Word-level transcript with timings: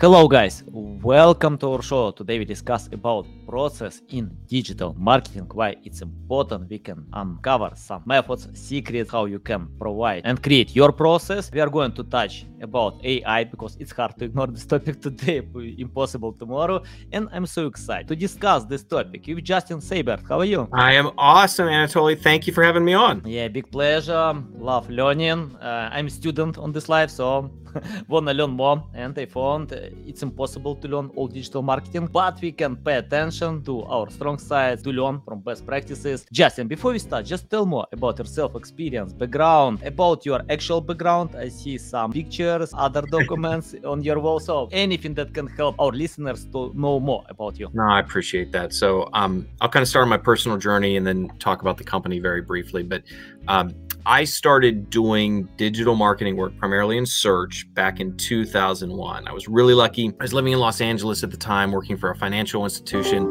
Hello 0.00 0.28
guys, 0.28 0.62
welcome 0.68 1.58
to 1.58 1.72
our 1.72 1.82
show. 1.82 2.12
Today 2.12 2.38
we 2.38 2.44
discuss 2.44 2.88
about 2.92 3.26
process 3.48 4.00
in 4.10 4.30
digital 4.46 4.94
marketing, 4.96 5.48
why 5.52 5.74
it's 5.82 6.02
important. 6.02 6.70
We 6.70 6.78
can 6.78 7.04
uncover 7.14 7.72
some 7.74 8.04
methods, 8.06 8.46
secrets, 8.54 9.10
how 9.10 9.24
you 9.24 9.40
can 9.40 9.66
provide 9.76 10.22
and 10.24 10.40
create 10.40 10.76
your 10.76 10.92
process. 10.92 11.50
We 11.50 11.60
are 11.60 11.68
going 11.68 11.92
to 11.94 12.04
touch 12.04 12.46
about 12.60 13.00
AI 13.04 13.42
because 13.44 13.76
it's 13.80 13.90
hard 13.90 14.16
to 14.18 14.26
ignore 14.26 14.46
this 14.46 14.66
topic 14.66 15.00
today, 15.06 15.42
impossible 15.78 16.32
tomorrow. 16.32 16.82
And 17.10 17.28
I'm 17.32 17.46
so 17.46 17.66
excited 17.66 18.06
to 18.06 18.14
discuss 18.14 18.64
this 18.66 18.84
topic 18.84 19.24
with 19.26 19.42
Justin 19.42 19.78
Seibert. 19.78 20.28
How 20.28 20.38
are 20.38 20.44
you? 20.44 20.68
I 20.72 20.92
am 20.92 21.10
awesome, 21.18 21.66
Anatoly. 21.66 22.16
Thank 22.20 22.46
you 22.46 22.52
for 22.52 22.62
having 22.62 22.84
me 22.84 22.94
on. 22.94 23.22
Yeah, 23.24 23.48
big 23.48 23.68
pleasure. 23.72 24.32
Love 24.58 24.88
learning. 24.90 25.56
Uh, 25.56 25.88
I'm 25.90 26.06
a 26.06 26.10
student 26.10 26.56
on 26.56 26.70
this 26.70 26.88
life, 26.88 27.10
so 27.10 27.50
wanna 28.08 28.34
learn 28.34 28.50
more. 28.50 28.84
And 28.94 29.18
I 29.18 29.26
found 29.26 29.72
it's 30.06 30.22
impossible 30.22 30.74
to 30.76 30.88
learn 30.88 31.10
all 31.16 31.28
digital 31.28 31.62
marketing, 31.62 32.06
but 32.06 32.40
we 32.40 32.52
can 32.52 32.76
pay 32.76 32.96
attention 32.96 33.62
to 33.64 33.82
our 33.84 34.10
strong 34.10 34.38
sides 34.38 34.82
to 34.82 34.90
learn 34.90 35.20
from 35.20 35.40
best 35.40 35.66
practices. 35.66 36.26
Justin, 36.32 36.68
before 36.68 36.92
we 36.92 36.98
start, 36.98 37.26
just 37.26 37.50
tell 37.50 37.66
more 37.66 37.86
about 37.92 38.18
yourself, 38.18 38.54
experience, 38.56 39.12
background, 39.12 39.82
about 39.82 40.24
your 40.24 40.40
actual 40.50 40.80
background. 40.80 41.34
I 41.36 41.48
see 41.48 41.78
some 41.78 42.12
pictures, 42.12 42.72
other 42.76 43.02
documents 43.10 43.74
on 43.84 44.02
your 44.02 44.18
wall. 44.20 44.40
So 44.40 44.68
anything 44.72 45.14
that 45.14 45.34
can 45.34 45.46
help 45.46 45.76
our 45.78 45.92
listeners 45.92 46.46
to 46.52 46.72
know 46.74 47.00
more 47.00 47.24
about 47.28 47.58
you. 47.58 47.70
No, 47.72 47.84
I 47.84 48.00
appreciate 48.00 48.52
that. 48.52 48.72
So 48.72 49.08
um, 49.12 49.46
I'll 49.60 49.68
kind 49.68 49.82
of 49.82 49.88
start 49.88 50.08
my 50.08 50.18
personal 50.18 50.58
journey 50.58 50.96
and 50.96 51.06
then 51.06 51.28
talk 51.38 51.62
about 51.62 51.76
the 51.78 51.84
company 51.84 52.18
very 52.18 52.42
briefly. 52.42 52.82
But 52.82 53.02
um, 53.48 53.74
I 54.08 54.24
started 54.24 54.88
doing 54.88 55.50
digital 55.58 55.94
marketing 55.94 56.36
work 56.36 56.56
primarily 56.56 56.96
in 56.96 57.04
search 57.04 57.66
back 57.74 58.00
in 58.00 58.16
2001. 58.16 59.28
I 59.28 59.32
was 59.34 59.48
really 59.48 59.74
lucky. 59.74 60.14
I 60.18 60.24
was 60.24 60.32
living 60.32 60.54
in 60.54 60.58
Los 60.58 60.80
Angeles 60.80 61.22
at 61.22 61.30
the 61.30 61.36
time, 61.36 61.72
working 61.72 61.98
for 61.98 62.10
a 62.10 62.16
financial 62.16 62.64
institution. 62.64 63.30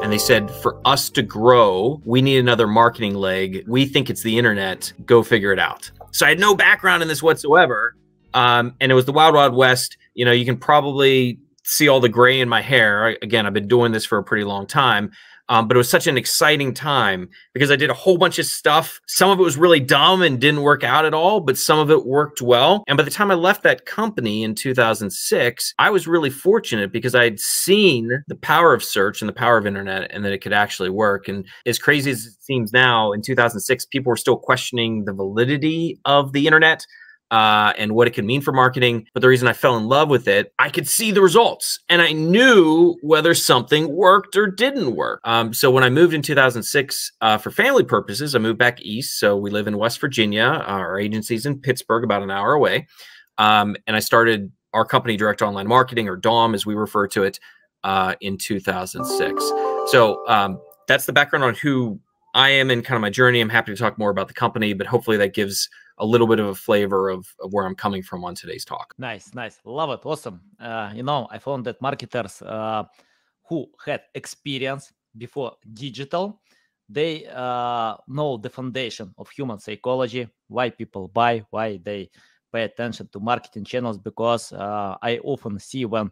And 0.00 0.12
they 0.12 0.18
said, 0.18 0.48
for 0.48 0.80
us 0.84 1.10
to 1.10 1.22
grow, 1.22 2.00
we 2.04 2.22
need 2.22 2.38
another 2.38 2.68
marketing 2.68 3.16
leg. 3.16 3.64
We 3.66 3.84
think 3.84 4.10
it's 4.10 4.22
the 4.22 4.38
internet. 4.38 4.92
Go 5.04 5.24
figure 5.24 5.52
it 5.52 5.58
out. 5.58 5.90
So 6.12 6.24
I 6.24 6.28
had 6.28 6.38
no 6.38 6.54
background 6.54 7.02
in 7.02 7.08
this 7.08 7.20
whatsoever. 7.20 7.96
Um, 8.32 8.76
and 8.80 8.92
it 8.92 8.94
was 8.94 9.06
the 9.06 9.12
Wild 9.12 9.34
Wild 9.34 9.56
West. 9.56 9.96
You 10.14 10.24
know, 10.24 10.32
you 10.32 10.44
can 10.44 10.56
probably 10.56 11.40
see 11.64 11.88
all 11.88 11.98
the 11.98 12.08
gray 12.08 12.38
in 12.38 12.48
my 12.48 12.60
hair. 12.60 13.16
Again, 13.22 13.44
I've 13.44 13.54
been 13.54 13.66
doing 13.66 13.90
this 13.90 14.04
for 14.04 14.18
a 14.18 14.22
pretty 14.22 14.44
long 14.44 14.68
time. 14.68 15.10
Um, 15.48 15.68
but 15.68 15.76
it 15.76 15.78
was 15.78 15.90
such 15.90 16.06
an 16.06 16.16
exciting 16.16 16.72
time 16.72 17.28
because 17.52 17.70
I 17.70 17.76
did 17.76 17.90
a 17.90 17.94
whole 17.94 18.16
bunch 18.16 18.38
of 18.38 18.46
stuff. 18.46 19.00
Some 19.06 19.30
of 19.30 19.38
it 19.38 19.42
was 19.42 19.56
really 19.56 19.80
dumb 19.80 20.22
and 20.22 20.40
didn't 20.40 20.62
work 20.62 20.84
out 20.84 21.04
at 21.04 21.14
all, 21.14 21.40
but 21.40 21.58
some 21.58 21.78
of 21.78 21.90
it 21.90 22.06
worked 22.06 22.40
well. 22.40 22.84
And 22.86 22.96
by 22.96 23.02
the 23.02 23.10
time 23.10 23.30
I 23.30 23.34
left 23.34 23.62
that 23.64 23.84
company 23.84 24.44
in 24.44 24.54
2006, 24.54 25.74
I 25.78 25.90
was 25.90 26.06
really 26.06 26.30
fortunate 26.30 26.92
because 26.92 27.14
I 27.14 27.24
had 27.24 27.40
seen 27.40 28.22
the 28.28 28.36
power 28.36 28.72
of 28.72 28.84
search 28.84 29.20
and 29.20 29.28
the 29.28 29.34
power 29.34 29.58
of 29.58 29.66
internet 29.66 30.10
and 30.10 30.24
that 30.24 30.32
it 30.32 30.38
could 30.38 30.52
actually 30.52 30.90
work. 30.90 31.28
And 31.28 31.46
as 31.66 31.78
crazy 31.78 32.10
as 32.10 32.26
it 32.26 32.34
seems 32.40 32.72
now, 32.72 33.12
in 33.12 33.20
2006, 33.20 33.86
people 33.86 34.10
were 34.10 34.16
still 34.16 34.38
questioning 34.38 35.04
the 35.04 35.12
validity 35.12 35.98
of 36.04 36.32
the 36.32 36.46
internet 36.46 36.86
uh, 37.32 37.72
and 37.78 37.94
what 37.94 38.06
it 38.06 38.10
could 38.10 38.26
mean 38.26 38.42
for 38.42 38.52
marketing. 38.52 39.06
But 39.14 39.22
the 39.22 39.28
reason 39.28 39.48
I 39.48 39.54
fell 39.54 39.76
in 39.78 39.88
love 39.88 40.10
with 40.10 40.28
it, 40.28 40.52
I 40.58 40.68
could 40.68 40.86
see 40.86 41.10
the 41.10 41.22
results 41.22 41.78
and 41.88 42.02
I 42.02 42.12
knew 42.12 42.94
whether 43.00 43.34
something 43.34 43.90
worked 43.96 44.36
or 44.36 44.46
didn't 44.46 44.94
work. 44.94 45.20
Um, 45.24 45.54
so 45.54 45.70
when 45.70 45.82
I 45.82 45.88
moved 45.88 46.12
in 46.12 46.20
2006 46.20 47.12
uh, 47.22 47.38
for 47.38 47.50
family 47.50 47.84
purposes, 47.84 48.34
I 48.34 48.38
moved 48.38 48.58
back 48.58 48.82
east. 48.82 49.18
So 49.18 49.34
we 49.34 49.50
live 49.50 49.66
in 49.66 49.78
West 49.78 49.98
Virginia. 49.98 50.62
Our 50.66 51.00
agency's 51.00 51.46
in 51.46 51.58
Pittsburgh, 51.58 52.04
about 52.04 52.22
an 52.22 52.30
hour 52.30 52.52
away. 52.52 52.86
Um, 53.38 53.76
and 53.86 53.96
I 53.96 54.00
started 54.00 54.52
our 54.74 54.84
company, 54.84 55.16
Direct 55.16 55.40
Online 55.40 55.66
Marketing, 55.66 56.08
or 56.10 56.16
DOM 56.16 56.54
as 56.54 56.66
we 56.66 56.74
refer 56.74 57.08
to 57.08 57.22
it, 57.22 57.40
uh, 57.82 58.14
in 58.20 58.36
2006. 58.36 59.42
So 59.86 60.22
um, 60.28 60.60
that's 60.86 61.06
the 61.06 61.12
background 61.14 61.44
on 61.44 61.54
who 61.54 61.98
I 62.34 62.50
am 62.50 62.70
and 62.70 62.84
kind 62.84 62.96
of 62.96 63.00
my 63.00 63.10
journey. 63.10 63.40
I'm 63.40 63.48
happy 63.48 63.72
to 63.72 63.78
talk 63.78 63.98
more 63.98 64.10
about 64.10 64.28
the 64.28 64.34
company, 64.34 64.74
but 64.74 64.86
hopefully 64.86 65.16
that 65.16 65.34
gives 65.34 65.68
a 65.98 66.06
little 66.06 66.26
bit 66.26 66.38
of 66.38 66.46
a 66.46 66.54
flavor 66.54 67.10
of, 67.10 67.26
of 67.40 67.52
where 67.52 67.66
I'm 67.66 67.74
coming 67.74 68.02
from 68.02 68.24
on 68.24 68.34
today's 68.34 68.64
talk. 68.64 68.94
Nice, 68.98 69.34
nice. 69.34 69.58
Love 69.64 69.90
it. 69.90 70.00
Awesome. 70.04 70.40
Uh, 70.60 70.90
you 70.94 71.02
know, 71.02 71.28
I 71.30 71.38
found 71.38 71.64
that 71.66 71.80
marketers 71.80 72.42
uh, 72.42 72.84
who 73.48 73.66
had 73.84 74.02
experience 74.14 74.92
before 75.16 75.52
digital, 75.74 76.40
they 76.88 77.26
uh, 77.26 77.96
know 78.08 78.36
the 78.36 78.50
foundation 78.50 79.14
of 79.18 79.28
human 79.30 79.58
psychology, 79.58 80.28
why 80.48 80.70
people 80.70 81.08
buy, 81.08 81.44
why 81.50 81.78
they 81.82 82.10
pay 82.52 82.64
attention 82.64 83.08
to 83.12 83.20
marketing 83.20 83.64
channels, 83.64 83.98
because 83.98 84.52
uh, 84.52 84.96
I 85.02 85.18
often 85.18 85.58
see 85.58 85.84
when 85.84 86.10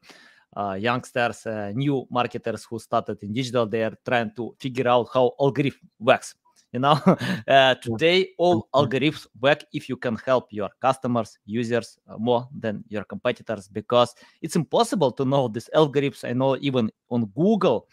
uh, 0.57 0.73
youngsters, 0.73 1.47
uh, 1.47 1.73
new 1.75 2.07
marketers 2.11 2.65
who 2.65 2.79
started 2.79 3.23
in 3.23 3.33
digital, 3.33 3.67
they 3.67 3.85
are 3.85 3.97
trying 4.05 4.33
to 4.37 4.55
figure 4.59 4.89
out 4.89 5.09
how 5.13 5.33
algorithm 5.39 5.89
works 5.99 6.35
you 6.73 6.81
know 6.81 6.93
uh, 7.49 7.75
today 7.77 8.31
all 8.39 8.69
algorithms 8.75 9.27
work 9.41 9.65
if 9.73 9.89
you 9.89 9.97
can 9.97 10.17
help 10.25 10.53
your 10.53 10.71
customers 10.81 11.39
users 11.45 11.99
uh, 12.09 12.17
more 12.19 12.49
than 12.57 12.85
your 12.89 13.05
competitors 13.05 13.69
because 13.69 14.15
it's 14.43 14.57
impossible 14.57 15.11
to 15.13 15.25
know 15.25 15.49
these 15.49 15.69
algorithms. 15.75 16.29
I 16.29 16.33
know 16.33 16.57
even 16.61 16.91
on 17.11 17.27
google 17.27 17.89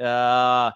uh, 0.00 0.70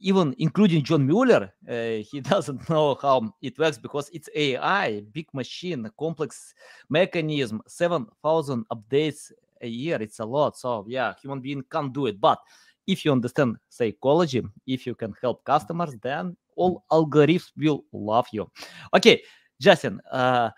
even 0.00 0.34
including 0.38 0.82
john 0.82 1.06
mueller 1.06 1.52
uh, 1.68 2.02
he 2.10 2.20
doesn't 2.20 2.68
know 2.68 2.94
how 3.00 3.32
it 3.40 3.58
works 3.58 3.78
because 3.78 4.10
it's 4.12 4.28
ai 4.34 5.02
big 5.12 5.26
machine 5.32 5.88
complex 5.98 6.54
mechanism 6.88 7.62
7000 7.66 8.64
updates 8.68 9.32
a 9.62 9.66
year. 9.68 9.96
It's 10.00 10.18
a 10.18 10.24
lot. 10.24 10.56
So 10.56 10.84
yeah 10.88 11.14
human 11.20 11.40
being 11.40 11.62
can't 11.70 11.92
do 11.92 12.06
it. 12.06 12.20
But 12.20 12.38
if 12.86 13.04
you 13.04 13.12
understand 13.12 13.56
psychology 13.68 14.42
if 14.66 14.86
you 14.86 14.94
can 14.94 15.14
help 15.20 15.44
customers 15.44 15.96
then 16.02 16.36
all 16.56 16.84
algorithms 16.90 17.52
will 17.56 17.84
love 17.92 18.26
you. 18.32 18.50
Okay, 18.94 19.22
Justin, 19.60 20.00
uh, 20.10 20.50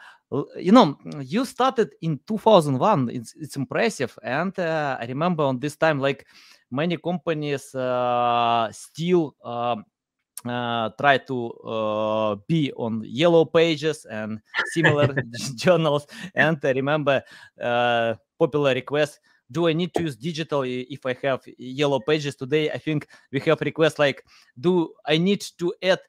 you 0.56 0.72
know, 0.72 0.98
you 1.20 1.44
started 1.44 1.90
in 2.02 2.20
2001. 2.26 3.10
It's, 3.10 3.34
it's 3.34 3.56
impressive. 3.56 4.18
And 4.22 4.56
uh, 4.58 4.96
I 5.00 5.06
remember 5.06 5.44
on 5.44 5.58
this 5.58 5.76
time, 5.76 6.00
like 6.00 6.26
many 6.70 6.96
companies 6.96 7.74
uh, 7.74 8.68
still 8.72 9.34
um, 9.42 9.84
uh, 10.44 10.90
try 11.00 11.18
to 11.18 11.50
uh, 11.64 12.36
be 12.46 12.72
on 12.72 13.02
yellow 13.04 13.44
pages 13.44 14.04
and 14.04 14.40
similar 14.64 15.16
journals. 15.54 16.06
And 16.34 16.58
I 16.62 16.72
remember 16.72 17.22
uh, 17.60 18.14
popular 18.38 18.74
requests 18.74 19.18
do 19.50 19.68
I 19.68 19.72
need 19.72 19.94
to 19.94 20.02
use 20.02 20.16
digital 20.16 20.62
if 20.64 21.04
I 21.06 21.16
have 21.22 21.42
yellow 21.58 22.00
pages 22.00 22.36
today? 22.36 22.70
I 22.70 22.78
think 22.78 23.08
we 23.32 23.40
have 23.40 23.60
requests 23.60 23.98
like, 23.98 24.24
do 24.60 24.92
I 25.06 25.18
need 25.18 25.44
to 25.58 25.74
add 25.82 26.00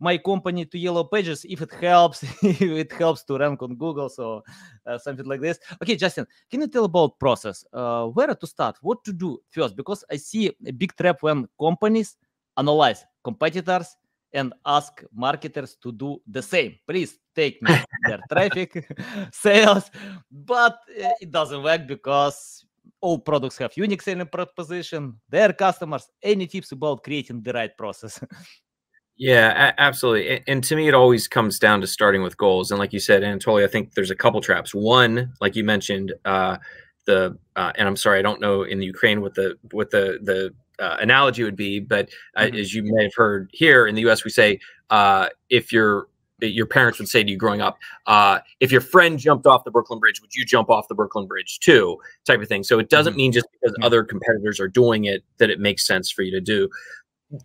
my 0.00 0.16
company 0.16 0.64
to 0.64 0.78
yellow 0.78 1.04
pages 1.04 1.44
if 1.48 1.60
it 1.60 1.72
helps 1.74 2.22
if 2.42 2.62
it 2.62 2.92
helps 2.92 3.24
to 3.24 3.38
rank 3.38 3.62
on 3.62 3.74
google? 3.76 4.08
So 4.08 4.42
uh, 4.86 4.98
something 4.98 5.26
like 5.26 5.40
this. 5.40 5.58
Okay 5.82 5.96
justin 5.96 6.26
can 6.50 6.60
you 6.60 6.68
tell 6.68 6.84
about 6.84 7.18
process? 7.18 7.64
Uh, 7.72 8.06
where 8.06 8.34
to 8.34 8.46
start? 8.46 8.76
What 8.80 9.04
to 9.04 9.12
do 9.12 9.40
first? 9.50 9.76
Because 9.76 10.04
i 10.10 10.16
see 10.16 10.50
a 10.66 10.72
big 10.72 10.94
trap 10.96 11.18
when 11.22 11.48
companies 11.60 12.16
analyze 12.56 13.04
competitors 13.24 13.96
and 14.32 14.52
ask 14.66 15.02
marketers 15.14 15.76
to 15.82 15.90
do 15.90 16.20
the 16.26 16.42
same. 16.42 16.76
Please 16.86 17.18
take 17.34 17.62
me 17.62 17.70
their 18.06 18.20
traffic 18.30 18.86
sales 19.32 19.90
but 20.30 20.78
uh, 21.02 21.10
it 21.20 21.30
doesn't 21.30 21.62
work 21.62 21.86
because 21.86 22.66
all 23.00 23.18
products 23.18 23.58
have 23.58 23.76
unique 23.76 24.02
selling 24.02 24.26
proposition, 24.26 25.14
their 25.28 25.52
customers. 25.52 26.08
Any 26.22 26.46
tips 26.46 26.72
about 26.72 27.02
creating 27.02 27.42
the 27.42 27.52
right 27.52 27.76
process? 27.76 28.20
yeah, 29.16 29.72
absolutely. 29.78 30.42
And, 30.46 30.62
to 30.64 30.76
me, 30.76 30.88
it 30.88 30.94
always 30.94 31.28
comes 31.28 31.58
down 31.58 31.80
to 31.80 31.86
starting 31.86 32.22
with 32.22 32.36
goals. 32.36 32.70
And 32.70 32.78
like 32.78 32.92
you 32.92 33.00
said, 33.00 33.22
Anatoly, 33.22 33.64
I 33.64 33.68
think 33.68 33.94
there's 33.94 34.10
a 34.10 34.16
couple 34.16 34.40
traps. 34.40 34.74
One, 34.74 35.32
like 35.40 35.56
you 35.56 35.64
mentioned, 35.64 36.12
uh, 36.24 36.58
the 37.06 37.38
uh, 37.56 37.72
and 37.76 37.88
I'm 37.88 37.96
sorry, 37.96 38.18
I 38.18 38.22
don't 38.22 38.40
know 38.40 38.62
in 38.62 38.78
the 38.78 38.86
Ukraine 38.86 39.22
what 39.22 39.34
the 39.34 39.56
what 39.72 39.90
the 39.90 40.18
the 40.22 40.54
uh, 40.78 40.98
analogy 41.00 41.42
would 41.42 41.56
be, 41.56 41.80
but 41.80 42.10
uh, 42.36 42.42
mm-hmm. 42.42 42.56
as 42.56 42.74
you 42.74 42.82
may 42.84 43.04
have 43.04 43.14
heard 43.16 43.50
here 43.52 43.86
in 43.86 43.94
the 43.94 44.02
U.S., 44.02 44.24
we 44.24 44.30
say 44.30 44.60
uh, 44.90 45.28
if 45.50 45.72
you're 45.72 46.08
your 46.40 46.66
parents 46.66 46.98
would 46.98 47.08
say 47.08 47.22
to 47.22 47.30
you 47.30 47.36
growing 47.36 47.60
up, 47.60 47.78
uh, 48.06 48.38
if 48.60 48.70
your 48.70 48.80
friend 48.80 49.18
jumped 49.18 49.46
off 49.46 49.64
the 49.64 49.70
Brooklyn 49.70 49.98
Bridge, 49.98 50.20
would 50.20 50.34
you 50.34 50.44
jump 50.44 50.70
off 50.70 50.88
the 50.88 50.94
Brooklyn 50.94 51.26
Bridge 51.26 51.58
too? 51.60 51.98
Type 52.24 52.40
of 52.40 52.48
thing. 52.48 52.62
So 52.62 52.78
it 52.78 52.88
doesn't 52.88 53.12
mm-hmm. 53.12 53.18
mean 53.18 53.32
just 53.32 53.46
because 53.52 53.76
other 53.82 54.04
competitors 54.04 54.60
are 54.60 54.68
doing 54.68 55.04
it 55.04 55.24
that 55.38 55.50
it 55.50 55.60
makes 55.60 55.86
sense 55.86 56.10
for 56.10 56.22
you 56.22 56.30
to 56.30 56.40
do. 56.40 56.68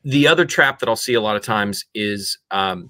The 0.04 0.28
other 0.28 0.45
trap 0.45 0.80
that 0.80 0.88
I'll 0.88 0.95
see 0.95 1.13
a 1.13 1.22
lot 1.22 1.36
of 1.36 1.42
times 1.42 1.86
is 1.94 2.38
um, 2.51 2.90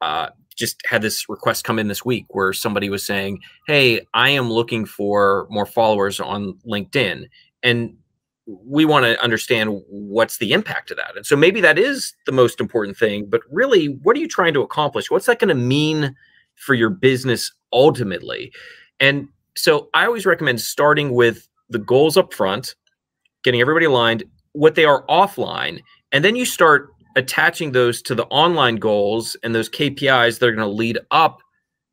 uh, 0.00 0.30
just 0.56 0.80
had 0.86 1.02
this 1.02 1.28
request 1.28 1.64
come 1.64 1.78
in 1.78 1.88
this 1.88 2.04
week 2.04 2.26
where 2.30 2.52
somebody 2.52 2.88
was 2.88 3.04
saying, 3.04 3.40
Hey, 3.66 4.00
I 4.14 4.30
am 4.30 4.50
looking 4.50 4.84
for 4.84 5.46
more 5.50 5.66
followers 5.66 6.20
on 6.20 6.54
LinkedIn. 6.66 7.28
And 7.62 7.96
we 8.46 8.84
want 8.84 9.04
to 9.04 9.20
understand 9.22 9.80
what's 9.88 10.38
the 10.38 10.52
impact 10.52 10.90
of 10.90 10.96
that. 10.98 11.16
And 11.16 11.24
so 11.24 11.36
maybe 11.36 11.60
that 11.62 11.78
is 11.78 12.12
the 12.26 12.32
most 12.32 12.60
important 12.60 12.96
thing, 12.96 13.26
but 13.26 13.40
really, 13.50 13.86
what 13.86 14.16
are 14.16 14.20
you 14.20 14.28
trying 14.28 14.52
to 14.54 14.60
accomplish? 14.60 15.10
What's 15.10 15.26
that 15.26 15.38
going 15.38 15.48
to 15.48 15.54
mean 15.54 16.14
for 16.54 16.74
your 16.74 16.90
business 16.90 17.52
ultimately? 17.72 18.52
And 19.00 19.28
so 19.56 19.88
I 19.94 20.04
always 20.04 20.26
recommend 20.26 20.60
starting 20.60 21.14
with 21.14 21.48
the 21.70 21.78
goals 21.78 22.16
up 22.16 22.34
front, 22.34 22.74
getting 23.44 23.60
everybody 23.60 23.86
aligned, 23.86 24.24
what 24.52 24.74
they 24.74 24.84
are 24.84 25.06
offline, 25.06 25.82
and 26.12 26.24
then 26.24 26.36
you 26.36 26.44
start 26.44 26.90
attaching 27.16 27.72
those 27.72 28.02
to 28.02 28.14
the 28.14 28.24
online 28.26 28.76
goals 28.76 29.36
and 29.42 29.54
those 29.54 29.68
KPIs 29.68 30.38
that 30.38 30.46
are 30.46 30.52
going 30.52 30.68
to 30.68 30.74
lead 30.74 30.98
up 31.10 31.40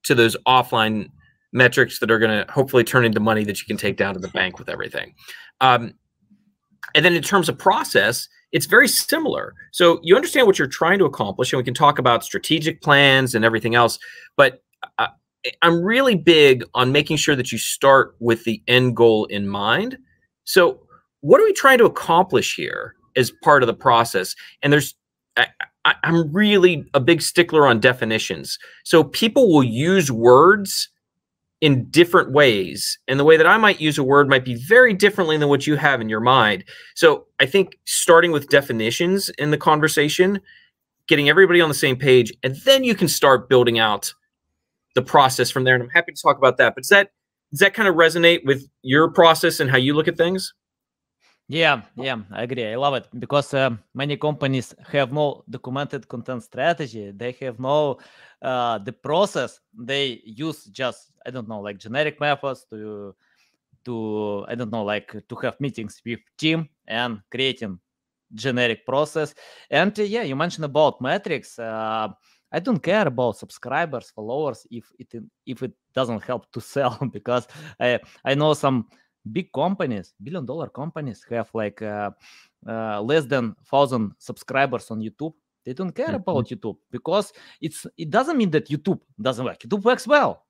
to 0.03 0.15
those 0.15 0.35
offline 0.47 1.09
metrics 1.53 1.99
that 1.99 2.09
are 2.09 2.19
going 2.19 2.45
to 2.45 2.51
hopefully 2.51 2.83
turn 2.83 3.05
into 3.05 3.19
money 3.19 3.43
that 3.43 3.59
you 3.59 3.65
can 3.65 3.77
take 3.77 3.97
down 3.97 4.13
to 4.13 4.19
the 4.19 4.29
bank 4.29 4.57
with 4.57 4.69
everything. 4.69 5.13
Um, 5.59 5.93
and 6.95 7.05
then 7.05 7.13
in 7.13 7.21
terms 7.21 7.49
of 7.49 7.57
process, 7.57 8.27
it's 8.51 8.65
very 8.65 8.87
similar. 8.87 9.55
So 9.71 9.99
you 10.03 10.15
understand 10.15 10.47
what 10.47 10.59
you're 10.59 10.67
trying 10.67 10.99
to 10.99 11.05
accomplish, 11.05 11.53
and 11.53 11.57
we 11.57 11.63
can 11.63 11.73
talk 11.73 11.99
about 11.99 12.23
strategic 12.23 12.81
plans 12.81 13.33
and 13.33 13.45
everything 13.45 13.75
else. 13.75 13.97
But 14.35 14.61
uh, 14.97 15.07
I'm 15.61 15.81
really 15.81 16.15
big 16.15 16.63
on 16.73 16.91
making 16.91 17.17
sure 17.17 17.35
that 17.35 17.51
you 17.51 17.57
start 17.57 18.15
with 18.19 18.43
the 18.43 18.61
end 18.67 18.95
goal 18.95 19.25
in 19.25 19.47
mind. 19.47 19.97
So, 20.43 20.79
what 21.21 21.39
are 21.39 21.45
we 21.45 21.53
trying 21.53 21.77
to 21.77 21.85
accomplish 21.85 22.55
here 22.55 22.95
as 23.15 23.31
part 23.43 23.63
of 23.63 23.67
the 23.67 23.73
process? 23.73 24.35
And 24.63 24.73
there's 24.73 24.95
I, 25.85 25.95
am 26.03 26.31
really 26.31 26.85
a 26.93 26.99
big 26.99 27.21
stickler 27.21 27.67
on 27.67 27.79
definitions. 27.79 28.59
So 28.83 29.03
people 29.03 29.51
will 29.51 29.63
use 29.63 30.11
words 30.11 30.89
in 31.61 31.85
different 31.91 32.31
ways. 32.31 32.97
And 33.07 33.19
the 33.19 33.23
way 33.23 33.37
that 33.37 33.45
I 33.45 33.57
might 33.57 33.79
use 33.79 33.97
a 33.97 34.03
word 34.03 34.27
might 34.27 34.43
be 34.43 34.55
very 34.55 34.93
differently 34.93 35.37
than 35.37 35.47
what 35.47 35.67
you 35.67 35.75
have 35.75 36.01
in 36.01 36.09
your 36.09 36.19
mind. 36.19 36.63
So 36.95 37.27
I 37.39 37.45
think 37.45 37.77
starting 37.85 38.31
with 38.31 38.49
definitions 38.49 39.29
in 39.37 39.51
the 39.51 39.57
conversation, 39.57 40.41
getting 41.07 41.29
everybody 41.29 41.61
on 41.61 41.69
the 41.69 41.75
same 41.75 41.95
page, 41.95 42.33
and 42.43 42.55
then 42.65 42.83
you 42.83 42.95
can 42.95 43.07
start 43.07 43.47
building 43.47 43.77
out 43.77 44.13
the 44.95 45.03
process 45.03 45.51
from 45.51 45.63
there. 45.63 45.75
And 45.75 45.83
I'm 45.83 45.89
happy 45.89 46.11
to 46.11 46.21
talk 46.21 46.37
about 46.37 46.57
that. 46.57 46.73
But 46.75 46.81
does 46.81 46.89
that 46.89 47.11
does 47.51 47.59
that 47.59 47.73
kind 47.73 47.87
of 47.87 47.95
resonate 47.95 48.45
with 48.45 48.67
your 48.81 49.11
process 49.11 49.59
and 49.59 49.69
how 49.69 49.77
you 49.77 49.93
look 49.93 50.07
at 50.07 50.17
things? 50.17 50.53
Yeah, 51.51 51.81
yeah, 51.97 52.15
I 52.31 52.43
agree. 52.43 52.65
I 52.65 52.75
love 52.77 52.93
it 52.93 53.09
because 53.19 53.53
uh, 53.53 53.71
many 53.93 54.15
companies 54.15 54.73
have 54.87 55.11
no 55.11 55.43
documented 55.49 56.07
content 56.07 56.43
strategy. 56.43 57.11
They 57.11 57.33
have 57.41 57.59
no 57.59 57.97
uh, 58.41 58.77
the 58.77 58.93
process. 58.93 59.59
They 59.77 60.21
use 60.23 60.63
just 60.65 61.11
I 61.25 61.29
don't 61.29 61.49
know 61.49 61.59
like 61.59 61.77
generic 61.77 62.21
methods 62.21 62.65
to 62.69 63.13
to 63.83 64.45
I 64.47 64.55
don't 64.55 64.71
know 64.71 64.85
like 64.85 65.11
to 65.27 65.35
have 65.43 65.59
meetings 65.59 66.01
with 66.05 66.19
team 66.37 66.69
and 66.87 67.19
creating 67.29 67.79
generic 68.33 68.85
process. 68.85 69.35
And 69.69 69.97
uh, 69.99 70.03
yeah, 70.03 70.23
you 70.23 70.37
mentioned 70.37 70.63
about 70.63 71.01
metrics. 71.01 71.59
Uh, 71.59 72.07
I 72.53 72.59
don't 72.59 72.79
care 72.81 73.07
about 73.07 73.37
subscribers, 73.37 74.09
followers 74.11 74.65
if 74.71 74.85
it 74.99 75.13
if 75.45 75.63
it 75.63 75.73
doesn't 75.93 76.23
help 76.23 76.49
to 76.53 76.61
sell 76.73 76.97
because 77.11 77.45
I 77.77 77.99
I 78.23 78.35
know 78.35 78.53
some 78.53 78.87
big 79.29 79.51
companies, 79.51 80.13
billion 80.21 80.45
dollar 80.45 80.69
companies 80.69 81.25
have 81.29 81.49
like 81.53 81.81
uh, 81.81 82.11
uh, 82.67 83.01
less 83.01 83.25
than 83.25 83.55
thousand 83.69 84.11
subscribers 84.17 84.89
on 84.91 84.99
YouTube. 84.99 85.33
They 85.65 85.73
don't 85.73 85.91
care 85.91 86.07
mm-hmm. 86.07 86.15
about 86.15 86.47
YouTube 86.47 86.77
because 86.89 87.33
it's 87.59 87.85
it 87.97 88.09
doesn't 88.09 88.37
mean 88.37 88.49
that 88.51 88.67
YouTube 88.69 88.99
doesn't 89.21 89.45
work. 89.45 89.59
YouTube 89.59 89.83
works 89.83 90.07
well, 90.07 90.45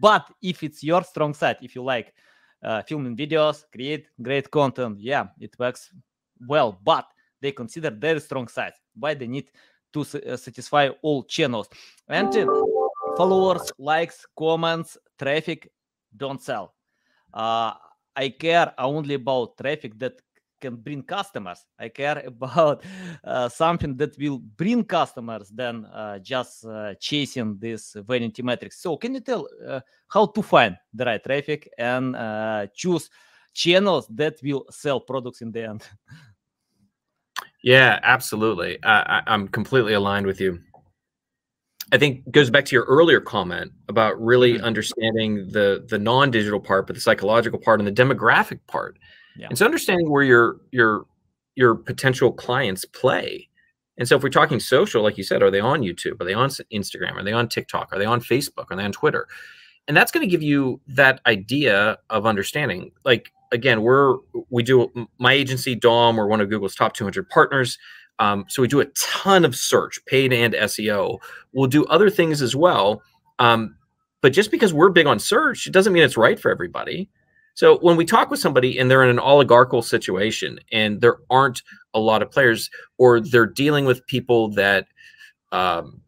but 0.00 0.26
if 0.42 0.62
it's 0.62 0.82
your 0.82 1.02
strong 1.04 1.34
side, 1.34 1.58
if 1.60 1.74
you 1.74 1.82
like 1.82 2.14
uh, 2.62 2.82
filming 2.82 3.16
videos, 3.16 3.64
create 3.72 4.08
great 4.20 4.50
content, 4.50 4.98
yeah, 5.00 5.26
it 5.38 5.54
works 5.58 5.92
well. 6.48 6.78
But 6.82 7.06
they 7.40 7.52
consider 7.52 7.90
their 7.90 8.18
strong 8.20 8.48
side. 8.48 8.72
Why 8.94 9.14
they 9.14 9.26
need 9.26 9.50
to 9.92 10.00
uh, 10.00 10.36
satisfy 10.36 10.88
all 11.02 11.22
channels 11.24 11.68
and 12.08 12.34
uh, 12.34 12.46
followers, 13.16 13.70
likes, 13.78 14.26
comments, 14.38 14.96
traffic 15.18 15.70
don't 16.16 16.42
sell 16.42 16.75
uh, 17.36 17.74
I 18.16 18.30
care 18.30 18.72
only 18.78 19.14
about 19.14 19.58
traffic 19.58 19.98
that 19.98 20.14
can 20.58 20.76
bring 20.76 21.02
customers. 21.02 21.64
I 21.78 21.90
care 21.90 22.22
about 22.26 22.82
uh, 23.22 23.48
something 23.48 23.96
that 23.98 24.16
will 24.18 24.38
bring 24.38 24.84
customers 24.84 25.50
than 25.50 25.84
uh, 25.84 26.18
just 26.18 26.64
uh, 26.64 26.94
chasing 26.98 27.58
this 27.58 27.94
vanity 28.08 28.42
metrics. 28.42 28.80
So, 28.80 28.96
can 28.96 29.14
you 29.14 29.20
tell 29.20 29.46
uh, 29.66 29.80
how 30.08 30.26
to 30.26 30.42
find 30.42 30.76
the 30.94 31.04
right 31.04 31.22
traffic 31.22 31.68
and 31.78 32.16
uh, 32.16 32.66
choose 32.74 33.10
channels 33.52 34.06
that 34.08 34.36
will 34.42 34.64
sell 34.70 35.00
products 35.00 35.42
in 35.42 35.52
the 35.52 35.68
end? 35.68 35.82
Yeah, 37.62 37.98
absolutely. 38.04 38.78
I, 38.84 39.22
I'm 39.26 39.48
completely 39.48 39.94
aligned 39.94 40.24
with 40.24 40.40
you. 40.40 40.60
I 41.92 41.98
think 41.98 42.28
goes 42.30 42.50
back 42.50 42.64
to 42.66 42.76
your 42.76 42.84
earlier 42.84 43.20
comment 43.20 43.72
about 43.88 44.20
really 44.20 44.54
mm-hmm. 44.54 44.64
understanding 44.64 45.48
the 45.48 45.84
the 45.88 45.98
non-digital 45.98 46.60
part, 46.60 46.86
but 46.86 46.94
the 46.94 47.00
psychological 47.00 47.58
part 47.58 47.80
and 47.80 47.86
the 47.86 47.92
demographic 47.92 48.60
part. 48.66 48.98
Yeah. 49.36 49.46
And 49.48 49.58
so 49.58 49.64
understanding 49.64 50.10
where 50.10 50.24
your 50.24 50.56
your 50.72 51.06
your 51.54 51.74
potential 51.74 52.32
clients 52.32 52.84
play. 52.84 53.48
And 53.98 54.06
so 54.06 54.16
if 54.16 54.22
we're 54.22 54.28
talking 54.28 54.60
social, 54.60 55.02
like 55.02 55.16
you 55.16 55.24
said, 55.24 55.42
are 55.42 55.50
they 55.50 55.60
on 55.60 55.80
YouTube? 55.80 56.20
Are 56.20 56.24
they 56.24 56.34
on 56.34 56.50
Instagram? 56.50 57.14
Are 57.14 57.22
they 57.22 57.32
on 57.32 57.48
TikTok? 57.48 57.92
Are 57.92 57.98
they 57.98 58.04
on 58.04 58.20
Facebook? 58.20 58.66
Are 58.70 58.76
they 58.76 58.84
on 58.84 58.92
Twitter? 58.92 59.26
And 59.88 59.96
that's 59.96 60.12
going 60.12 60.26
to 60.26 60.30
give 60.30 60.42
you 60.42 60.80
that 60.88 61.20
idea 61.26 61.98
of 62.10 62.26
understanding. 62.26 62.90
Like 63.04 63.32
again, 63.52 63.82
we're 63.82 64.16
we 64.50 64.62
do 64.62 65.08
my 65.18 65.32
agency 65.32 65.74
Dom, 65.74 66.16
we're 66.16 66.26
one 66.26 66.40
of 66.40 66.50
Google's 66.50 66.74
top 66.74 66.94
200 66.94 67.28
partners. 67.28 67.78
Um, 68.18 68.46
so 68.48 68.62
we 68.62 68.68
do 68.68 68.80
a 68.80 68.86
ton 68.86 69.44
of 69.44 69.54
search, 69.54 70.04
paid 70.06 70.32
and 70.32 70.54
SEO. 70.54 71.18
We'll 71.52 71.68
do 71.68 71.84
other 71.86 72.10
things 72.10 72.42
as 72.42 72.56
well. 72.56 73.02
Um, 73.38 73.76
but 74.22 74.32
just 74.32 74.50
because 74.50 74.72
we're 74.72 74.90
big 74.90 75.06
on 75.06 75.18
search, 75.18 75.66
it 75.66 75.72
doesn't 75.72 75.92
mean 75.92 76.02
it's 76.02 76.16
right 76.16 76.40
for 76.40 76.50
everybody. 76.50 77.08
So 77.54 77.78
when 77.78 77.96
we 77.96 78.04
talk 78.04 78.30
with 78.30 78.40
somebody 78.40 78.78
and 78.78 78.90
they're 78.90 79.02
in 79.02 79.08
an 79.08 79.18
oligarchical 79.18 79.82
situation 79.82 80.58
and 80.72 81.00
there 81.00 81.18
aren't 81.30 81.62
a 81.94 81.98
lot 81.98 82.22
of 82.22 82.30
players, 82.30 82.70
or 82.98 83.20
they're 83.20 83.46
dealing 83.46 83.84
with 83.86 84.06
people 84.06 84.48
that 84.52 84.86
um, 85.52 86.02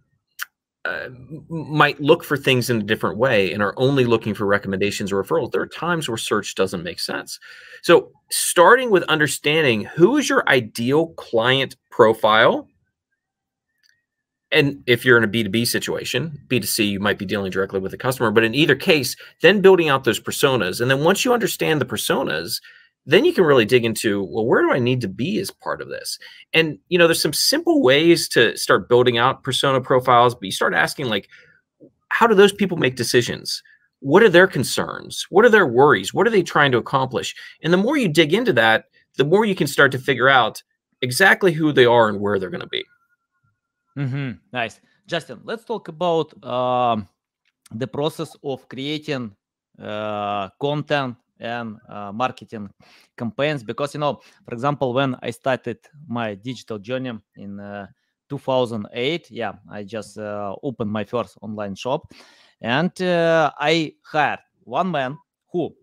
uh, 0.85 1.09
might 1.49 2.01
look 2.01 2.25
for 2.25 2.37
things 2.37 2.71
in 2.71 2.81
a 2.81 2.85
different 2.85 3.19
way 3.19 3.53
and 3.53 3.63
are 3.63 3.75
only 3.77 4.05
looking 4.05 4.35
for 4.35 4.47
recommendations 4.47 5.13
or 5.13 5.23
referrals, 5.23 5.51
there 5.51 5.61
are 5.61 5.67
times 5.67 6.09
where 6.09 6.17
search 6.17 6.55
doesn't 6.55 6.83
make 6.83 7.01
sense. 7.01 7.39
So, 7.83 8.13
starting 8.31 8.91
with 8.91 9.03
understanding 9.05 9.85
who 9.85 10.17
is 10.17 10.29
your 10.29 10.49
ideal 10.49 11.09
client 11.09 11.77
profile. 11.91 12.69
And 14.51 14.83
if 14.87 15.05
you're 15.05 15.19
in 15.19 15.25
a 15.25 15.29
B2B 15.29 15.67
situation, 15.67 16.41
B2C, 16.49 16.89
you 16.89 17.01
might 17.01 17.19
be 17.19 17.27
dealing 17.27 17.51
directly 17.51 17.81
with 17.81 17.91
the 17.91 17.99
customer. 17.99 18.31
But 18.31 18.45
in 18.45 18.55
either 18.55 18.75
case, 18.75 19.15
then 19.43 19.61
building 19.61 19.91
out 19.91 20.05
those 20.05 20.21
personas. 20.21 20.81
And 20.81 20.91
then 20.91 21.05
once 21.05 21.23
you 21.23 21.35
understand 21.35 21.83
the 21.83 21.87
personas, 21.87 22.63
then 23.09 23.25
you 23.25 23.33
can 23.33 23.45
really 23.45 23.65
dig 23.65 23.87
into 23.87 24.23
well 24.25 24.47
where 24.47 24.63
do 24.63 24.71
i 24.71 24.79
need 24.79 25.01
to 25.01 25.09
be 25.09 25.41
as 25.41 25.51
part 25.51 25.81
of 25.81 25.89
this? 25.89 26.19
And 26.53 26.79
you 26.89 26.99
know 26.99 27.09
there's 27.09 27.23
some 27.23 27.33
simple 27.33 27.83
ways 27.83 28.29
to 28.29 28.57
start 28.57 28.89
building 28.89 29.19
out 29.19 29.43
persona 29.43 29.81
profiles 29.81 30.35
but 30.35 30.45
you 30.45 30.53
start 30.53 30.75
asking 30.75 31.07
like 31.07 31.29
how 32.11 32.27
do 32.27 32.35
those 32.35 32.53
people 32.53 32.77
make 32.77 32.97
decisions? 32.97 33.63
What 34.01 34.23
are 34.23 34.29
their 34.29 34.47
concerns? 34.47 35.27
What 35.31 35.45
are 35.45 35.51
their 35.51 35.67
worries? 35.67 36.15
What 36.15 36.27
are 36.27 36.31
they 36.31 36.43
trying 36.43 36.71
to 36.73 36.79
accomplish? 36.79 37.35
And 37.63 37.73
the 37.73 37.79
more 37.79 37.97
you 37.97 38.09
dig 38.09 38.33
into 38.33 38.53
that 38.53 38.85
the 39.17 39.25
more 39.25 39.45
you 39.45 39.55
can 39.55 39.67
start 39.67 39.91
to 39.93 39.99
figure 39.99 40.29
out 40.29 40.63
exactly 41.03 41.53
who 41.53 41.73
they 41.73 41.87
are 41.87 42.09
and 42.09 42.21
where 42.21 42.39
they're 42.39 42.51
going 42.51 42.61
to 42.61 42.69
be. 42.69 42.85
Mm-hmm. 43.97 44.33
nice. 44.53 44.81
Justin 45.07 45.41
let's 45.45 45.65
talk 45.65 45.89
about 45.89 46.29
um, 46.45 47.09
the 47.73 47.87
process 47.87 48.37
of 48.45 48.69
creating 48.69 49.35
uh, 49.83 50.51
content 50.61 51.17
and 51.41 51.77
uh, 51.89 52.13
marketing 52.13 52.69
campaigns 53.17 53.63
because 53.63 53.95
you 53.95 54.01
know 54.01 54.21
for 54.45 54.55
example 54.55 54.93
when 54.93 55.17
i 55.23 55.31
started 55.31 55.79
my 56.07 56.35
digital 56.35 56.79
journey 56.79 57.13
in 57.37 57.61
uh, 57.61 57.87
2008 58.29 59.31
yeah 59.31 59.53
i 59.71 59.83
just 59.83 60.19
uh, 60.19 60.55
opened 60.63 60.91
my 60.91 61.05
first 61.05 61.39
online 61.41 61.75
shop 61.75 62.13
and 62.61 63.01
uh, 63.03 63.51
i 63.59 63.93
hired 64.03 64.41
one 64.65 64.91
man 64.91 65.17
who 65.53 65.75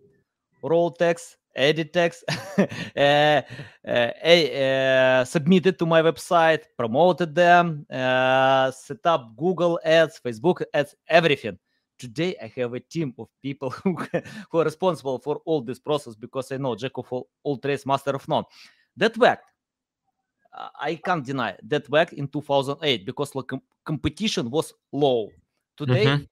wrote 0.62 0.98
text 0.98 1.36
edit 1.54 1.92
text 1.92 2.22
uh, 2.96 3.40
uh, 3.86 5.24
submitted 5.24 5.78
to 5.78 5.86
my 5.86 6.02
website 6.02 6.64
promoted 6.78 7.34
them 7.34 7.86
set 7.90 9.04
up 9.04 9.34
google 9.36 9.80
ads 9.84 10.20
facebook 10.24 10.62
ads 10.74 10.94
everything 11.08 11.58
today 11.98 12.36
i 12.42 12.46
have 12.54 12.74
a 12.74 12.80
team 12.80 13.14
of 13.18 13.28
people 13.42 13.70
who, 13.84 13.96
who 14.50 14.58
are 14.58 14.64
responsible 14.64 15.18
for 15.18 15.40
all 15.44 15.60
this 15.60 15.78
process 15.78 16.14
because 16.14 16.52
i 16.52 16.56
know 16.56 16.74
jack 16.74 16.92
of 16.96 17.06
all, 17.12 17.28
all 17.42 17.56
trades 17.58 17.86
master 17.86 18.14
of 18.14 18.26
none 18.28 18.44
that 18.96 19.16
worked 19.18 19.52
I 20.80 20.94
can't 20.96 21.24
deny 21.24 21.56
that 21.64 21.88
worked 21.90 22.14
in 22.14 22.28
2008 22.28 23.04
because 23.04 23.32
com- 23.46 23.62
competition 23.84 24.50
was 24.50 24.72
low. 24.92 25.30
Today, 25.76 26.06
Mhm. 26.06 26.28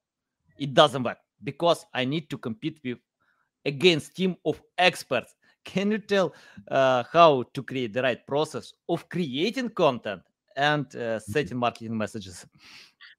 it 0.59 0.73
doesn't 0.73 1.02
work 1.02 1.18
because 1.42 1.85
I 1.92 2.04
need 2.04 2.30
to 2.30 2.38
compete 2.38 2.80
with 2.83 2.99
against 3.66 4.16
team 4.16 4.37
of 4.44 4.62
experts. 4.78 5.35
Can 5.64 5.90
you 5.90 5.99
tell 5.99 6.35
uh, 6.68 7.04
how 7.11 7.44
to 7.54 7.62
create 7.62 7.92
the 7.92 8.02
right 8.02 8.26
process 8.26 8.73
of 8.88 9.09
creating 9.09 9.71
content 9.71 10.23
and 10.56 10.94
uh, 10.97 11.18
setting 11.18 11.59
marketing 11.59 11.97
messages? 11.97 12.47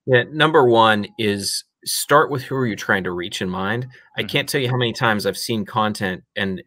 Yeah, 0.05 0.23
number 0.31 0.65
one 0.65 1.07
is 1.17 1.63
start 1.85 2.29
with 2.31 2.43
who 2.43 2.55
are 2.55 2.65
you 2.67 2.75
trying 2.75 3.03
to 3.03 3.11
reach 3.11 3.41
in 3.41 3.49
mind. 3.49 3.87
I 4.17 4.23
Mhm. 4.23 4.29
can't 4.29 4.49
tell 4.49 4.61
you 4.61 4.69
how 4.69 4.77
many 4.77 4.93
times 4.93 5.25
I've 5.25 5.37
seen 5.37 5.65
content 5.65 6.23
and 6.35 6.63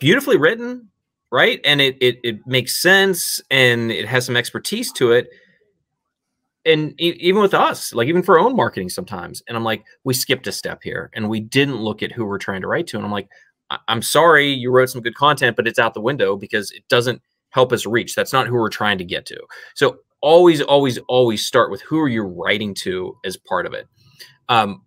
beautifully 0.00 0.36
written, 0.36 0.90
right? 1.32 1.60
And 1.64 1.80
it 1.80 1.96
it, 2.00 2.18
it 2.24 2.46
makes 2.46 2.80
sense 2.80 3.40
and 3.50 3.90
it 3.90 4.06
has 4.06 4.26
some 4.26 4.36
expertise 4.36 4.92
to 4.92 5.12
it. 5.12 5.28
And 6.66 6.98
e- 7.00 7.16
even 7.20 7.42
with 7.42 7.52
us, 7.54 7.92
like 7.92 8.08
even 8.08 8.22
for 8.22 8.38
our 8.38 8.44
own 8.46 8.56
marketing 8.56 8.88
sometimes, 8.88 9.42
and 9.46 9.56
I'm 9.56 9.64
like, 9.64 9.84
we 10.04 10.14
skipped 10.14 10.46
a 10.46 10.52
step 10.52 10.80
here 10.82 11.10
and 11.14 11.28
we 11.28 11.40
didn't 11.40 11.76
look 11.76 12.02
at 12.02 12.12
who 12.12 12.24
we're 12.24 12.38
trying 12.38 12.62
to 12.62 12.66
write 12.68 12.86
to. 12.88 12.96
And 12.96 13.04
I'm 13.04 13.12
like, 13.12 13.28
I- 13.70 13.78
I'm 13.88 14.02
sorry, 14.02 14.48
you 14.50 14.70
wrote 14.70 14.88
some 14.90 15.02
good 15.02 15.14
content, 15.14 15.56
but 15.56 15.66
it's 15.68 15.78
out 15.78 15.92
the 15.94 16.00
window 16.00 16.36
because 16.36 16.70
it 16.70 16.84
doesn't 16.88 17.20
help 17.50 17.72
us 17.72 17.84
reach. 17.86 18.14
That's 18.14 18.32
not 18.32 18.46
who 18.46 18.54
we're 18.54 18.70
trying 18.70 18.98
to 18.98 19.04
get 19.04 19.26
to. 19.26 19.38
So 19.74 19.98
always, 20.22 20.62
always, 20.62 20.98
always 21.08 21.46
start 21.46 21.70
with 21.70 21.82
who 21.82 22.00
are 22.00 22.08
you 22.08 22.22
writing 22.22 22.72
to 22.74 23.14
as 23.26 23.36
part 23.36 23.66
of 23.66 23.74
it. 23.74 23.86
Um, 24.48 24.82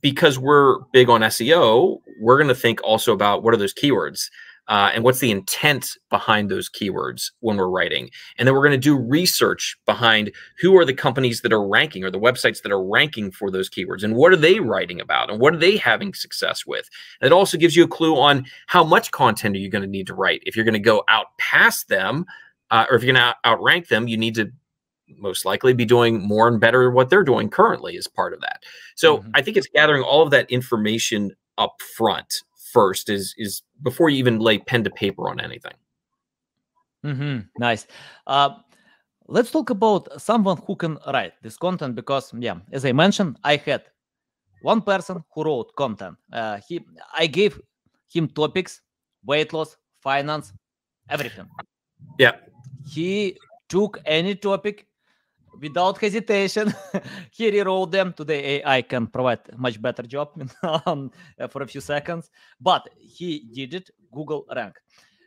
because 0.00 0.38
we're 0.38 0.80
big 0.92 1.08
on 1.08 1.20
SEO, 1.20 2.00
we're 2.20 2.38
going 2.38 2.48
to 2.48 2.54
think 2.54 2.82
also 2.82 3.12
about 3.12 3.42
what 3.42 3.54
are 3.54 3.58
those 3.58 3.74
keywords 3.74 4.30
uh, 4.68 4.90
and 4.92 5.04
what's 5.04 5.20
the 5.20 5.30
intent 5.30 5.96
behind 6.10 6.50
those 6.50 6.68
keywords 6.68 7.30
when 7.40 7.56
we're 7.56 7.68
writing. 7.68 8.10
And 8.36 8.46
then 8.46 8.54
we're 8.54 8.62
going 8.66 8.72
to 8.72 8.78
do 8.78 8.96
research 8.96 9.76
behind 9.86 10.32
who 10.60 10.76
are 10.76 10.84
the 10.84 10.94
companies 10.94 11.42
that 11.42 11.52
are 11.52 11.66
ranking 11.66 12.04
or 12.04 12.10
the 12.10 12.18
websites 12.18 12.62
that 12.62 12.72
are 12.72 12.82
ranking 12.82 13.30
for 13.30 13.50
those 13.50 13.70
keywords 13.70 14.02
and 14.02 14.16
what 14.16 14.32
are 14.32 14.36
they 14.36 14.58
writing 14.58 15.00
about 15.00 15.30
and 15.30 15.40
what 15.40 15.54
are 15.54 15.58
they 15.58 15.76
having 15.76 16.14
success 16.14 16.66
with. 16.66 16.88
And 17.20 17.26
it 17.26 17.32
also 17.32 17.56
gives 17.56 17.76
you 17.76 17.84
a 17.84 17.88
clue 17.88 18.16
on 18.16 18.44
how 18.66 18.82
much 18.82 19.12
content 19.12 19.54
are 19.56 19.60
you 19.60 19.70
going 19.70 19.82
to 19.82 19.88
need 19.88 20.08
to 20.08 20.14
write. 20.14 20.42
If 20.44 20.56
you're 20.56 20.64
going 20.64 20.74
to 20.74 20.80
go 20.80 21.04
out 21.08 21.26
past 21.38 21.88
them, 21.88 22.26
uh, 22.70 22.86
or 22.90 22.96
if 22.96 23.04
you're 23.04 23.14
going 23.14 23.24
to 23.24 23.48
outrank 23.48 23.88
them, 23.88 24.08
you 24.08 24.16
need 24.16 24.34
to 24.34 24.50
most 25.08 25.44
likely 25.44 25.72
be 25.72 25.84
doing 25.84 26.20
more 26.20 26.48
and 26.48 26.60
better 26.60 26.90
what 26.90 27.10
they're 27.10 27.22
doing 27.22 27.48
currently 27.48 27.96
as 27.96 28.06
part 28.06 28.32
of 28.32 28.40
that. 28.40 28.64
So 28.96 29.18
Mhm. 29.18 29.30
I 29.34 29.42
think 29.42 29.56
it's 29.56 29.68
gathering 29.68 30.02
all 30.02 30.22
of 30.22 30.30
that 30.30 30.50
information 30.50 31.34
up 31.58 31.80
front 31.96 32.42
first 32.72 33.08
is 33.08 33.34
is 33.38 33.62
before 33.82 34.10
you 34.10 34.18
even 34.18 34.38
lay 34.38 34.58
pen 34.58 34.84
to 34.84 34.90
paper 34.90 35.30
on 35.30 35.40
anything. 35.40 35.74
hmm 37.02 37.38
Nice. 37.58 37.86
Uh, 38.26 38.50
let's 39.28 39.50
talk 39.50 39.70
about 39.70 40.20
someone 40.20 40.58
who 40.66 40.74
can 40.76 40.98
write 41.06 41.34
this 41.42 41.56
content 41.56 41.94
because, 41.94 42.32
yeah, 42.38 42.56
as 42.72 42.84
I 42.84 42.92
mentioned, 42.92 43.38
I 43.44 43.56
had 43.56 43.84
one 44.62 44.82
person 44.82 45.22
who 45.32 45.44
wrote 45.44 45.74
content. 45.76 46.16
Uh, 46.32 46.58
he, 46.66 46.80
I 47.16 47.26
gave 47.28 47.60
him 48.12 48.28
topics, 48.28 48.80
weight 49.24 49.52
loss, 49.52 49.76
finance, 50.00 50.52
everything. 51.08 51.48
Yeah. 52.18 52.36
He 52.88 53.38
took 53.68 53.98
any 54.04 54.34
topic 54.34 54.86
without 55.60 55.98
hesitation. 55.98 56.72
he 57.30 57.50
rewrote 57.50 57.90
them. 57.92 58.12
Today, 58.12 58.62
AI 58.62 58.82
can 58.82 59.06
provide 59.06 59.40
a 59.52 59.56
much 59.56 59.80
better 59.80 60.02
job 60.02 60.28
um, 60.86 61.10
for 61.50 61.62
a 61.62 61.66
few 61.66 61.80
seconds, 61.80 62.30
but 62.60 62.88
he 62.96 63.46
did 63.52 63.74
it. 63.74 63.90
Google 64.12 64.46
rank. 64.54 64.78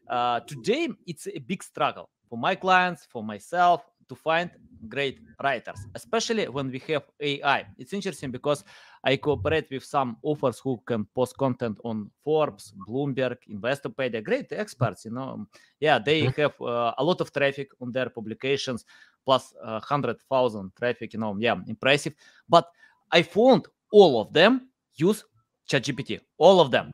Uh, 0.07 0.39
today, 0.41 0.89
it's 1.05 1.27
a 1.27 1.39
big 1.39 1.61
struggle 1.63 2.09
for 2.27 2.37
my 2.37 2.55
clients, 2.55 3.05
for 3.05 3.23
myself, 3.23 3.83
to 4.07 4.15
find 4.15 4.49
great 4.87 5.19
writers, 5.43 5.87
especially 5.93 6.47
when 6.47 6.71
we 6.71 6.79
have 6.87 7.03
AI. 7.19 7.65
It's 7.77 7.93
interesting 7.93 8.31
because 8.31 8.63
I 9.03 9.17
cooperate 9.17 9.67
with 9.71 9.83
some 9.83 10.17
authors 10.23 10.59
who 10.59 10.81
can 10.85 11.05
post 11.15 11.37
content 11.37 11.77
on 11.83 12.09
Forbes, 12.23 12.73
Bloomberg, 12.87 13.37
Investopedia, 13.49 14.23
great 14.23 14.51
experts, 14.51 15.05
you 15.05 15.11
know. 15.11 15.45
Yeah, 15.79 15.99
they 15.99 16.29
Mhm. 16.29 16.35
have 16.37 16.61
uh, 16.61 16.93
a 16.97 17.03
lot 17.03 17.21
of 17.21 17.31
traffic 17.31 17.69
on 17.81 17.91
their 17.91 18.09
publications, 18.09 18.85
plus 19.25 19.53
uh, 19.63 19.79
100,000 19.79 20.71
traffic, 20.75 21.13
you 21.13 21.19
know, 21.19 21.35
yeah, 21.39 21.55
impressive. 21.67 22.13
But 22.47 22.67
I 23.11 23.21
found 23.21 23.67
all 23.91 24.21
of 24.21 24.33
them 24.33 24.69
use 24.95 25.23
ChatGPT, 25.69 26.19
all 26.37 26.59
of 26.59 26.71
them 26.71 26.91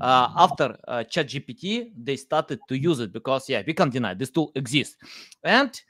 uh, 0.00 0.28
after 0.36 0.76
uh, 0.88 1.04
ChatGPT, 1.08 1.92
they 1.96 2.16
started 2.16 2.60
to 2.68 2.76
use 2.76 3.00
it 3.00 3.12
because, 3.12 3.48
yeah, 3.48 3.62
we 3.66 3.74
can't 3.74 3.92
deny 3.92 4.14
this 4.14 4.30
tool 4.30 4.52
exists. 4.54 4.96
And 5.42 5.80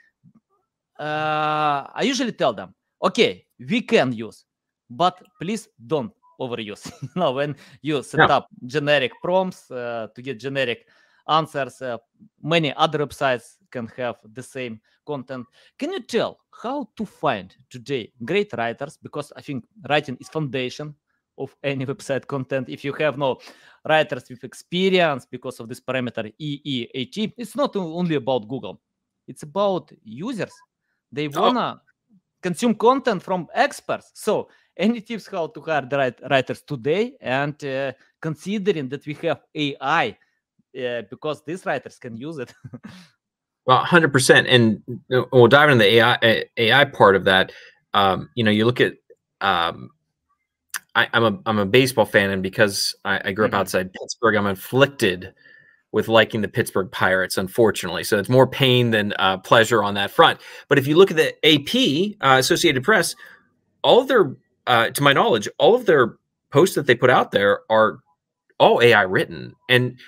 uh, 0.98 1.86
I 1.94 2.02
usually 2.02 2.32
tell 2.32 2.52
them, 2.52 2.74
okay, 3.02 3.46
we 3.58 3.82
can 3.82 4.12
use, 4.12 4.44
but 4.90 5.20
please 5.40 5.68
don't 5.86 6.12
overuse. 6.40 6.90
you 7.02 7.08
know, 7.16 7.32
when 7.32 7.56
you 7.82 8.02
set 8.02 8.20
Yeah. 8.20 8.36
up 8.36 8.48
generic 8.64 9.12
prompts 9.22 9.70
uh, 9.70 10.08
to 10.14 10.22
get 10.22 10.38
generic 10.38 10.86
answers, 11.28 11.82
uh, 11.82 11.98
many 12.42 12.72
other 12.74 12.98
websites 12.98 13.56
can 13.70 13.86
have 13.96 14.16
the 14.32 14.42
same 14.42 14.80
content. 15.06 15.46
Can 15.78 15.92
you 15.92 16.00
tell 16.00 16.38
how 16.62 16.88
to 16.96 17.04
find 17.04 17.54
today 17.70 18.12
great 18.24 18.52
writers? 18.54 18.98
Because 19.02 19.32
I 19.36 19.40
think 19.42 19.64
writing 19.88 20.16
is 20.20 20.28
foundation 20.28 20.94
of 21.38 21.54
any 21.62 21.86
website 21.92 22.26
content. 22.26 22.68
If 22.68 22.84
you 22.84 22.92
have 22.94 23.18
no 23.18 23.38
writers 23.84 24.28
with 24.30 24.44
experience 24.44 25.26
because 25.26 25.60
of 25.60 25.68
this 25.68 25.80
parameter 25.80 26.32
EEAT, 26.40 27.34
it's 27.36 27.56
not 27.56 27.76
only 27.76 28.16
about 28.16 28.48
Google. 28.48 28.80
It's 29.26 29.42
about 29.42 29.92
users. 30.04 30.52
They 31.12 31.28
Oh. 31.28 31.40
wanna 31.42 31.80
consume 32.42 32.74
content 32.74 33.22
from 33.22 33.48
experts. 33.54 34.12
So 34.14 34.48
any 34.76 35.00
tips 35.00 35.26
how 35.26 35.48
to 35.48 35.60
hire 35.60 35.86
the 35.86 35.96
right 35.96 36.20
writers 36.30 36.62
today 36.62 37.16
and 37.20 37.62
uh, 37.64 37.92
considering 38.20 38.88
that 38.90 39.06
we 39.06 39.14
have 39.14 39.42
AI 39.54 40.16
uh, 40.76 41.02
because 41.10 41.42
these 41.44 41.64
writers 41.66 41.98
can 41.98 42.16
use 42.16 42.38
it. 42.38 42.52
Well, 43.66 43.78
hundred 43.78 44.12
percent, 44.12 44.46
and 44.46 44.80
uh, 45.12 45.22
we'll 45.32 45.48
dive 45.48 45.70
into 45.70 45.82
the 45.82 45.94
AI 45.96 46.44
AI 46.56 46.84
part 46.84 47.16
of 47.16 47.24
that. 47.24 47.50
Um, 47.94 48.30
you 48.36 48.44
know, 48.44 48.50
you 48.52 48.64
look 48.64 48.80
at. 48.80 48.94
Um, 49.40 49.90
I, 50.94 51.08
I'm 51.12 51.24
a 51.24 51.38
I'm 51.46 51.58
a 51.58 51.66
baseball 51.66 52.04
fan, 52.04 52.30
and 52.30 52.44
because 52.44 52.94
I, 53.04 53.20
I 53.24 53.32
grew 53.32 53.44
up 53.44 53.50
Mhm. 53.50 53.58
outside 53.58 53.92
Pittsburgh, 53.92 54.36
I'm 54.36 54.46
afflicted 54.46 55.34
with 55.90 56.06
liking 56.06 56.42
the 56.42 56.48
Pittsburgh 56.48 56.90
Pirates, 56.92 57.38
unfortunately. 57.38 58.04
So 58.04 58.18
it's 58.18 58.28
more 58.28 58.46
pain 58.46 58.90
than 58.92 59.14
uh, 59.18 59.38
pleasure 59.38 59.82
on 59.82 59.94
that 59.94 60.12
front. 60.12 60.40
But 60.68 60.78
if 60.78 60.86
you 60.86 60.96
look 60.96 61.10
at 61.10 61.16
the 61.16 61.34
AP, 61.44 62.16
uh, 62.20 62.38
Associated 62.38 62.84
Press, 62.84 63.16
all 63.82 64.00
of 64.00 64.06
their, 64.08 64.36
uh, 64.66 64.90
to 64.90 65.02
my 65.02 65.12
knowledge, 65.12 65.48
all 65.58 65.74
of 65.74 65.86
their 65.86 66.16
posts 66.50 66.76
that 66.76 66.86
they 66.86 66.94
put 66.94 67.10
out 67.10 67.30
there 67.30 67.60
are 67.68 67.98
all 68.58 68.80
AI 68.80 69.02
written, 69.02 69.54
and 69.68 69.98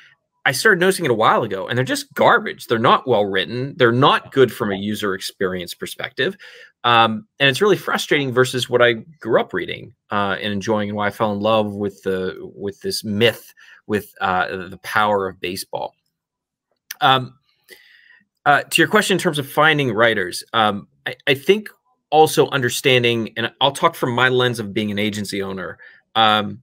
I 0.45 0.53
started 0.53 0.81
noticing 0.81 1.05
it 1.05 1.11
a 1.11 1.15
while 1.15 1.43
ago, 1.43 1.67
and 1.67 1.77
they're 1.77 1.85
just 1.85 2.13
garbage. 2.15 2.67
They're 2.67 2.79
not 2.79 3.07
well 3.07 3.27
written. 3.27 3.75
They're 3.77 3.93
not 3.93 4.33
good 4.33 4.53
from 4.53 4.73
a 4.73 4.77
user 4.77 5.15
experience 5.15 5.75
perspective, 5.75 6.37
um, 6.85 7.27
and 7.39 7.49
it's 7.49 7.61
really 7.61 7.77
frustrating 7.77 8.33
versus 8.33 8.71
what 8.71 8.81
I 8.81 8.95
grew 9.21 9.41
up 9.41 9.53
reading 9.53 9.95
uh, 10.11 10.37
and 10.41 10.53
enjoying, 10.53 10.89
and 10.89 10.97
why 10.97 11.09
I 11.09 11.11
fell 11.11 11.33
in 11.33 11.41
love 11.41 11.75
with 11.75 12.03
the 12.03 12.37
with 12.55 12.81
this 12.81 13.05
myth 13.05 13.53
with 13.87 14.15
uh, 14.21 14.69
the 14.69 14.79
power 14.83 15.27
of 15.29 15.41
baseball. 15.41 15.95
Um, 17.01 17.35
uh, 18.47 18.63
to 18.63 18.81
your 18.81 18.89
question 18.89 19.17
in 19.17 19.19
terms 19.21 19.39
of 19.39 19.51
finding 19.51 19.93
writers, 19.93 20.45
um, 20.53 20.89
I, 21.07 21.17
I 21.27 21.35
think 21.35 21.69
also 22.11 22.49
understanding, 22.49 23.33
and 23.37 23.53
I'll 23.61 23.73
talk 23.73 23.95
from 23.95 24.13
my 24.13 24.29
lens 24.29 24.59
of 24.59 24.73
being 24.73 24.91
an 24.91 24.99
agency 24.99 25.43
owner. 25.43 25.79
Um, 26.15 26.63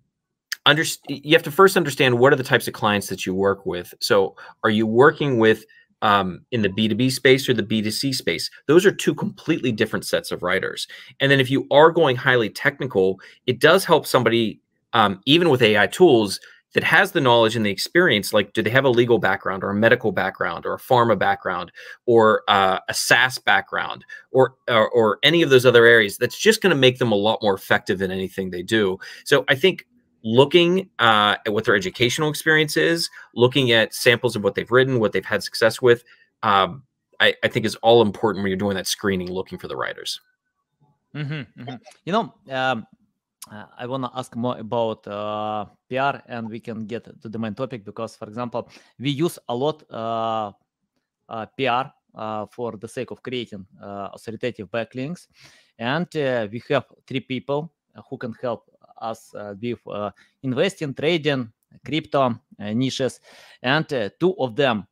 underst- 0.66 1.00
you 1.08 1.34
have 1.34 1.44
to 1.44 1.52
first 1.52 1.78
understand 1.78 2.20
what 2.20 2.34
are 2.34 2.36
the 2.36 2.44
types 2.44 2.68
of 2.68 2.74
clients 2.74 3.08
that 3.08 3.26
you 3.26 3.34
work 3.34 3.66
with. 3.66 3.94
So, 4.00 4.36
are 4.64 4.70
you 4.70 4.86
working 4.88 5.38
with 5.38 5.66
um, 6.02 6.42
in 6.52 6.62
the 6.62 6.70
B2B 6.70 7.12
space 7.12 7.48
or 7.48 7.54
the 7.54 7.64
B2C 7.64 8.14
space? 8.14 8.50
Those 8.68 8.86
are 8.86 8.92
two 8.92 9.16
completely 9.16 9.72
different 9.72 10.06
sets 10.06 10.32
of 10.32 10.44
writers. 10.44 10.88
And 11.20 11.32
then, 11.32 11.40
if 11.40 11.50
you 11.50 11.68
are 11.72 11.92
going 11.92 12.16
highly 12.16 12.50
technical, 12.50 13.20
it 13.46 13.60
does 13.60 13.86
help 13.86 14.06
somebody, 14.06 14.60
um, 14.94 15.22
even 15.26 15.50
with 15.50 15.62
AI 15.62 15.88
tools, 15.88 16.40
that 16.74 16.84
has 16.84 17.14
the 17.14 17.22
knowledge 17.22 17.56
and 17.56 17.66
the 17.66 17.70
experience. 17.70 18.34
Like, 18.34 18.52
do 18.52 18.62
they 18.62 18.70
have 18.70 18.84
a 18.84 18.90
legal 18.90 19.18
background 19.18 19.64
or 19.64 19.70
a 19.70 19.76
medical 19.76 20.12
background 20.12 20.66
or 20.66 20.74
a 20.74 20.78
pharma 20.78 21.18
background 21.18 21.72
or 22.06 22.44
uh, 22.50 22.80
a 22.90 22.94
SaaS 22.94 23.40
background 23.40 24.04
or, 24.32 24.56
or 24.68 24.90
or 24.90 25.20
any 25.24 25.42
of 25.42 25.50
those 25.50 25.66
other 25.66 25.86
areas? 25.86 26.18
That's 26.18 26.38
just 26.38 26.62
going 26.62 26.72
to 26.72 26.76
make 26.76 27.00
them 27.00 27.14
a 27.14 27.16
lot 27.16 27.42
more 27.42 27.54
effective 27.54 28.02
in 28.02 28.12
anything 28.12 28.50
they 28.50 28.62
do. 28.62 29.00
So, 29.24 29.46
I 29.48 29.56
think 29.56 29.86
looking 30.26 30.90
uh, 30.98 31.38
at 31.46 31.54
what 31.54 31.64
their 31.66 31.76
educational 31.76 32.30
experience 32.30 32.76
is, 32.76 33.10
looking 33.36 33.72
at 33.72 33.94
samples 33.94 34.36
of 34.36 34.44
what 34.44 34.56
they've 34.56 34.72
written, 34.72 35.00
what 35.00 35.14
they've 35.14 35.24
had 35.24 35.44
success 35.44 35.82
with, 35.82 36.04
um, 36.42 36.84
I, 37.20 37.36
I, 37.44 37.48
think 37.48 37.66
is 37.66 37.76
all 37.78 38.02
important 38.02 38.44
when 38.44 38.50
you're 38.50 38.58
doing 38.58 38.76
that 38.76 38.88
screening, 38.88 39.32
looking 39.32 39.60
for 39.60 39.68
the 39.68 39.76
writers. 39.78 40.20
Mm-hmm, 41.16 41.62
mm-hmm. 41.62 41.76
You 42.06 42.12
know, 42.12 42.34
um, 42.50 42.88
uh, 43.52 43.66
I 43.78 43.86
want 43.86 44.04
to 44.04 44.12
ask 44.16 44.36
more 44.36 44.58
about 44.58 45.08
uh, 45.08 45.66
PR, 45.90 46.18
and 46.28 46.50
we 46.50 46.60
can 46.60 46.88
get 46.88 47.06
to 47.22 47.30
the 47.30 47.38
main 47.38 47.54
topic 47.54 47.86
because, 47.86 48.16
for 48.16 48.28
example, 48.28 48.68
we 49.00 49.12
use 49.12 49.38
a 49.48 49.56
lot 49.56 49.84
uh, 49.92 50.52
PR 51.58 51.90
uh, 52.16 52.46
for 52.48 52.78
the 52.78 52.88
sake 52.88 53.12
of 53.12 53.22
creating 53.22 53.66
uh, 53.82 54.10
authoritative 54.14 54.70
backlinks. 54.72 55.28
And 55.78 56.08
we 56.52 56.62
have 56.70 56.86
three 57.06 57.20
people 57.20 57.72
who 58.10 58.18
can 58.18 58.34
help 58.42 58.70
us 58.98 59.34
with 59.62 59.80
investing, 60.44 60.94
trading, 60.94 61.52
crypto 61.86 62.40
niches. 62.60 63.20
And 63.62 63.88
two 64.20 64.36
of 64.40 64.56
them 64.56 64.88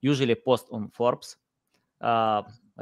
usually 0.00 0.34
post 0.34 0.68
on 0.70 0.90
Forbes 0.90 1.36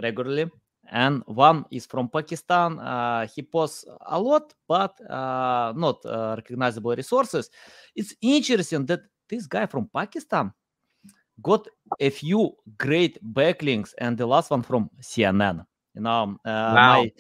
regularly 0.02 0.50
and 0.90 1.23
one 1.26 1.64
is 1.71 1.87
from 1.87 2.09
Pakistan. 2.09 2.78
Uh, 2.78 3.26
he 3.26 3.42
posts 3.42 3.85
a 4.06 4.21
lot, 4.21 4.54
but 4.68 4.99
uh, 5.11 5.73
not 5.76 6.04
uh, 6.04 6.35
recognizable 6.37 6.94
resources. 6.94 7.50
It's 7.94 8.14
interesting 8.21 8.87
that 8.87 9.00
this 9.28 9.47
guy 9.47 9.66
from 9.66 9.88
Pakistan 9.88 10.52
got 11.42 11.66
a 12.00 12.11
few 12.11 12.52
great 12.78 13.18
backlinks, 13.35 13.94
and 13.99 14.16
the 14.16 14.26
last 14.26 14.50
one 14.50 14.62
from 14.62 14.90
CNN. 15.00 15.64
You 15.94 16.02
know, 16.02 16.37
wow. 16.44 16.75
my 16.75 17.12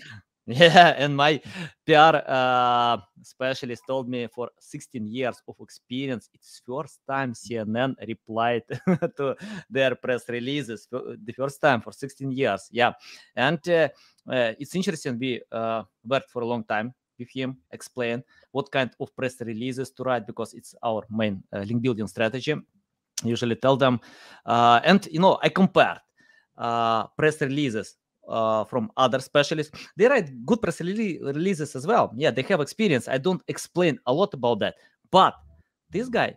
yeah, 0.46 0.94
and 0.98 1.16
my 1.16 1.40
PR 1.86 2.20
uh, 2.26 2.98
specialist 3.22 3.82
told 3.86 4.08
me 4.08 4.26
for 4.26 4.50
16 4.58 5.06
years 5.06 5.40
of 5.48 5.56
experience, 5.60 6.28
it's 6.34 6.60
first 6.66 7.00
time 7.08 7.32
CNN 7.32 7.94
replied 8.06 8.64
to 9.16 9.34
their 9.70 9.94
press 9.94 10.28
releases. 10.28 10.86
The 10.90 11.32
first 11.34 11.62
time 11.62 11.80
for 11.80 11.92
16 11.92 12.30
years, 12.30 12.68
yeah. 12.70 12.92
And 13.34 13.66
uh, 13.68 13.88
uh, 14.28 14.52
it's 14.58 14.74
interesting. 14.74 15.18
We 15.18 15.40
uh, 15.50 15.84
worked 16.04 16.30
for 16.30 16.42
a 16.42 16.46
long 16.46 16.64
time 16.64 16.92
with 17.18 17.30
him, 17.30 17.56
explain 17.70 18.22
what 18.52 18.70
kind 18.70 18.90
of 19.00 19.16
press 19.16 19.40
releases 19.40 19.92
to 19.92 20.02
write 20.02 20.26
because 20.26 20.52
it's 20.52 20.74
our 20.82 21.04
main 21.10 21.42
uh, 21.54 21.60
link 21.60 21.80
building 21.80 22.06
strategy. 22.06 22.54
Usually 23.22 23.56
tell 23.56 23.78
them, 23.78 23.98
uh, 24.44 24.80
and 24.84 25.06
you 25.10 25.20
know, 25.20 25.38
I 25.42 25.48
compared 25.48 26.00
press 27.16 27.40
releases 27.40 27.96
uh, 28.28 28.64
from 28.64 28.90
other 28.96 29.20
specialists. 29.20 29.76
They 29.96 30.06
write 30.06 30.44
good 30.44 30.62
press 30.62 30.80
releases 30.80 31.76
as 31.76 31.86
well. 31.86 32.12
Yeah, 32.16 32.30
they 32.30 32.42
have 32.42 32.60
experience. 32.60 33.08
I 33.08 33.18
don't 33.18 33.42
explain 33.48 33.98
a 34.06 34.12
lot 34.12 34.34
about 34.34 34.60
that, 34.60 34.74
but 35.10 35.34
this 35.90 36.08
guy 36.08 36.36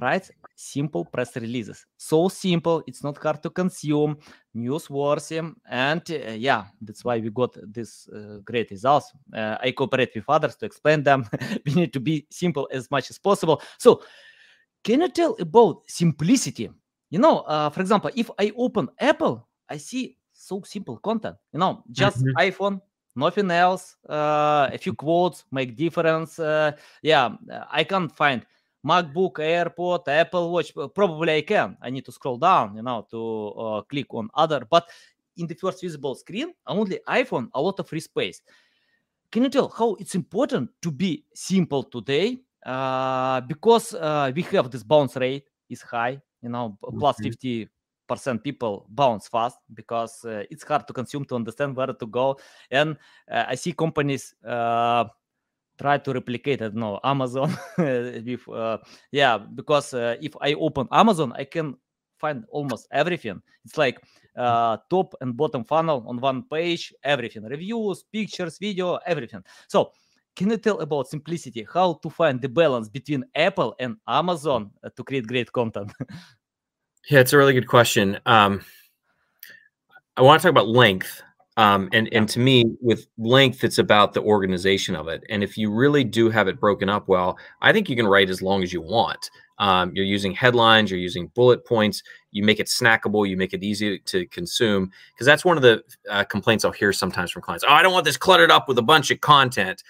writes 0.00 0.30
simple 0.54 1.04
press 1.04 1.36
releases. 1.36 1.86
So 1.96 2.28
simple, 2.28 2.82
it's 2.86 3.02
not 3.02 3.18
hard 3.18 3.42
to 3.42 3.50
consume, 3.50 4.18
newsworthy, 4.54 5.54
and 5.68 6.02
uh, 6.10 6.30
yeah, 6.32 6.64
that's 6.80 7.04
why 7.04 7.18
we 7.18 7.30
got 7.30 7.56
this 7.62 8.08
uh, 8.08 8.38
great 8.44 8.70
results. 8.70 9.12
Uh, 9.34 9.56
I 9.60 9.72
cooperate 9.72 10.12
with 10.14 10.24
others 10.28 10.56
to 10.56 10.66
explain 10.66 11.02
them. 11.02 11.28
we 11.66 11.74
need 11.74 11.92
to 11.92 12.00
be 12.00 12.26
simple 12.30 12.68
as 12.72 12.90
much 12.90 13.10
as 13.10 13.18
possible. 13.18 13.62
So, 13.78 14.02
can 14.84 15.00
you 15.00 15.08
tell 15.08 15.36
about 15.40 15.82
simplicity? 15.88 16.70
You 17.10 17.18
know, 17.18 17.40
uh, 17.40 17.70
for 17.70 17.80
example, 17.80 18.10
if 18.14 18.30
I 18.38 18.52
open 18.56 18.88
Apple, 18.98 19.46
I 19.68 19.76
see 19.76 20.16
so 20.52 20.62
simple 20.64 20.98
content. 20.98 21.36
You 21.52 21.58
know, 21.58 21.82
just 21.90 22.18
mm-hmm. 22.18 22.36
iPhone, 22.36 22.80
nothing 23.16 23.50
else. 23.50 23.96
Uh, 24.08 24.68
a 24.72 24.78
few 24.78 24.94
quotes 24.94 25.44
make 25.50 25.76
difference. 25.76 26.38
Uh, 26.38 26.72
yeah, 27.02 27.30
I 27.70 27.84
can't 27.84 28.14
find 28.14 28.44
MacBook, 28.84 29.34
AirPod, 29.38 30.08
Apple 30.08 30.52
Watch. 30.52 30.72
Probably 30.94 31.36
I 31.36 31.42
can. 31.42 31.76
I 31.80 31.90
need 31.90 32.04
to 32.04 32.12
scroll 32.12 32.38
down, 32.38 32.76
you 32.76 32.82
know, 32.82 33.06
to 33.10 33.48
uh, 33.48 33.82
click 33.82 34.12
on 34.12 34.28
other. 34.34 34.66
But 34.68 34.88
in 35.36 35.46
the 35.46 35.54
first 35.54 35.80
visible 35.80 36.14
screen, 36.14 36.52
only 36.66 37.00
iPhone, 37.08 37.48
a 37.54 37.60
lot 37.60 37.80
of 37.80 37.88
free 37.88 38.00
space. 38.00 38.42
Can 39.30 39.44
you 39.44 39.48
tell 39.48 39.68
how 39.68 39.94
it's 39.94 40.14
important 40.14 40.70
to 40.82 40.90
be 40.90 41.24
simple 41.32 41.84
today? 41.84 42.40
Uh, 42.66 43.40
because 43.40 43.94
uh, 43.94 44.30
we 44.34 44.42
have 44.42 44.70
this 44.70 44.82
bounce 44.82 45.16
rate 45.16 45.46
is 45.70 45.80
high, 45.80 46.20
you 46.42 46.50
know, 46.50 46.78
plus 46.98 47.16
50 47.20 47.68
percent 48.08 48.42
people 48.42 48.86
bounce 48.90 49.28
fast 49.28 49.58
because 49.74 50.24
uh, 50.24 50.44
it's 50.50 50.64
hard 50.64 50.86
to 50.86 50.92
consume 50.92 51.24
to 51.26 51.34
understand 51.34 51.76
where 51.76 51.92
to 51.92 52.06
go. 52.06 52.38
And 52.70 52.96
uh, 53.30 53.44
i 53.48 53.54
see 53.54 53.72
companies 53.72 54.34
uh, 54.46 55.04
try 55.78 55.98
to 55.98 56.12
replicate 56.12 56.60
i 56.62 56.66
don't 56.66 56.76
know 56.76 57.00
amazon 57.02 57.50
with 57.78 58.48
uh, 58.48 58.78
yeah 59.10 59.38
because 59.38 59.94
uh, 59.94 60.16
if 60.20 60.34
i 60.40 60.52
open 60.54 60.86
amazon 60.92 61.32
i 61.36 61.44
can 61.44 61.74
find 62.22 62.44
almost 62.50 62.86
everything. 62.92 63.42
It's 63.64 63.76
like 63.76 63.98
uh, 64.36 64.76
top 64.88 65.14
and 65.20 65.36
bottom 65.36 65.64
funnel 65.64 66.04
on 66.06 66.20
one 66.20 66.44
page 66.44 66.94
everything. 67.02 67.42
Reviews 67.42 68.04
pictures 68.04 68.58
video 68.58 68.98
everything. 69.04 69.42
So 69.66 69.90
can 70.36 70.48
you 70.50 70.56
tell 70.56 70.78
about 70.80 71.08
simplicity? 71.08 71.66
How 71.74 71.94
to 72.02 72.08
find 72.08 72.40
the 72.40 72.48
balance 72.48 72.88
between 72.88 73.24
apple 73.34 73.74
and 73.78 73.96
amazon 74.06 74.70
to 74.96 75.04
create 75.04 75.26
great 75.26 75.52
content 75.52 75.92
Yeah, 77.08 77.20
it's 77.20 77.32
a 77.32 77.38
really 77.38 77.52
good 77.52 77.66
question. 77.66 78.18
Um, 78.26 78.64
I 80.16 80.22
want 80.22 80.40
to 80.40 80.46
talk 80.46 80.50
about 80.50 80.68
length. 80.68 81.22
Um, 81.58 81.90
and 81.92 82.08
and 82.12 82.26
to 82.30 82.38
me, 82.38 82.64
with 82.80 83.06
length, 83.18 83.62
it's 83.62 83.76
about 83.78 84.14
the 84.14 84.22
organization 84.22 84.96
of 84.96 85.08
it. 85.08 85.22
And 85.28 85.42
if 85.42 85.58
you 85.58 85.70
really 85.70 86.02
do 86.02 86.30
have 86.30 86.48
it 86.48 86.58
broken 86.58 86.88
up 86.88 87.08
well, 87.08 87.36
I 87.60 87.72
think 87.72 87.90
you 87.90 87.96
can 87.96 88.06
write 88.06 88.30
as 88.30 88.40
long 88.40 88.62
as 88.62 88.72
you 88.72 88.80
want. 88.80 89.30
Um, 89.58 89.92
you're 89.94 90.06
using 90.06 90.32
headlines, 90.32 90.90
you're 90.90 90.98
using 90.98 91.28
bullet 91.34 91.66
points, 91.66 92.02
you 92.30 92.42
make 92.42 92.58
it 92.58 92.68
snackable, 92.68 93.28
you 93.28 93.36
make 93.36 93.52
it 93.52 93.62
easy 93.62 93.98
to 93.98 94.26
consume. 94.28 94.90
Because 95.12 95.26
that's 95.26 95.44
one 95.44 95.58
of 95.58 95.62
the 95.62 95.82
uh, 96.08 96.24
complaints 96.24 96.64
I'll 96.64 96.72
hear 96.72 96.92
sometimes 96.92 97.30
from 97.30 97.42
clients. 97.42 97.64
Oh, 97.68 97.72
I 97.72 97.82
don't 97.82 97.92
want 97.92 98.06
this 98.06 98.16
cluttered 98.16 98.50
up 98.50 98.66
with 98.66 98.78
a 98.78 98.82
bunch 98.82 99.10
of 99.10 99.20
content 99.20 99.82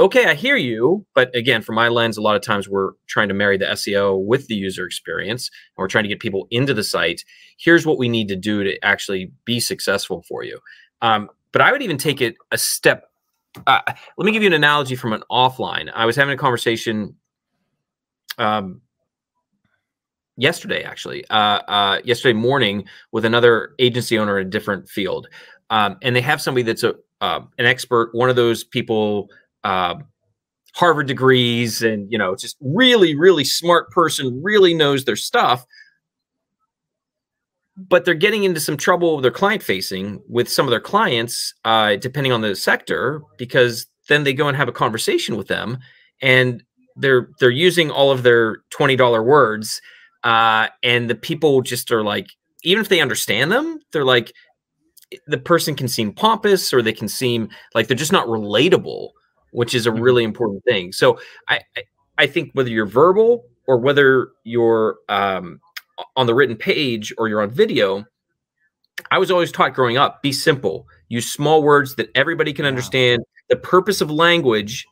okay, 0.00 0.26
I 0.26 0.34
hear 0.34 0.56
you. 0.56 1.04
But 1.14 1.34
again, 1.34 1.62
from 1.62 1.74
my 1.74 1.88
lens, 1.88 2.16
a 2.16 2.22
lot 2.22 2.36
of 2.36 2.42
times 2.42 2.68
we're 2.68 2.92
trying 3.08 3.28
to 3.28 3.34
marry 3.34 3.56
the 3.56 3.66
SEO 3.66 4.24
with 4.24 4.46
the 4.46 4.54
user 4.54 4.86
experience 4.86 5.50
and 5.76 5.82
we're 5.82 5.88
trying 5.88 6.04
to 6.04 6.08
get 6.08 6.20
people 6.20 6.46
into 6.50 6.74
the 6.74 6.84
site. 6.84 7.24
Here's 7.58 7.84
what 7.84 7.98
we 7.98 8.08
need 8.08 8.28
to 8.28 8.36
do 8.36 8.62
to 8.64 8.82
actually 8.84 9.32
be 9.44 9.60
successful 9.60 10.22
for 10.28 10.44
you. 10.44 10.58
Um, 11.02 11.28
but 11.52 11.62
I 11.62 11.72
would 11.72 11.82
even 11.82 11.98
take 11.98 12.20
it 12.20 12.36
a 12.52 12.58
step. 12.58 13.04
Uh, 13.66 13.80
let 14.16 14.24
me 14.24 14.32
give 14.32 14.42
you 14.42 14.48
an 14.48 14.52
analogy 14.52 14.94
from 14.94 15.12
an 15.12 15.22
offline. 15.30 15.90
I 15.92 16.06
was 16.06 16.14
having 16.14 16.34
a 16.34 16.38
conversation 16.38 17.16
um, 18.36 18.82
yesterday, 20.36 20.84
actually, 20.84 21.26
uh, 21.28 21.60
uh, 21.66 22.00
yesterday 22.04 22.38
morning 22.38 22.84
with 23.10 23.24
another 23.24 23.74
agency 23.78 24.18
owner 24.18 24.38
in 24.38 24.46
a 24.46 24.50
different 24.50 24.88
field. 24.88 25.28
Um, 25.70 25.96
and 26.02 26.14
they 26.14 26.20
have 26.20 26.40
somebody 26.40 26.62
that's 26.62 26.84
a 26.84 26.94
uh, 27.20 27.40
an 27.58 27.66
expert, 27.66 28.10
one 28.12 28.30
of 28.30 28.36
those 28.36 28.62
people 28.62 29.28
uh, 29.64 29.96
Harvard 30.74 31.06
degrees 31.06 31.82
and, 31.82 32.10
you 32.10 32.18
know, 32.18 32.36
just 32.36 32.56
really, 32.60 33.14
really 33.14 33.44
smart 33.44 33.90
person, 33.90 34.40
really 34.42 34.74
knows 34.74 35.04
their 35.04 35.16
stuff. 35.16 35.64
But 37.76 38.04
they're 38.04 38.14
getting 38.14 38.44
into 38.44 38.60
some 38.60 38.76
trouble 38.76 39.16
with 39.16 39.22
their 39.22 39.30
client 39.30 39.62
facing 39.62 40.20
with 40.28 40.48
some 40.48 40.66
of 40.66 40.70
their 40.70 40.80
clients, 40.80 41.54
uh, 41.64 41.96
depending 41.96 42.32
on 42.32 42.40
the 42.40 42.56
sector, 42.56 43.22
because 43.38 43.86
then 44.08 44.24
they 44.24 44.32
go 44.32 44.48
and 44.48 44.56
have 44.56 44.68
a 44.68 44.72
conversation 44.72 45.36
with 45.36 45.48
them 45.48 45.78
and 46.20 46.62
they're 46.96 47.28
they're 47.38 47.50
using 47.50 47.90
all 47.90 48.10
of 48.10 48.22
their 48.22 48.58
$20 48.70 49.24
words 49.24 49.80
uh, 50.24 50.68
and 50.82 51.08
the 51.08 51.14
people 51.14 51.62
just 51.62 51.92
are 51.92 52.02
like 52.02 52.26
even 52.64 52.80
if 52.80 52.88
they 52.88 53.00
understand 53.00 53.52
them 53.52 53.78
they're 53.92 54.04
like 54.04 54.32
the 55.26 55.38
person 55.38 55.74
can 55.74 55.88
seem 55.88 56.12
pompous 56.12 56.72
or 56.74 56.82
they 56.82 56.92
can 56.92 57.08
seem 57.08 57.48
like 57.74 57.86
they're 57.86 57.96
just 57.96 58.12
not 58.12 58.26
relatable 58.26 59.10
which 59.52 59.74
is 59.74 59.86
a 59.86 59.90
mm-hmm. 59.90 60.00
really 60.00 60.24
important 60.24 60.64
thing. 60.64 60.92
So 60.92 61.18
I, 61.48 61.60
I 62.16 62.26
think 62.26 62.50
whether 62.52 62.70
you're 62.70 62.86
verbal 62.86 63.44
or 63.66 63.78
whether 63.78 64.30
you're 64.44 64.98
um, 65.08 65.60
on 66.16 66.26
the 66.26 66.34
written 66.34 66.56
page 66.56 67.12
or 67.18 67.28
you're 67.28 67.42
on 67.42 67.50
video, 67.50 68.04
I 69.10 69.18
was 69.18 69.30
always 69.30 69.52
taught 69.52 69.74
growing 69.74 69.96
up: 69.96 70.22
be 70.22 70.32
simple, 70.32 70.86
use 71.08 71.30
small 71.30 71.62
words 71.62 71.94
that 71.96 72.10
everybody 72.14 72.52
can 72.52 72.64
understand. 72.64 73.22
The 73.48 73.56
purpose 73.56 74.00
of 74.00 74.10
language 74.10 74.86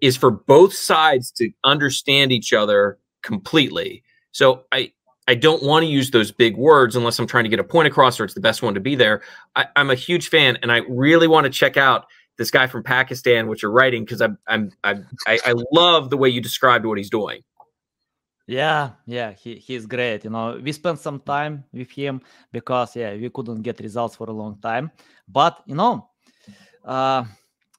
is 0.00 0.16
for 0.16 0.30
both 0.30 0.74
sides 0.74 1.30
to 1.32 1.50
understand 1.64 2.32
each 2.32 2.52
other 2.52 2.98
completely. 3.22 4.02
So 4.32 4.64
I 4.72 4.92
I 5.28 5.34
don't 5.36 5.62
want 5.62 5.84
to 5.84 5.88
use 5.88 6.10
those 6.10 6.32
big 6.32 6.56
words 6.56 6.96
unless 6.96 7.18
I'm 7.18 7.26
trying 7.26 7.44
to 7.44 7.50
get 7.50 7.60
a 7.60 7.64
point 7.64 7.86
across 7.86 8.18
or 8.18 8.24
it's 8.24 8.34
the 8.34 8.40
best 8.40 8.62
one 8.62 8.74
to 8.74 8.80
be 8.80 8.96
there. 8.96 9.22
I, 9.54 9.66
am 9.76 9.90
a 9.90 9.94
huge 9.94 10.28
fan, 10.28 10.58
and 10.62 10.72
I 10.72 10.78
really 10.88 11.28
want 11.28 11.44
to 11.44 11.50
check 11.50 11.76
out 11.76 12.06
this 12.38 12.50
guy 12.50 12.66
from 12.66 12.82
Pakistan, 12.82 13.48
what 13.48 13.62
you're 13.62 13.70
writing, 13.70 14.04
because 14.04 14.20
I'm, 14.20 14.38
I'm, 14.46 14.72
I'm 14.84 15.06
I, 15.26 15.38
I 15.44 15.54
love 15.72 16.10
the 16.10 16.16
way 16.16 16.28
you 16.28 16.40
described 16.40 16.84
what 16.86 16.98
he's 16.98 17.10
doing. 17.10 17.42
Yeah, 18.46 18.90
yeah, 19.06 19.32
he, 19.32 19.56
he's 19.56 19.86
great. 19.86 20.24
You 20.24 20.30
know, 20.30 20.60
we 20.62 20.72
spent 20.72 20.98
some 20.98 21.20
time 21.20 21.64
with 21.72 21.90
him 21.90 22.20
because 22.50 22.96
yeah, 22.96 23.14
we 23.14 23.30
couldn't 23.30 23.62
get 23.62 23.80
results 23.80 24.16
for 24.16 24.28
a 24.28 24.32
long 24.32 24.58
time. 24.60 24.90
But 25.28 25.62
you 25.66 25.76
know, 25.76 26.08
uh, 26.84 27.24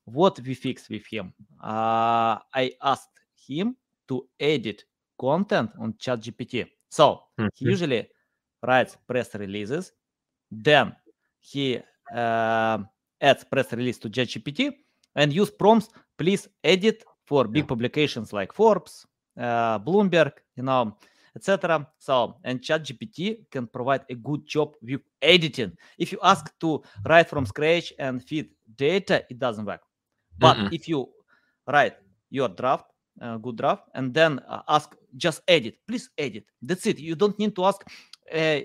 what 0.05 0.39
we 0.39 0.53
fixed 0.53 0.89
with 0.89 1.05
him, 1.05 1.33
uh, 1.61 2.39
I 2.53 2.73
asked 2.81 3.19
him 3.47 3.75
to 4.07 4.27
edit 4.39 4.85
content 5.19 5.71
on 5.79 5.93
ChatGPT. 5.93 6.67
So 6.89 7.23
mm-hmm. 7.37 7.47
he 7.53 7.65
usually 7.65 8.07
writes 8.65 8.97
press 9.07 9.35
releases, 9.35 9.91
then 10.49 10.95
he 11.39 11.79
uh, 12.15 12.77
adds 13.23 13.43
press 13.43 13.71
release 13.71 13.97
to 13.99 14.09
ChatGPT 14.09 14.71
and 15.15 15.33
use 15.33 15.49
prompts. 15.49 15.89
Please 16.17 16.47
edit 16.63 17.03
for 17.25 17.47
big 17.47 17.67
publications 17.67 18.33
like 18.33 18.53
Forbes, 18.53 19.05
uh, 19.39 19.79
Bloomberg, 19.79 20.33
you 20.55 20.63
know, 20.63 20.95
etc. 21.35 21.87
So, 21.97 22.35
and 22.43 22.61
ChatGPT 22.61 23.49
can 23.49 23.67
provide 23.67 24.01
a 24.09 24.15
good 24.15 24.45
job 24.45 24.73
with 24.81 25.01
editing. 25.21 25.75
If 25.97 26.11
you 26.11 26.19
ask 26.21 26.51
to 26.59 26.83
write 27.07 27.29
from 27.29 27.45
scratch 27.45 27.93
and 27.97 28.23
feed 28.23 28.49
data, 28.75 29.23
it 29.29 29.39
doesn't 29.39 29.65
work. 29.65 29.81
But 30.37 30.57
Mm-mm. 30.57 30.73
if 30.73 30.87
you 30.87 31.09
write 31.67 31.95
your 32.29 32.49
draft, 32.49 32.85
uh, 33.21 33.37
good 33.37 33.57
draft, 33.57 33.83
and 33.95 34.13
then 34.13 34.39
uh, 34.47 34.61
ask 34.67 34.95
just 35.15 35.41
edit, 35.47 35.77
please 35.87 36.09
edit. 36.17 36.45
That's 36.61 36.85
it. 36.85 36.99
You 36.99 37.15
don't 37.15 37.37
need 37.39 37.55
to 37.55 37.65
ask. 37.65 37.81
Uh, 38.31 38.59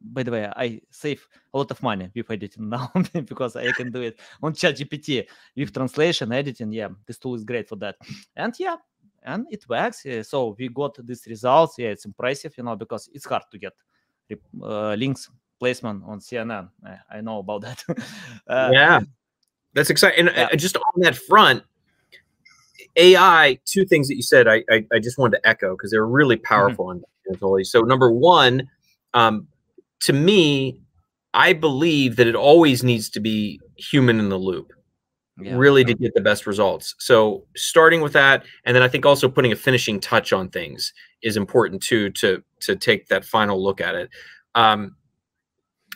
by 0.00 0.22
the 0.22 0.30
way, 0.30 0.50
I 0.56 0.80
save 0.90 1.26
a 1.52 1.58
lot 1.58 1.70
of 1.70 1.82
money 1.82 2.10
with 2.14 2.30
editing 2.30 2.68
now 2.70 2.90
because 3.24 3.56
I 3.56 3.72
can 3.72 3.90
do 3.90 4.02
it 4.02 4.18
on 4.42 4.52
ChatGPT 4.52 5.26
with 5.56 5.72
translation, 5.72 6.32
editing. 6.32 6.72
Yeah, 6.72 6.88
this 7.06 7.18
tool 7.18 7.34
is 7.34 7.44
great 7.44 7.68
for 7.68 7.76
that. 7.76 7.96
And 8.36 8.54
yeah, 8.58 8.76
and 9.22 9.46
it 9.50 9.68
works. 9.68 10.06
Uh, 10.06 10.22
so 10.22 10.56
we 10.58 10.68
got 10.68 10.96
these 11.04 11.26
results. 11.26 11.78
Yeah, 11.78 11.88
it's 11.88 12.04
impressive, 12.04 12.54
you 12.56 12.64
know, 12.64 12.76
because 12.76 13.08
it's 13.12 13.26
hard 13.26 13.42
to 13.50 13.58
get 13.58 13.72
uh, 14.62 14.94
links 14.94 15.30
placement 15.58 16.02
on 16.06 16.20
CNN. 16.20 16.70
I, 16.84 17.18
I 17.18 17.20
know 17.20 17.38
about 17.38 17.62
that. 17.62 17.84
uh, 18.46 18.70
yeah, 18.72 19.00
that's 19.74 19.90
exciting. 19.90 20.28
And 20.28 20.36
Yeah. 20.36 20.56
just 20.56 20.76
on 20.76 21.00
that 21.02 21.16
front, 21.16 21.62
AI. 22.96 23.58
Two 23.66 23.84
things 23.84 24.08
that 24.08 24.16
you 24.16 24.22
said, 24.22 24.48
I 24.48 24.64
I, 24.70 24.86
I 24.92 24.98
just 24.98 25.18
wanted 25.18 25.38
to 25.38 25.48
echo 25.48 25.76
because 25.76 25.90
they're 25.90 26.06
really 26.06 26.36
powerful. 26.36 26.90
And 26.90 27.04
Anatoly. 27.30 27.66
So 27.66 27.82
number 27.82 28.10
one, 28.10 28.68
um, 29.14 29.46
to 30.00 30.12
me, 30.12 30.80
I 31.34 31.52
believe 31.52 32.16
that 32.16 32.26
it 32.26 32.34
always 32.34 32.82
needs 32.82 33.08
to 33.10 33.20
be 33.20 33.60
human 33.76 34.18
in 34.18 34.28
the 34.28 34.38
loop. 34.38 34.72
yeah. 35.40 35.56
really 35.56 35.84
to 35.84 35.94
get 35.94 36.12
the 36.14 36.20
best 36.20 36.46
results. 36.46 36.94
So 36.98 37.46
starting 37.56 38.00
with 38.00 38.12
that, 38.12 38.44
and 38.64 38.74
then 38.74 38.82
I 38.82 38.88
think 38.88 39.06
also 39.06 39.28
putting 39.28 39.52
a 39.52 39.56
finishing 39.56 40.00
touch 40.00 40.32
on 40.32 40.48
things 40.50 40.92
is 41.22 41.36
important 41.36 41.82
too 41.82 42.10
to 42.10 42.42
to 42.60 42.76
take 42.76 43.08
that 43.08 43.24
final 43.24 43.62
look 43.62 43.80
at 43.80 43.94
it. 43.94 44.10
Um, 44.54 44.96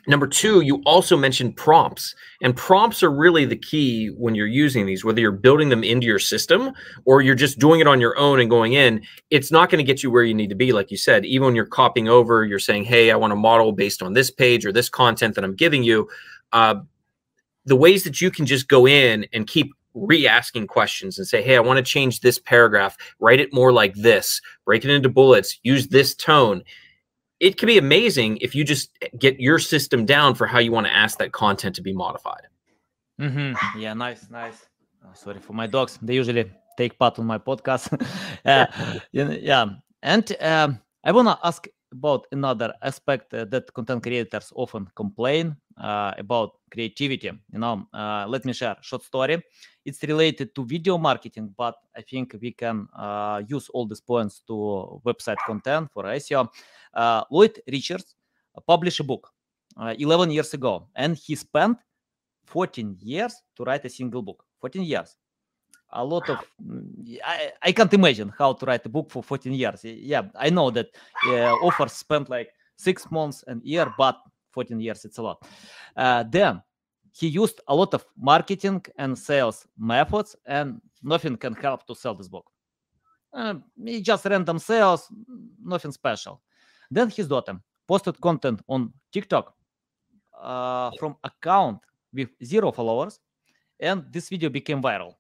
number 0.07 0.27
two, 0.27 0.61
you 0.61 0.83
also 0.85 1.17
mentioned 1.17 1.57
prompts, 1.57 2.15
and 2.43 2.57
prompts 2.57 3.03
are 3.03 3.11
really 3.11 3.45
the 3.45 3.57
key 3.57 4.09
when 4.09 4.35
you're 4.35 4.47
using 4.47 4.87
these. 4.87 5.05
Whether 5.05 5.21
you're 5.21 5.33
building 5.33 5.69
them 5.69 5.85
into 5.85 6.07
your 6.07 6.19
system 6.19 6.73
or 7.05 7.23
you're 7.23 7.35
just 7.35 7.59
doing 7.59 7.81
it 7.81 7.87
on 7.87 8.01
your 8.01 8.17
own 8.19 8.41
and 8.41 8.51
going 8.51 8.75
in, 8.75 9.03
it's 9.31 9.51
not 9.51 9.71
going 9.71 9.85
to 9.85 9.93
get 9.93 10.03
you 10.03 10.11
where 10.11 10.25
you 10.25 10.35
need 10.35 10.51
to 10.51 10.55
be. 10.55 10.73
Like 10.73 10.91
you 10.91 10.97
said, 10.97 11.25
even 11.25 11.47
when 11.47 11.55
you're 11.55 11.67
copying 11.67 12.09
over, 12.09 12.45
you're 12.45 12.59
saying, 12.59 12.85
"Hey, 12.85 13.11
I 13.11 13.17
want 13.17 13.33
a 13.33 13.37
model 13.37 13.73
based 13.73 14.03
on 14.03 14.13
this 14.13 14.31
page 14.31 14.67
or 14.67 14.73
this 14.73 14.89
content 14.89 15.35
that 15.35 15.45
I'm 15.45 15.55
giving 15.55 15.83
you." 15.83 16.09
Uh, 16.53 16.77
the 17.65 17.77
ways 17.77 18.05
that 18.05 18.21
you 18.21 18.31
can 18.31 18.47
just 18.47 18.69
go 18.69 18.87
in 18.87 19.27
and 19.33 19.47
keep 19.47 19.73
re-asking 19.95 20.67
questions 20.67 21.19
and 21.19 21.27
say 21.27 21.41
hey 21.41 21.57
i 21.57 21.61
want 21.61 21.77
to 21.77 21.83
change 21.83 22.19
this 22.19 22.37
paragraph 22.37 22.97
write 23.21 23.39
it 23.39 23.55
more 23.55 23.73
like 23.73 23.95
this 23.95 24.41
break 24.65 24.85
it 24.85 24.91
into 24.91 25.09
bullets 25.09 25.61
use 25.63 25.87
this 25.87 26.17
tone 26.17 26.65
it 27.45 27.59
can 27.59 27.67
be 27.67 27.79
amazing 27.79 28.39
if 28.41 28.55
you 28.55 28.65
just 28.65 28.91
get 29.19 29.39
your 29.39 29.59
system 29.59 30.07
down 30.07 30.35
for 30.35 30.47
how 30.47 30.59
you 30.59 30.73
want 30.73 30.87
to 30.87 30.95
ask 30.95 31.19
that 31.19 31.33
content 31.33 31.75
to 31.77 31.83
be 31.83 31.93
modified 31.93 32.45
Mm-hmm. 33.21 33.79
Yeah, 33.79 33.95
nice, 33.95 34.29
nice. 34.29 34.67
Oh, 35.05 35.15
sorry 35.15 35.39
for 35.39 35.53
my 35.53 35.67
dogs. 35.67 35.99
They 36.03 36.15
usually 36.15 36.51
take 36.77 36.99
part 36.99 37.19
on 37.19 37.27
my 37.27 37.39
podcast. 37.39 37.93
uh, 38.45 38.67
yeah, 39.13 39.31
yeah. 39.31 39.67
and 40.03 40.37
um, 40.41 40.81
I 41.05 41.13
wanna 41.13 41.39
ask 41.45 41.67
about 41.93 42.27
another 42.33 42.75
aspect 42.83 43.33
uh, 43.33 43.45
that 43.47 43.73
content 43.73 44.03
creators 44.03 44.53
often 44.57 44.89
complain 44.97 45.57
uh, 45.79 46.13
about 46.19 46.53
creativity. 46.71 47.31
You 47.53 47.59
know, 47.59 47.87
uh, 47.93 48.27
let 48.29 48.45
me 48.45 48.53
share 48.53 48.73
a 48.73 48.83
short 48.83 49.03
story. 49.03 49.43
It's 49.85 50.03
related 50.03 50.55
to 50.55 50.65
video 50.65 50.99
marketing, 50.99 51.55
but 51.57 51.77
I 51.97 52.03
think 52.03 52.37
we 52.41 52.53
can 52.53 52.89
uh, 52.97 53.43
use 53.47 53.69
all 53.71 53.87
these 53.87 54.01
points 54.01 54.41
to 54.47 55.01
website 55.05 55.37
content 55.47 55.91
for 55.93 56.05
SEO. 56.05 56.49
Uh, 56.93 57.25
Lloyd 57.31 57.61
Richards 57.71 58.15
published 58.67 59.01
a 59.01 59.05
book 59.05 59.31
uh, 59.77 59.95
11 59.99 60.31
years 60.31 60.55
ago, 60.55 60.87
and 60.95 61.17
he 61.17 61.35
spent 61.35 61.79
14 62.47 62.97
years 63.01 63.35
to 63.57 63.65
write 63.65 63.85
a 63.85 63.89
single 63.89 64.23
book 64.23 64.45
14 64.61 64.83
years 64.83 65.17
a 65.93 66.05
lot 66.05 66.29
of 66.29 66.41
I, 66.41 66.45
y- 67.07 67.19
I, 67.25 67.53
I 67.63 67.73
can't 67.73 67.93
imagine 67.95 68.33
how 68.37 68.53
to 68.53 68.67
write 68.67 68.85
a 68.87 68.89
book 68.89 69.11
for 69.11 69.23
14 69.23 69.53
years 69.53 69.85
yeah 69.85 70.23
i 70.37 70.51
know 70.51 70.71
that 70.71 70.89
uh, 71.25 71.57
authors 71.57 71.93
spent 71.93 72.29
like 72.29 72.51
six 72.77 73.11
months 73.11 73.45
and 73.47 73.63
year 73.63 73.93
but 73.97 74.19
14 74.55 74.81
years 74.81 75.05
it's 75.05 75.19
a 75.19 75.23
lot. 75.23 75.47
Uh, 75.97 76.25
then 76.31 76.63
he 77.13 77.29
used 77.29 77.61
a 77.69 77.75
lot 77.75 77.95
of 77.95 78.05
marketing 78.17 78.85
and 78.97 79.17
sales 79.17 79.67
methods 79.79 80.35
and 80.47 80.81
nothing 81.03 81.37
can 81.37 81.55
help 81.55 81.87
to 81.87 81.95
sell 81.95 82.15
this 82.15 82.29
book. 82.29 82.47
Uh, 83.33 83.55
just 84.01 84.25
random 84.25 84.59
sales 84.59 85.09
nothing 85.63 85.93
special. 85.93 86.41
Then 86.91 87.11
his 87.11 87.29
daughter 87.29 87.61
posted 87.87 88.21
content 88.21 88.61
on 88.69 88.93
tiktok 89.13 89.55
uh, 90.41 90.91
from 90.99 91.17
account 91.25 91.81
with 92.13 92.31
zero 92.43 92.73
followers 92.73 93.21
and 93.81 94.05
this 94.13 94.29
video 94.29 94.49
became 94.49 94.81
viral. 94.83 95.15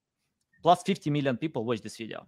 Plus 0.62 0.83
50 0.83 1.11
million 1.11 1.37
people 1.37 1.64
watched 1.64 1.83
this 1.83 1.97
video. 1.97 2.27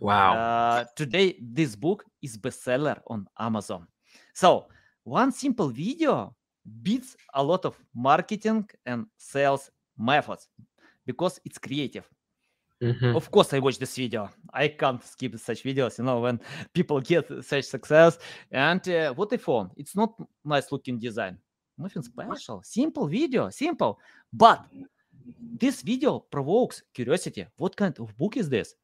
Wow. 0.00 0.34
Uh, 0.34 0.84
today 0.96 1.36
this 1.40 1.76
book 1.76 2.04
is 2.22 2.36
bestseller 2.36 3.00
on 3.06 3.26
amazon. 3.38 3.86
So 4.34 4.66
one 5.04 5.32
simple 5.32 5.68
video 5.68 6.34
beats 6.82 7.16
a 7.34 7.42
lot 7.42 7.64
of 7.64 7.76
marketing 7.94 8.68
and 8.86 9.06
sales 9.16 9.70
methods 9.98 10.48
because 11.06 11.40
it's 11.44 11.58
creative. 11.58 12.08
Mhm. 12.82 13.14
of 13.14 13.30
course 13.30 13.52
i 13.54 13.60
watch 13.60 13.78
this 13.78 13.94
video. 13.96 14.28
I 14.52 14.66
can't 14.68 15.00
skip 15.04 15.38
such 15.38 15.62
videos 15.62 15.98
you 15.98 16.04
know 16.04 16.18
when 16.20 16.40
people 16.72 17.00
get 17.00 17.28
such 17.44 17.64
success. 17.64 18.18
And 18.50 18.86
uh, 18.88 19.14
what 19.14 19.32
i 19.32 19.36
found 19.36 19.70
it's 19.76 19.94
not 19.94 20.14
nice 20.44 20.72
looking 20.72 20.98
design. 20.98 21.38
Nothing 21.78 22.02
special. 22.02 22.60
Simple 22.64 23.06
video 23.06 23.50
simple. 23.50 23.98
But 24.32 24.64
this 25.58 25.82
video 25.82 26.18
provokes 26.20 26.82
curiosity. 26.92 27.46
What 27.56 27.76
kind 27.76 27.96
of 28.00 28.16
book 28.18 28.36
is 28.36 28.48
this? 28.48 28.74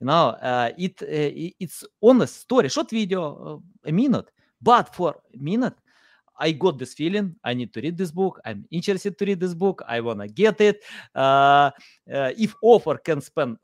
You 0.00 0.06
know 0.06 0.28
uh, 0.40 0.70
it, 0.78 1.02
uh, 1.02 1.52
it's 1.58 1.84
honest 2.00 2.36
story 2.36 2.68
short 2.68 2.90
video 2.90 3.22
uh, 3.84 3.88
a 3.88 3.92
minute 3.92 4.30
but 4.60 4.94
for 4.94 5.16
a 5.34 5.38
minute 5.38 5.74
i 6.38 6.52
got 6.52 6.78
this 6.78 6.94
feeling 6.94 7.34
i 7.44 7.54
need 7.54 7.72
to 7.72 7.80
read 7.80 7.96
this 7.96 8.10
book 8.10 8.40
i'm 8.44 8.64
interested 8.70 9.16
to 9.18 9.24
read 9.24 9.40
this 9.40 9.54
book 9.54 9.82
i 9.88 10.00
want 10.00 10.20
to 10.20 10.28
get 10.28 10.60
it. 10.60 10.82
Uh, 11.14 11.70
uh, 12.12 12.32
if 12.38 12.54
author 12.62 12.96
can 12.96 13.20
spend 13.20 13.56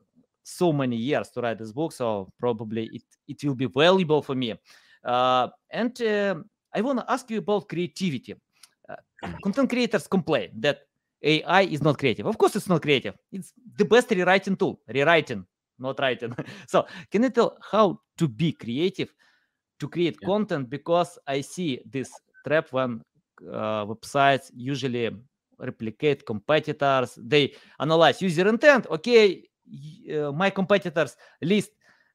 so 0.42 0.72
many 0.72 0.96
years 0.96 1.30
to 1.30 1.40
write 1.40 1.58
this 1.58 1.72
book 1.72 1.92
so 1.92 2.30
probably 2.38 2.90
it, 2.92 3.02
it 3.28 3.44
will 3.44 3.54
be 3.54 3.66
valuable 3.66 4.20
for 4.20 4.34
me. 4.34 4.54
Uh, 5.04 5.48
and 5.70 6.00
um 6.02 6.44
i 6.74 6.80
want 6.80 6.98
to 6.98 7.10
ask 7.10 7.30
you 7.30 7.38
about 7.38 7.68
creativity. 7.68 8.34
Uh, 8.88 8.96
content 9.42 9.70
creators 9.70 10.06
complain 10.06 10.50
that 10.58 10.80
ai 11.22 11.62
is 11.62 11.82
not 11.82 11.98
creative. 11.98 12.26
Of 12.26 12.36
course 12.36 12.56
it's 12.56 12.68
not 12.68 12.82
creative. 12.82 13.14
It's 13.32 13.52
the 13.78 13.84
best 13.84 14.10
rewriting 14.10 14.56
tool. 14.56 14.80
Rewriting 14.88 15.46
not 15.78 15.98
writing. 15.98 16.34
So 16.66 16.86
can 17.10 17.22
you 17.22 17.30
tell 17.30 17.56
how 17.70 18.00
to 18.18 18.28
be 18.28 18.52
creative 18.52 19.12
to 19.78 19.88
create 19.88 20.20
Yeah. 20.20 20.26
content 20.26 20.70
because 20.70 21.18
i 21.26 21.40
see 21.40 21.80
this 21.90 22.20
trap 22.46 22.72
when 22.72 23.02
uh, 23.52 23.84
websites 23.86 24.50
usually 24.54 25.10
replicate 25.58 26.24
competitors 26.26 27.18
they 27.22 27.52
analyze 27.80 28.20
user 28.22 28.48
intent 28.48 28.86
okay 28.90 29.42
uh, 30.12 30.32
my 30.32 30.50
competitors 30.50 31.16
list 31.42 31.70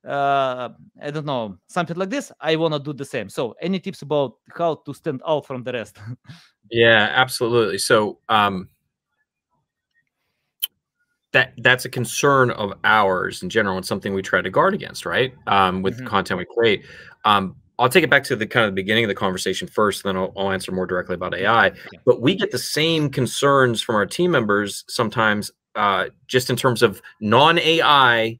uh, 0.08 0.70
i 1.02 1.12
don't 1.12 1.26
know 1.26 1.58
something 1.68 1.98
like 1.98 2.10
this 2.10 2.32
i 2.40 2.56
want 2.56 2.74
to 2.74 2.80
do 2.80 2.94
the 2.94 3.06
same 3.06 3.30
so 3.30 3.54
any 3.62 3.80
tips 3.80 4.02
about 4.02 4.36
how 4.58 4.76
to 4.76 4.94
stand 4.94 5.22
out 5.26 5.46
from 5.46 5.64
the 5.64 5.72
rest 5.72 5.98
Yeah, 6.72 7.10
absolutely. 7.16 7.80
So 7.80 8.20
um, 8.30 8.70
that 11.32 11.54
that's 11.58 11.86
a 11.86 11.90
concern 11.90 12.52
of 12.52 12.74
ours 12.84 13.44
in 13.44 13.50
general, 13.50 13.78
and 13.78 13.86
something 13.86 14.14
we 14.14 14.22
try 14.22 14.42
to 14.42 14.50
guard 14.50 14.74
against, 14.74 15.06
right? 15.06 15.34
Um, 15.48 15.82
with 15.82 15.98
the 15.98 16.04
Mhm. 16.04 16.08
content 16.10 16.38
we 16.38 16.46
create. 16.46 16.86
Um, 17.26 17.56
I'll 17.80 17.90
take 17.90 18.04
it 18.04 18.10
back 18.10 18.26
to 18.26 18.36
the 18.36 18.46
kind 18.46 18.66
of 18.66 18.72
the 18.72 18.76
beginning 18.76 19.06
of 19.06 19.08
the 19.08 19.16
conversation 19.16 19.68
first, 19.68 20.04
then 20.04 20.18
I'll, 20.18 20.34
I'll 20.36 20.52
answer 20.52 20.72
more 20.72 20.86
directly 20.86 21.16
about 21.16 21.34
AI. 21.34 21.68
Okay. 21.68 21.80
But 22.06 22.22
we 22.22 22.36
get 22.36 22.52
the 22.52 22.60
same 22.60 23.10
concerns 23.10 23.82
from 23.82 23.96
our 23.96 24.06
team 24.06 24.32
members 24.32 24.84
sometimes, 24.90 25.50
uh, 25.76 26.08
just 26.28 26.50
in 26.50 26.58
terms 26.58 26.84
of 26.84 27.02
non-AI 27.22 28.38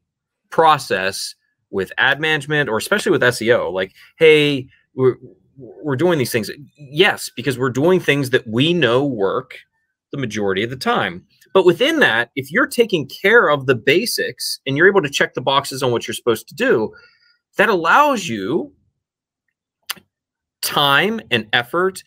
process 0.50 1.34
with 1.70 1.90
ad 1.96 2.20
management, 2.20 2.68
or 2.68 2.76
especially 2.76 3.12
with 3.12 3.22
SEO. 3.22 3.72
Like, 3.72 3.94
hey, 4.18 4.68
we're 4.94 5.16
we're 5.56 5.96
doing 5.96 6.18
these 6.18 6.32
things. 6.32 6.50
Yes, 6.76 7.30
because 7.34 7.58
we're 7.58 7.70
doing 7.70 8.00
things 8.00 8.30
that 8.30 8.46
we 8.46 8.74
know 8.74 9.04
work 9.04 9.58
the 10.10 10.18
majority 10.18 10.62
of 10.62 10.70
the 10.70 10.76
time. 10.76 11.24
But 11.52 11.64
within 11.66 12.00
that, 12.00 12.30
if 12.36 12.50
you're 12.50 12.66
taking 12.66 13.08
care 13.08 13.48
of 13.48 13.66
the 13.66 13.74
basics 13.74 14.60
and 14.66 14.76
you're 14.76 14.88
able 14.88 15.02
to 15.02 15.10
check 15.10 15.34
the 15.34 15.40
boxes 15.40 15.82
on 15.82 15.92
what 15.92 16.06
you're 16.06 16.14
supposed 16.14 16.48
to 16.48 16.54
do, 16.54 16.92
that 17.56 17.68
allows 17.68 18.28
you 18.28 18.72
time 20.62 21.20
and 21.30 21.46
effort 21.52 22.02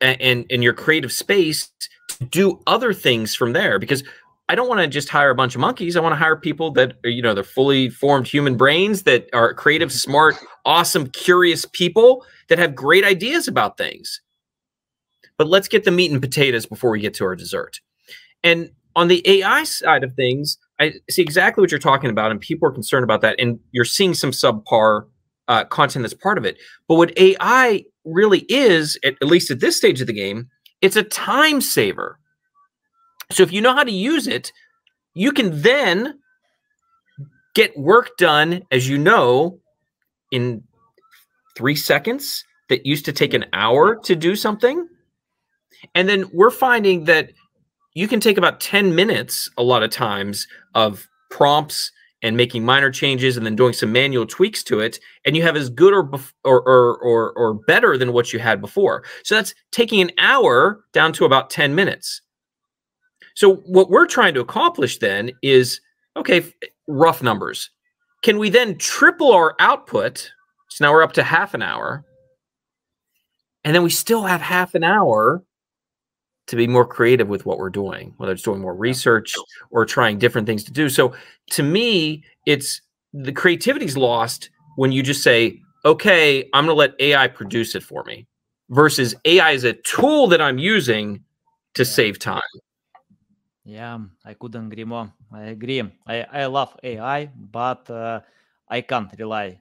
and, 0.00 0.20
and, 0.20 0.46
and 0.50 0.62
your 0.62 0.72
creative 0.72 1.12
space 1.12 1.70
to 2.08 2.24
do 2.24 2.60
other 2.66 2.92
things 2.92 3.34
from 3.34 3.52
there. 3.52 3.78
Because 3.78 4.04
I 4.48 4.54
don't 4.54 4.68
want 4.68 4.80
to 4.80 4.86
just 4.86 5.08
hire 5.08 5.30
a 5.30 5.34
bunch 5.34 5.54
of 5.54 5.60
monkeys. 5.60 5.96
I 5.96 6.00
want 6.00 6.12
to 6.12 6.18
hire 6.18 6.36
people 6.36 6.70
that 6.72 6.94
are, 7.04 7.10
you 7.10 7.20
know, 7.20 7.34
they're 7.34 7.42
fully 7.42 7.90
formed 7.90 8.28
human 8.28 8.56
brains 8.56 9.02
that 9.02 9.28
are 9.32 9.52
creative, 9.54 9.92
smart, 9.92 10.36
awesome, 10.64 11.08
curious 11.08 11.64
people 11.64 12.24
that 12.48 12.58
have 12.58 12.74
great 12.74 13.04
ideas 13.04 13.48
about 13.48 13.76
things. 13.76 14.20
But 15.36 15.48
let's 15.48 15.68
get 15.68 15.84
the 15.84 15.90
meat 15.90 16.12
and 16.12 16.22
potatoes 16.22 16.64
before 16.64 16.90
we 16.90 17.00
get 17.00 17.14
to 17.14 17.24
our 17.24 17.34
dessert. 17.34 17.80
And 18.44 18.70
on 18.94 19.08
the 19.08 19.22
AI 19.28 19.64
side 19.64 20.04
of 20.04 20.14
things, 20.14 20.58
I 20.78 20.94
see 21.08 21.22
exactly 21.22 21.62
what 21.62 21.70
you're 21.70 21.80
talking 21.80 22.10
about, 22.10 22.30
and 22.30 22.40
people 22.40 22.68
are 22.68 22.72
concerned 22.72 23.04
about 23.04 23.22
that. 23.22 23.36
And 23.38 23.58
you're 23.72 23.84
seeing 23.84 24.14
some 24.14 24.30
subpar 24.30 25.06
uh, 25.48 25.64
content 25.64 26.02
that's 26.02 26.14
part 26.14 26.38
of 26.38 26.44
it. 26.44 26.58
But 26.88 26.96
what 26.96 27.16
AI 27.18 27.84
really 28.04 28.40
is, 28.48 28.98
at, 29.04 29.14
at 29.22 29.28
least 29.28 29.50
at 29.50 29.60
this 29.60 29.76
stage 29.76 30.00
of 30.00 30.06
the 30.06 30.12
game, 30.12 30.48
it's 30.82 30.96
a 30.96 31.02
time 31.02 31.60
saver. 31.60 32.18
So 33.30 33.42
if 33.42 33.52
you 33.52 33.60
know 33.60 33.74
how 33.74 33.84
to 33.84 33.92
use 33.92 34.26
it, 34.26 34.52
you 35.14 35.32
can 35.32 35.62
then 35.62 36.18
get 37.54 37.76
work 37.78 38.16
done, 38.18 38.62
as 38.70 38.88
you 38.88 38.98
know, 38.98 39.58
in 40.30 40.62
three 41.56 41.74
seconds 41.74 42.44
that 42.68 42.84
used 42.84 43.04
to 43.06 43.12
take 43.12 43.32
an 43.32 43.46
hour 43.52 43.96
to 43.96 44.14
do 44.14 44.36
something. 44.36 44.86
And 45.94 46.08
then 46.08 46.26
we're 46.32 46.50
finding 46.50 47.04
that 47.04 47.30
you 47.96 48.06
can 48.06 48.20
take 48.20 48.36
about 48.36 48.60
10 48.60 48.94
minutes 48.94 49.50
a 49.56 49.62
lot 49.62 49.82
of 49.82 49.88
times 49.88 50.46
of 50.74 51.08
prompts 51.30 51.90
and 52.22 52.36
making 52.36 52.62
minor 52.62 52.90
changes 52.90 53.38
and 53.38 53.46
then 53.46 53.56
doing 53.56 53.72
some 53.72 53.90
manual 53.90 54.26
tweaks 54.26 54.62
to 54.64 54.80
it 54.80 55.00
and 55.24 55.34
you 55.34 55.42
have 55.42 55.56
as 55.56 55.70
good 55.70 55.94
or 55.94 56.06
or 56.44 56.60
or 56.60 56.98
or, 56.98 57.32
or 57.32 57.54
better 57.54 57.96
than 57.96 58.12
what 58.12 58.34
you 58.34 58.38
had 58.38 58.60
before. 58.60 59.02
So 59.24 59.34
that's 59.34 59.54
taking 59.72 60.02
an 60.02 60.10
hour 60.18 60.84
down 60.92 61.14
to 61.14 61.24
about 61.24 61.48
10 61.48 61.74
minutes. 61.74 62.20
So 63.34 63.56
what 63.64 63.88
we're 63.88 64.06
trying 64.06 64.34
to 64.34 64.40
accomplish 64.40 64.98
then 64.98 65.30
is 65.42 65.80
okay 66.16 66.52
rough 66.86 67.22
numbers. 67.22 67.70
Can 68.20 68.38
we 68.38 68.50
then 68.50 68.76
triple 68.76 69.32
our 69.32 69.56
output? 69.58 70.30
So 70.68 70.84
now 70.84 70.92
we're 70.92 71.02
up 71.02 71.14
to 71.14 71.22
half 71.22 71.54
an 71.54 71.62
hour. 71.62 72.04
And 73.64 73.74
then 73.74 73.82
we 73.82 73.90
still 73.90 74.24
have 74.24 74.42
half 74.42 74.74
an 74.74 74.84
hour 74.84 75.42
to 76.46 76.56
be 76.56 76.66
more 76.66 76.86
creative 76.86 77.28
with 77.28 77.44
what 77.44 77.58
we're 77.58 77.70
doing, 77.70 78.14
whether 78.18 78.32
it's 78.32 78.42
doing 78.42 78.60
more 78.60 78.74
research 78.74 79.34
or 79.70 79.84
trying 79.84 80.18
different 80.18 80.46
things 80.46 80.64
to 80.64 80.72
do. 80.72 80.88
So 80.88 81.14
to 81.50 81.62
me, 81.62 82.24
it's 82.46 82.80
the 83.12 83.32
creativity's 83.32 83.96
lost 83.96 84.50
when 84.76 84.92
you 84.92 85.02
just 85.02 85.22
say, 85.22 85.60
okay, 85.84 86.48
I'm 86.54 86.66
going 86.66 86.74
to 86.74 86.78
let 86.78 86.94
AI 87.00 87.28
produce 87.28 87.74
it 87.74 87.82
for 87.82 88.04
me 88.04 88.26
versus 88.70 89.14
AI 89.24 89.52
is 89.52 89.64
a 89.64 89.72
tool 89.72 90.26
that 90.28 90.40
I'm 90.40 90.58
using 90.58 91.22
to 91.74 91.82
yeah. 91.82 91.90
save 91.90 92.18
time. 92.18 92.42
Yeah, 93.64 93.98
I 94.24 94.34
couldn't 94.34 94.70
agree 94.72 94.84
more. 94.84 95.12
I 95.32 95.46
agree. 95.46 95.82
I, 96.06 96.22
I 96.32 96.46
love 96.46 96.76
AI, 96.84 97.26
but 97.34 97.90
uh, 97.90 98.20
I 98.68 98.80
can't 98.80 99.12
rely 99.18 99.60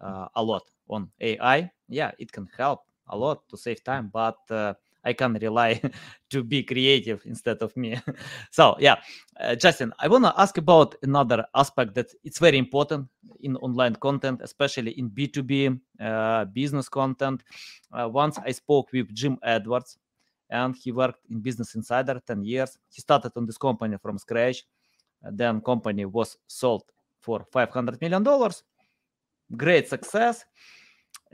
uh, 0.00 0.28
a 0.36 0.42
lot 0.42 0.62
on 0.88 1.10
AI. 1.20 1.70
Yeah, 1.88 2.12
it 2.18 2.30
can 2.30 2.48
help 2.56 2.82
a 3.08 3.16
lot 3.16 3.48
to 3.48 3.56
save 3.56 3.82
time, 3.82 4.10
but 4.12 4.38
uh, 4.50 4.74
I 5.04 5.12
can 5.12 5.34
rely 5.34 5.80
to 6.30 6.42
be 6.42 6.62
creative 6.62 7.22
instead 7.26 7.58
of 7.62 7.76
me. 7.76 7.98
so 8.50 8.76
yeah, 8.78 8.96
uh, 9.38 9.54
Justin, 9.54 9.92
I 9.98 10.08
want 10.08 10.24
to 10.24 10.34
ask 10.40 10.58
about 10.58 10.94
another 11.02 11.44
aspect 11.54 11.94
that 11.94 12.06
it's 12.24 12.38
very 12.38 12.58
important 12.58 13.08
in 13.40 13.56
online 13.56 13.96
content, 13.96 14.40
especially 14.42 14.92
in 14.92 15.10
B2B 15.10 15.80
uh, 16.00 16.44
business 16.46 16.88
content. 16.88 17.42
Uh, 17.92 18.08
once 18.08 18.38
I 18.38 18.52
spoke 18.52 18.92
with 18.92 19.14
Jim 19.14 19.38
Edwards, 19.42 19.98
and 20.50 20.76
he 20.76 20.92
worked 20.92 21.24
in 21.30 21.40
Business 21.40 21.74
Insider 21.74 22.20
10 22.26 22.42
years. 22.44 22.78
He 22.90 23.00
started 23.00 23.32
on 23.36 23.46
this 23.46 23.58
company 23.58 23.96
from 24.00 24.18
scratch. 24.18 24.64
Uh, 25.26 25.30
then 25.32 25.60
company 25.60 26.04
was 26.04 26.36
sold 26.46 26.84
for 27.20 27.44
500 27.50 28.00
million 28.00 28.22
dollars. 28.22 28.62
Great 29.56 29.88
success 29.88 30.44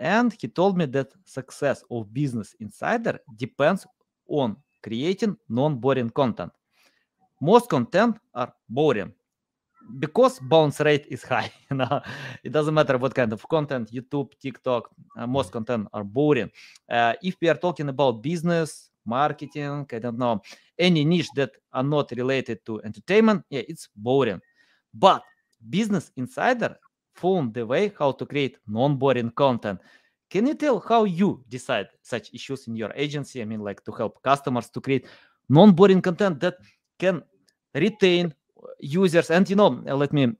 and 0.00 0.32
he 0.40 0.48
told 0.48 0.78
me 0.78 0.86
that 0.86 1.12
success 1.24 1.84
of 1.90 2.12
Business 2.12 2.56
Insider 2.58 3.20
depends 3.36 3.86
on 4.26 4.56
creating 4.82 5.36
non-boring 5.48 6.10
content. 6.10 6.52
Most 7.40 7.68
content 7.68 8.16
are 8.34 8.52
boring 8.68 9.12
because 9.98 10.38
bounce 10.40 10.80
rate 10.80 11.06
is 11.08 11.22
high. 11.22 11.52
You 11.70 11.76
know, 11.76 12.00
it 12.42 12.50
doesn't 12.50 12.74
matter 12.74 12.96
what 12.96 13.14
kind 13.14 13.32
of 13.32 13.46
content, 13.48 13.92
YouTube, 13.92 14.32
TikTok, 14.40 14.88
uh, 15.16 15.26
most 15.26 15.52
content 15.52 15.88
are 15.92 16.04
boring. 16.04 16.50
Uh, 16.88 17.14
if 17.22 17.36
we 17.40 17.48
are 17.48 17.54
talking 17.54 17.88
about 17.88 18.22
business, 18.22 18.90
marketing, 19.04 19.86
I 19.92 19.98
don't 19.98 20.18
know, 20.18 20.40
any 20.78 21.04
niche 21.04 21.30
that 21.36 21.50
are 21.72 21.82
not 21.82 22.10
related 22.12 22.64
to 22.66 22.80
entertainment, 22.82 23.44
yeah, 23.50 23.62
it's 23.68 23.88
boring. 23.94 24.40
But 24.94 25.22
Business 25.68 26.10
Insider 26.16 26.76
found 27.20 27.54
the 27.54 27.66
way 27.66 27.92
how 27.98 28.12
to 28.12 28.26
create 28.26 28.56
non-boring 28.66 29.30
content. 29.32 29.80
Can 30.30 30.46
you 30.46 30.54
tell 30.54 30.80
how 30.80 31.04
you 31.04 31.44
decide 31.48 31.88
such 32.02 32.32
issues 32.32 32.68
in 32.68 32.76
your 32.76 32.92
agency? 32.94 33.42
I 33.42 33.44
mean, 33.44 33.60
like 33.60 33.84
to 33.84 33.92
help 33.92 34.22
customers 34.22 34.70
to 34.70 34.80
create 34.80 35.06
non-boring 35.48 36.00
content 36.00 36.40
that 36.40 36.56
can 36.98 37.22
retain 37.74 38.34
users. 38.78 39.30
And 39.30 39.48
you 39.50 39.56
know, 39.56 39.68
let 39.68 40.12
me 40.12 40.32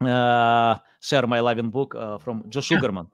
uh, 0.00 0.76
share 1.00 1.26
my 1.26 1.40
living 1.40 1.70
book 1.70 1.94
uh, 1.94 2.18
from 2.18 2.44
Joe 2.48 2.60
Sugarman. 2.60 3.06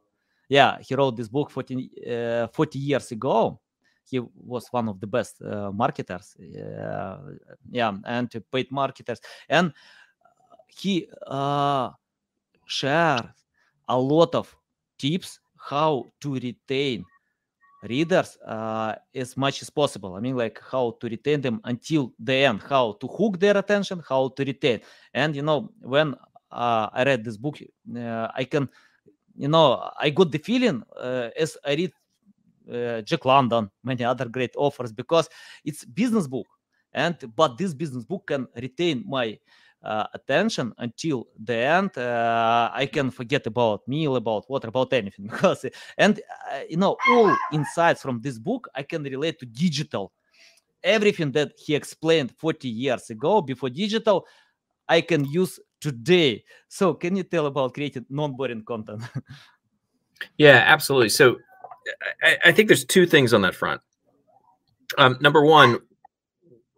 Yeah, 0.48 0.78
he 0.80 0.94
wrote 0.94 1.16
this 1.16 1.28
book 1.28 1.50
40, 1.50 1.90
uh, 2.06 2.46
40 2.48 2.78
years 2.78 3.10
ago. 3.10 3.60
He 4.04 4.20
was 4.20 4.66
one 4.70 4.88
of 4.88 5.00
the 5.00 5.06
best 5.06 5.40
uh, 5.40 5.70
marketers, 5.72 6.36
yeah, 7.70 7.92
and 8.04 8.28
paid 8.50 8.70
marketers, 8.70 9.20
and 9.48 9.72
he 10.66 11.08
uh, 11.26 11.90
share 12.72 13.34
a 13.88 13.98
lot 13.98 14.34
of 14.34 14.54
tips 14.98 15.38
how 15.56 16.06
to 16.20 16.34
retain 16.34 17.04
readers 17.82 18.38
uh, 18.46 18.94
as 19.14 19.36
much 19.36 19.62
as 19.62 19.70
possible. 19.70 20.14
I 20.14 20.20
mean, 20.20 20.36
like 20.36 20.60
how 20.70 20.96
to 21.00 21.08
retain 21.08 21.40
them 21.40 21.60
until 21.64 22.12
the 22.18 22.34
end, 22.34 22.62
how 22.68 22.92
to 23.00 23.06
hook 23.08 23.38
their 23.38 23.56
attention, 23.56 24.02
how 24.08 24.28
to 24.28 24.44
retain. 24.44 24.80
And 25.14 25.34
you 25.34 25.42
know, 25.42 25.70
when 25.80 26.14
uh, 26.50 26.88
I 26.92 27.04
read 27.04 27.24
this 27.24 27.36
book, 27.36 27.58
uh, 27.96 28.28
I 28.34 28.44
can, 28.44 28.68
you 29.36 29.48
know, 29.48 29.90
I 29.98 30.10
got 30.10 30.30
the 30.30 30.38
feeling 30.38 30.82
uh, 30.96 31.30
as 31.36 31.56
I 31.64 31.74
read 31.74 31.92
uh, 32.72 33.02
Jack 33.02 33.24
London, 33.24 33.70
many 33.82 34.04
other 34.04 34.28
great 34.28 34.54
authors, 34.56 34.92
because 34.92 35.28
it's 35.64 35.84
business 35.84 36.28
book, 36.28 36.46
and 36.92 37.16
but 37.34 37.58
this 37.58 37.74
business 37.74 38.04
book 38.04 38.26
can 38.28 38.46
retain 38.54 39.04
my 39.06 39.38
uh, 39.84 40.06
attention 40.14 40.72
until 40.78 41.26
the 41.42 41.54
end 41.54 41.96
uh, 41.98 42.70
i 42.72 42.86
can 42.86 43.10
forget 43.10 43.46
about 43.46 43.86
meal 43.86 44.16
about 44.16 44.48
water 44.48 44.68
about 44.68 44.92
anything 44.92 45.26
because 45.30 45.66
and 45.98 46.20
uh, 46.52 46.60
you 46.68 46.76
know 46.76 46.96
all 47.10 47.36
insights 47.52 48.02
from 48.02 48.20
this 48.20 48.38
book 48.38 48.68
i 48.74 48.82
can 48.82 49.02
relate 49.02 49.38
to 49.38 49.46
digital. 49.46 50.12
Everything 50.84 51.30
that 51.30 51.52
he 51.56 51.76
explained 51.76 52.32
40 52.38 52.68
years 52.68 53.08
ago 53.10 53.40
before 53.40 53.70
digital 53.70 54.26
i 54.88 55.00
can 55.00 55.24
use 55.24 55.60
today. 55.80 56.44
So 56.68 56.94
can 56.94 57.16
you 57.16 57.24
tell 57.24 57.46
about 57.46 57.74
creating 57.74 58.06
non-boring 58.08 58.64
content? 58.64 59.02
Yeah 60.38 60.62
absolutely. 60.66 61.08
So 61.08 61.36
I, 62.22 62.38
I 62.46 62.52
think 62.52 62.68
there's 62.68 62.84
two 62.84 63.06
things 63.06 63.34
on 63.34 63.42
that 63.42 63.56
front. 63.56 63.80
Um, 64.98 65.18
number 65.20 65.44
one 65.44 65.78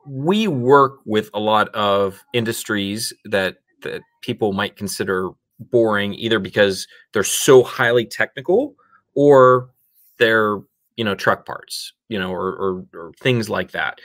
we 0.07 0.49
work 0.49 1.01
with 1.05 1.31
a 1.35 1.41
lot 1.41 1.69
of 1.75 2.25
industries 2.33 3.13
that 3.25 3.57
that 3.83 4.03
people 4.23 4.53
might 4.53 4.77
consider 4.77 5.31
boring 5.59 6.15
either 6.15 6.39
because 6.39 6.87
they're 7.13 7.23
so 7.23 7.63
highly 7.63 8.05
technical 8.05 8.75
or 9.15 9.71
they're 10.19 10.59
you 10.97 11.05
know 11.05 11.15
truck 11.15 11.47
parts 11.47 11.93
you 12.09 12.19
know 12.19 12.31
or, 12.31 12.55
or, 12.57 12.87
or 12.95 13.13
things 13.21 13.49
like 13.49 13.73
that. 13.73 14.01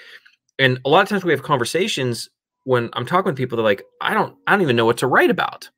And 0.58 0.80
a 0.86 0.90
lot 0.90 1.02
of 1.02 1.10
times 1.10 1.24
we 1.24 1.32
have 1.32 1.44
conversations 1.44 2.30
when 2.66 2.90
i'm 2.94 3.06
talking 3.06 3.30
with 3.30 3.38
people 3.38 3.56
they're 3.56 3.64
like 3.64 3.84
i 4.02 4.14
don't 4.14 4.36
i 4.46 4.52
don't 4.52 4.62
even 4.62 4.76
know 4.76 4.86
what 4.86 4.98
to 4.98 5.08
write 5.08 5.30
about. 5.30 5.70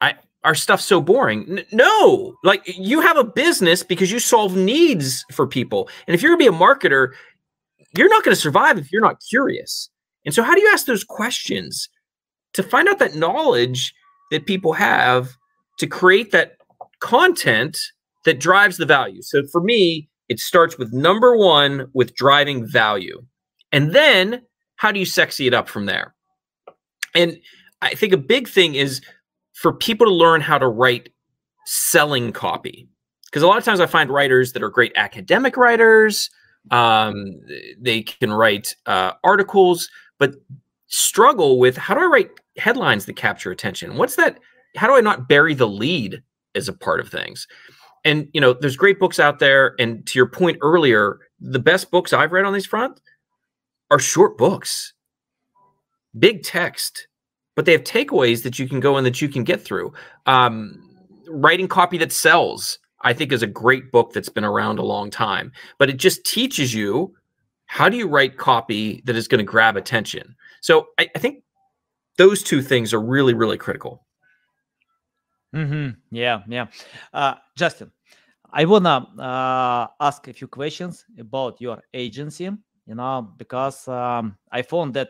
I 0.00 0.14
our 0.44 0.54
stuff's 0.54 0.84
so 0.84 1.00
boring. 1.00 1.58
N- 1.58 1.64
no! 1.72 2.34
Like 2.44 2.62
you 2.66 3.00
have 3.00 3.16
a 3.16 3.24
business 3.24 3.82
because 3.82 4.12
you 4.12 4.18
solve 4.18 4.56
needs 4.56 5.24
for 5.32 5.46
people. 5.46 5.88
And 6.06 6.14
if 6.14 6.22
you're 6.22 6.36
gonna 6.36 6.50
be 6.50 6.54
a 6.54 6.58
marketer 6.58 7.12
you're 7.96 8.08
not 8.08 8.24
going 8.24 8.34
to 8.34 8.40
survive 8.40 8.78
if 8.78 8.92
you're 8.92 9.02
not 9.02 9.22
curious. 9.28 9.90
And 10.24 10.34
so, 10.34 10.42
how 10.42 10.54
do 10.54 10.60
you 10.60 10.70
ask 10.72 10.86
those 10.86 11.04
questions 11.04 11.88
to 12.54 12.62
find 12.62 12.88
out 12.88 12.98
that 12.98 13.14
knowledge 13.14 13.94
that 14.30 14.46
people 14.46 14.72
have 14.72 15.36
to 15.78 15.86
create 15.86 16.32
that 16.32 16.56
content 17.00 17.78
that 18.24 18.40
drives 18.40 18.76
the 18.76 18.86
value? 18.86 19.22
So, 19.22 19.46
for 19.46 19.60
me, 19.60 20.08
it 20.28 20.40
starts 20.40 20.78
with 20.78 20.92
number 20.92 21.36
one, 21.36 21.88
with 21.92 22.14
driving 22.14 22.66
value. 22.66 23.24
And 23.72 23.92
then, 23.92 24.42
how 24.76 24.92
do 24.92 24.98
you 24.98 25.06
sexy 25.06 25.46
it 25.46 25.54
up 25.54 25.68
from 25.68 25.86
there? 25.86 26.14
And 27.14 27.38
I 27.82 27.94
think 27.94 28.12
a 28.12 28.18
big 28.18 28.48
thing 28.48 28.74
is 28.74 29.02
for 29.52 29.72
people 29.72 30.06
to 30.06 30.12
learn 30.12 30.40
how 30.40 30.58
to 30.58 30.68
write 30.68 31.10
selling 31.66 32.32
copy. 32.32 32.88
Because 33.26 33.42
a 33.42 33.46
lot 33.46 33.58
of 33.58 33.64
times 33.64 33.80
I 33.80 33.86
find 33.86 34.10
writers 34.10 34.52
that 34.52 34.62
are 34.62 34.70
great 34.70 34.92
academic 34.96 35.56
writers, 35.56 36.30
um, 36.70 37.40
they 37.78 38.02
can 38.02 38.32
write 38.32 38.74
uh, 38.86 39.12
articles, 39.22 39.90
but 40.18 40.34
struggle 40.86 41.58
with 41.58 41.76
how 41.76 41.94
do 41.94 42.00
I 42.00 42.06
write 42.06 42.30
headlines 42.56 43.06
that 43.06 43.16
capture 43.16 43.50
attention? 43.50 43.96
What's 43.96 44.16
that? 44.16 44.38
How 44.76 44.86
do 44.86 44.94
I 44.94 45.00
not 45.00 45.28
bury 45.28 45.54
the 45.54 45.68
lead 45.68 46.22
as 46.54 46.68
a 46.68 46.72
part 46.72 47.00
of 47.00 47.08
things? 47.08 47.46
And 48.04 48.28
you 48.32 48.40
know, 48.40 48.52
there's 48.52 48.76
great 48.76 48.98
books 48.98 49.18
out 49.18 49.38
there. 49.38 49.74
And 49.78 50.06
to 50.06 50.18
your 50.18 50.26
point 50.26 50.58
earlier, 50.60 51.18
the 51.40 51.58
best 51.58 51.90
books 51.90 52.12
I've 52.12 52.32
read 52.32 52.44
on 52.44 52.52
these 52.52 52.66
front 52.66 53.00
are 53.90 53.98
short 53.98 54.38
books, 54.38 54.92
big 56.18 56.42
text, 56.42 57.08
but 57.54 57.64
they 57.64 57.72
have 57.72 57.84
takeaways 57.84 58.42
that 58.42 58.58
you 58.58 58.68
can 58.68 58.80
go 58.80 58.96
and 58.96 59.06
that 59.06 59.22
you 59.22 59.28
can 59.28 59.44
get 59.44 59.62
through. 59.62 59.92
Um, 60.26 60.80
writing 61.28 61.68
copy 61.68 61.98
that 61.98 62.12
sells, 62.12 62.78
I 63.04 63.12
think, 63.12 63.32
is 63.32 63.42
a 63.42 63.46
great 63.46 63.92
book 63.92 64.12
that's 64.12 64.28
been 64.28 64.44
around 64.44 64.78
a 64.78 64.84
long 64.84 65.10
time, 65.10 65.52
but 65.78 65.88
it 65.88 65.96
just 65.98 66.24
teaches 66.24 66.74
you 66.74 67.14
how 67.66 67.88
do 67.88 67.96
you 67.96 68.08
write 68.08 68.36
copy 68.36 69.02
that 69.04 69.16
is 69.16 69.28
going 69.28 69.38
to 69.38 69.44
grab 69.44 69.76
attention. 69.76 70.34
So 70.60 70.88
I, 70.98 71.08
I 71.14 71.18
think 71.18 71.44
those 72.16 72.42
two 72.42 72.62
things 72.62 72.92
are 72.92 73.00
really, 73.00 73.34
really 73.34 73.58
critical. 73.58 74.06
Mm-hmm. 75.54 75.90
Yeah, 76.10 76.42
yeah. 76.48 76.66
Uh, 77.12 77.34
Justin, 77.56 77.92
I 78.52 78.64
wanna 78.64 79.06
uh, 79.18 79.86
ask 80.00 80.26
a 80.28 80.32
few 80.32 80.48
questions 80.48 81.04
about 81.18 81.60
your 81.60 81.82
agency. 81.92 82.50
You 82.86 82.94
know, 82.94 83.32
because 83.38 83.88
um, 83.88 84.36
I 84.52 84.60
found 84.60 84.92
that 84.94 85.08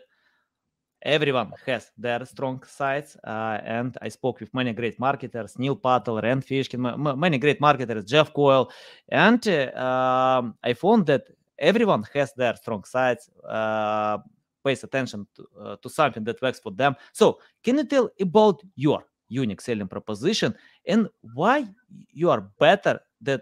everyone 1.04 1.52
has 1.66 1.90
their 1.98 2.24
strong 2.24 2.62
sides, 2.64 3.16
uh, 3.24 3.58
and 3.64 3.96
I 4.00 4.08
spoke 4.08 4.40
with 4.40 4.52
many 4.54 4.72
great 4.72 4.98
marketers: 4.98 5.58
Neil 5.58 5.76
Patel, 5.76 6.20
Rand 6.20 6.44
Fishkin, 6.46 7.18
many 7.18 7.38
great 7.38 7.60
marketers, 7.60 8.04
Jeff 8.04 8.32
Coyle, 8.32 8.70
and 9.08 9.46
uh, 9.46 9.70
um, 9.76 10.54
I 10.62 10.72
found 10.72 11.06
that 11.06 11.24
everyone 11.58 12.04
has 12.14 12.32
their 12.34 12.56
strong 12.56 12.84
sides. 12.84 13.30
Uh, 13.48 14.18
pays 14.64 14.82
attention 14.82 15.26
to, 15.36 15.46
uh, 15.60 15.76
to 15.76 15.90
something 15.90 16.24
that 16.24 16.40
works 16.40 16.58
for 16.58 16.72
them. 16.72 16.96
So, 17.12 17.38
can 17.62 17.76
you 17.76 17.84
tell 17.84 18.08
about 18.18 18.62
your 18.74 19.04
unique 19.28 19.60
selling 19.60 19.88
proposition 19.88 20.54
and 20.86 21.08
why 21.34 21.66
you 22.10 22.30
are 22.30 22.48
better 22.58 23.00
than 23.20 23.40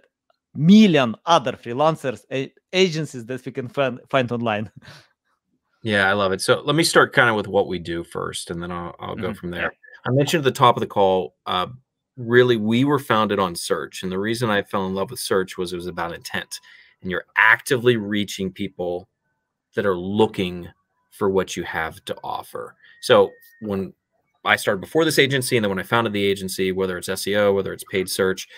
million 0.55 1.15
other 1.25 1.53
freelancers 1.53 2.25
agencies 2.73 3.25
that 3.27 3.45
we 3.45 3.53
can 3.53 3.69
find, 3.69 4.01
find 4.11 4.31
online 4.33 4.71
yeah 5.83 6.09
i 6.09 6.13
love 6.13 6.33
it 6.33 6.41
so 6.41 6.61
let 6.65 6.77
me 6.77 6.85
start 6.85 7.13
kind 7.13 7.29
of 7.29 7.37
with 7.37 7.49
what 7.49 7.69
we 7.69 7.79
do 7.79 8.03
first 8.05 8.51
and 8.51 8.63
then 8.63 8.71
i'll, 8.71 8.95
I'll 9.01 9.17
go 9.17 9.29
mm-hmm. 9.29 9.33
from 9.35 9.51
there 9.51 9.73
i 10.07 10.11
mentioned 10.11 10.41
at 10.41 10.45
the 10.45 10.59
top 10.59 10.77
of 10.77 10.81
the 10.81 10.87
call 10.87 11.35
uh, 11.47 11.67
really 12.17 12.57
we 12.57 12.85
were 12.85 12.99
founded 12.99 13.39
on 13.39 13.55
search 13.55 14.03
and 14.03 14.13
the 14.13 14.19
reason 14.19 14.51
i 14.51 14.63
fell 14.63 14.87
in 14.87 14.95
love 14.95 15.11
with 15.11 15.21
search 15.21 15.57
was 15.59 15.73
it 15.73 15.77
was 15.77 15.87
about 15.87 16.15
intent 16.15 16.61
and 17.01 17.11
you're 17.11 17.25
actively 17.37 17.97
reaching 17.97 18.53
people 18.53 19.09
that 19.75 19.87
are 19.87 19.97
looking 19.97 20.69
for 21.11 21.31
what 21.31 21.57
you 21.57 21.63
have 21.63 22.05
to 22.05 22.17
offer 22.23 22.77
so 23.01 23.31
when 23.61 23.93
I 24.45 24.57
started 24.57 24.81
before 24.81 25.05
this 25.05 25.19
agency, 25.19 25.57
and 25.57 25.65
then 25.65 25.71
when 25.71 25.79
I 25.79 25.85
founded 25.85 26.13
the 26.13 26.25
agency, 26.25 26.73
whether 26.73 26.99
it's 26.99 27.09
SEO, 27.09 27.55
whether 27.55 27.73
it's 27.73 27.85
paid 27.85 28.09
search, 28.09 28.49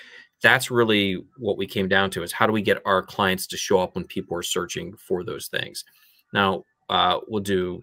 that's 0.42 0.70
really 0.70 1.24
what 1.36 1.58
we 1.58 1.66
came 1.66 1.88
down 1.88 2.10
to: 2.10 2.22
is 2.22 2.32
how 2.32 2.46
do 2.46 2.52
we 2.52 2.62
get 2.62 2.82
our 2.86 3.02
clients 3.02 3.46
to 3.48 3.56
show 3.56 3.80
up 3.80 3.94
when 3.94 4.04
people 4.04 4.36
are 4.36 4.42
searching 4.42 4.94
for 4.96 5.24
those 5.24 5.48
things. 5.48 5.84
Now 6.32 6.64
uh, 6.88 7.18
we'll 7.28 7.42
do. 7.42 7.80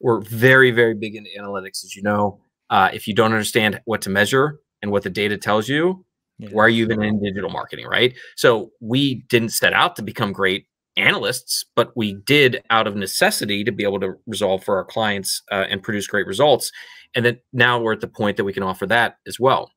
We're 0.00 0.20
very, 0.20 0.70
very 0.70 0.94
big 0.94 1.16
into 1.16 1.30
analytics, 1.38 1.84
as 1.84 1.96
you 1.96 2.02
know. 2.02 2.40
Uh, 2.70 2.90
if 2.92 3.08
you 3.08 3.14
don't 3.14 3.32
understand 3.32 3.80
what 3.84 4.02
to 4.02 4.10
measure 4.10 4.60
and 4.82 4.90
what 4.90 5.02
the 5.02 5.10
data 5.10 5.36
tells 5.36 5.68
you, 5.68 6.04
yeah. 6.38 6.50
why 6.52 6.64
are 6.64 6.68
you 6.68 6.84
even 6.84 7.02
in 7.02 7.22
digital 7.22 7.50
marketing, 7.50 7.86
right? 7.86 8.16
So 8.36 8.70
we 8.80 9.24
didn't 9.28 9.50
set 9.50 9.72
out 9.72 9.96
to 9.96 10.02
become 10.02 10.32
great 10.32 10.66
analysts, 10.96 11.64
but 11.74 11.92
we 11.96 12.14
did 12.14 12.62
out 12.70 12.86
of 12.86 12.96
necessity 12.96 13.64
to 13.64 13.72
be 13.72 13.84
able 13.84 14.00
to 14.00 14.14
resolve 14.26 14.64
for 14.64 14.76
our 14.76 14.84
clients 14.84 15.42
uh, 15.50 15.64
and 15.68 15.82
produce 15.82 16.06
great 16.06 16.26
results. 16.26 16.70
And 17.14 17.24
then 17.24 17.38
now 17.52 17.80
we're 17.80 17.92
at 17.92 18.00
the 18.00 18.08
point 18.08 18.36
that 18.36 18.44
we 18.44 18.52
can 18.52 18.62
offer 18.62 18.86
that 18.86 19.16
as 19.26 19.40
well. 19.40 19.72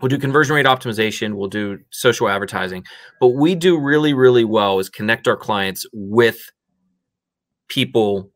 We'll 0.00 0.08
do 0.08 0.18
conversion 0.18 0.56
rate 0.56 0.66
optimization, 0.66 1.34
we'll 1.34 1.48
do 1.48 1.78
social 1.90 2.28
advertising, 2.28 2.84
but 3.20 3.28
we 3.28 3.54
do 3.54 3.78
really, 3.78 4.14
really 4.14 4.44
well 4.44 4.78
is 4.78 4.88
connect 4.88 5.28
our 5.28 5.36
clients 5.36 5.86
with 5.92 6.40
people 7.72 8.30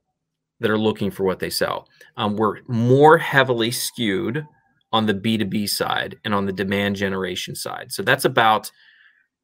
that 0.60 0.70
are 0.70 0.78
looking 0.78 1.10
for 1.10 1.24
what 1.24 1.38
they 1.38 1.50
sell. 1.50 1.86
Um, 2.16 2.36
we're 2.36 2.60
more 2.68 3.18
heavily 3.18 3.70
skewed 3.70 4.46
on 4.92 5.04
the 5.04 5.12
B2B 5.12 5.68
side 5.68 6.16
and 6.24 6.32
on 6.32 6.46
the 6.46 6.52
demand 6.52 6.96
generation 6.96 7.54
side. 7.54 7.92
So 7.92 8.02
that's 8.02 8.24
about 8.24 8.70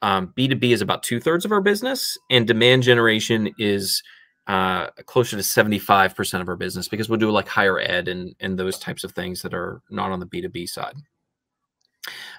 um, 0.00 0.33
B2B 0.35 0.72
is 0.72 0.81
about 0.81 1.02
two 1.02 1.20
thirds 1.20 1.44
of 1.44 1.52
our 1.52 1.61
business, 1.61 2.16
and 2.31 2.46
demand 2.46 2.85
generation 2.85 3.50
is 3.59 4.02
uh, 4.46 4.87
closer 5.05 5.37
to 5.37 5.42
75% 5.42 6.40
of 6.40 6.48
our 6.48 6.57
business 6.57 6.88
because 6.88 7.11
we'll 7.11 7.20
do 7.20 7.31
like 7.31 7.46
higher 7.46 7.78
ed 7.78 8.09
and, 8.09 8.35
and 8.40 8.59
those 8.59 8.78
types 8.78 9.05
of 9.05 9.12
things 9.12 9.42
that 9.42 9.52
are 9.52 9.83
not 9.90 10.11
on 10.11 10.20
the 10.20 10.26
B2B 10.26 10.68
side. 10.70 10.94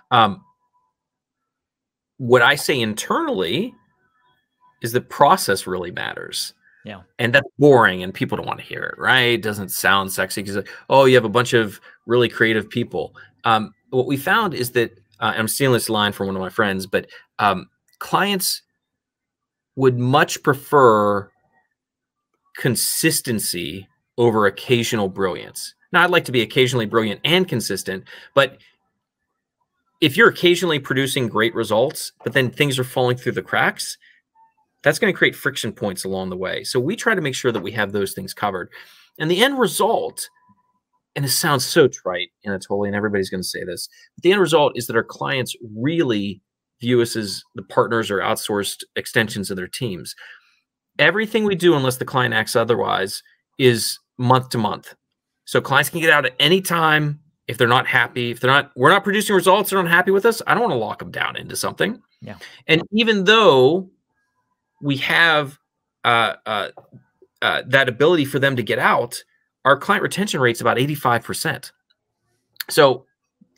Um, 0.10 0.44
what 2.18 2.42
I 2.42 2.56
say 2.56 2.82
internally 2.82 3.76
is 4.82 4.92
the 4.92 5.02
process 5.02 5.68
really 5.68 5.92
matters. 5.92 6.54
Yeah. 6.86 7.02
And 7.18 7.34
that's 7.34 7.48
boring 7.58 8.04
and 8.04 8.14
people 8.14 8.38
don't 8.38 8.46
want 8.46 8.60
to 8.60 8.66
hear 8.66 8.84
it, 8.84 9.00
right? 9.00 9.34
It 9.34 9.42
doesn't 9.42 9.70
sound 9.70 10.12
sexy 10.12 10.42
because, 10.42 10.66
oh, 10.90 11.06
you 11.06 11.16
have 11.16 11.26
a 11.26 11.30
bunch 11.30 11.54
of 11.54 11.80
really 12.06 12.28
creative 12.28 12.70
people. 12.70 13.16
Um, 13.46 13.74
what 13.90 14.06
we 14.06 14.18
found 14.18 14.54
is 14.54 14.72
that, 14.72 14.98
uh, 15.20 15.34
I'm 15.38 15.48
stealing 15.48 15.74
this 15.74 15.90
line 15.90 16.12
from 16.12 16.28
one 16.28 16.36
of 16.36 16.42
my 16.42 16.50
friends, 16.50 16.86
but 16.86 17.08
um, 17.40 17.70
clients 18.00 18.62
would 19.76 19.98
much 19.98 20.44
prefer 20.44 21.30
consistency 22.58 23.88
over 24.18 24.46
occasional 24.46 25.10
brilliance. 25.10 25.74
Now, 25.92 26.04
I'd 26.04 26.10
like 26.10 26.26
to 26.26 26.32
be 26.32 26.42
occasionally 26.42 26.86
brilliant 26.86 27.22
and 27.24 27.48
consistent, 27.48 28.04
but 28.34 28.58
if 30.02 30.18
you're 30.18 30.30
occasionally 30.30 30.80
producing 30.80 31.30
great 31.30 31.56
results, 31.56 32.12
but 32.24 32.34
then 32.34 32.50
things 32.50 32.78
are 32.78 32.84
falling 32.84 33.16
through 33.16 33.32
the 33.32 33.42
cracks, 33.42 33.98
that's 34.84 35.00
going 35.00 35.12
to 35.14 35.18
create 35.18 35.36
friction 35.36 35.72
points 35.72 36.04
along 36.04 36.30
the 36.30 36.38
way. 36.38 36.64
So 36.64 36.80
we 36.80 36.96
try 36.96 37.16
to 37.16 37.22
make 37.22 37.36
sure 37.36 37.52
that 37.52 37.64
we 37.64 37.72
have 37.72 37.92
those 37.92 38.14
things 38.14 38.34
covered. 38.34 38.70
And 39.18 39.30
the 39.30 39.44
end 39.44 39.60
result, 39.60 40.30
and 41.16 41.24
this 41.24 41.38
sounds 41.38 41.66
so 41.66 41.88
trite, 41.88 42.30
Anatoly, 42.46 42.88
and 42.88 42.96
everybody's 42.96 43.30
going 43.30 43.44
to 43.44 43.48
say 43.48 43.64
this, 43.64 43.88
but 44.16 44.24
the 44.24 44.32
end 44.32 44.42
result 44.42 44.74
is 44.76 44.88
that 44.88 44.96
our 44.96 45.04
clients 45.04 45.56
really 45.76 46.42
view 46.82 47.02
us 47.02 47.16
as 47.16 47.44
the 47.56 47.64
partners 47.64 48.12
or 48.12 48.20
outsourced 48.20 48.84
extensions 48.96 49.50
of 49.50 49.58
their 49.58 49.68
teams 49.68 50.16
everything 51.00 51.46
we 51.46 51.56
do, 51.56 51.76
unless 51.76 51.98
the 51.98 52.06
client 52.06 52.34
acts 52.34 52.56
otherwise, 52.56 53.24
is 53.58 54.00
month 54.18 54.50
to 54.50 54.58
month. 54.58 54.96
So 55.46 55.62
clients 55.62 55.90
can 55.90 56.00
get 56.00 56.10
out 56.10 56.26
at 56.26 56.34
any 56.40 56.62
time 56.62 57.20
if 57.48 57.58
they're 57.58 57.68
not 57.68 57.88
happy. 57.88 58.32
If 58.32 58.40
they're 58.40 58.52
not, 58.52 58.72
we're 58.76 58.90
not 58.90 59.04
producing 59.04 59.36
results, 59.36 59.70
they're 59.70 59.82
not 59.82 59.92
happy 59.92 60.12
with 60.12 60.26
us. 60.26 60.42
I 60.48 60.54
don't 60.54 60.64
want 60.64 60.74
to 60.74 60.78
lock 60.78 61.00
them 61.00 61.12
down 61.12 61.36
into 61.36 61.56
something. 61.56 62.02
Yeah. 62.22 62.36
And 62.68 62.82
even 62.92 63.26
though 63.26 63.90
we 64.84 64.98
have 64.98 65.58
uh, 66.04 66.34
uh, 66.46 66.68
uh, 67.42 67.64
that 67.68 67.88
ability 67.88 68.26
for 68.26 68.38
them 68.38 68.58
to 68.58 68.64
get 68.64 68.78
out, 68.78 69.24
our 69.66 69.78
client 69.78 70.04
retention 70.04 70.42
rate 70.42 70.58
is 70.58 70.62
about 70.62 70.78
85%. 70.78 71.72
So 72.70 73.06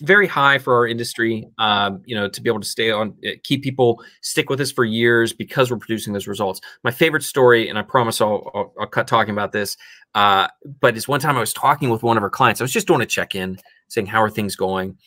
very 0.02 0.28
high 0.28 0.60
for 0.60 0.76
our 0.76 0.88
industry. 0.88 1.48
Um, 1.58 2.04
you 2.06 2.16
know, 2.16 2.30
to 2.30 2.42
be 2.42 2.50
able 2.50 2.60
to 2.60 2.68
stay 2.68 2.92
on, 2.92 3.16
eh, 3.24 3.36
keep 3.44 3.64
people 3.64 4.04
stick 4.22 4.50
with 4.50 4.62
us 4.62 4.72
for 4.72 4.86
years 4.86 5.34
because 5.34 5.72
we're 5.72 5.78
producing 5.78 6.14
those 6.14 6.28
results. 6.28 6.62
My 6.84 6.92
favorite 6.92 7.24
story, 7.24 7.70
and 7.70 7.80
I 7.80 7.82
promise 7.82 8.22
I'll, 8.22 8.52
I'll, 8.54 8.74
I'll 8.80 8.88
cut 8.88 9.08
talking 9.08 9.34
about 9.34 9.52
this, 9.52 9.78
uh, 10.14 10.48
but 10.80 10.96
it's 10.96 11.08
one 11.08 11.22
time 11.22 11.38
I 11.38 11.40
was 11.40 11.54
talking 11.54 11.90
with 11.90 12.04
one 12.04 12.18
of 12.18 12.24
our 12.24 12.30
clients. 12.30 12.62
I 12.62 12.64
was 12.64 12.74
just 12.74 12.88
doing 12.88 13.02
a 13.02 13.06
check 13.06 13.34
in, 13.34 13.58
saying 13.88 14.08
how 14.08 14.22
are 14.22 14.30
things 14.30 14.56
going, 14.56 14.98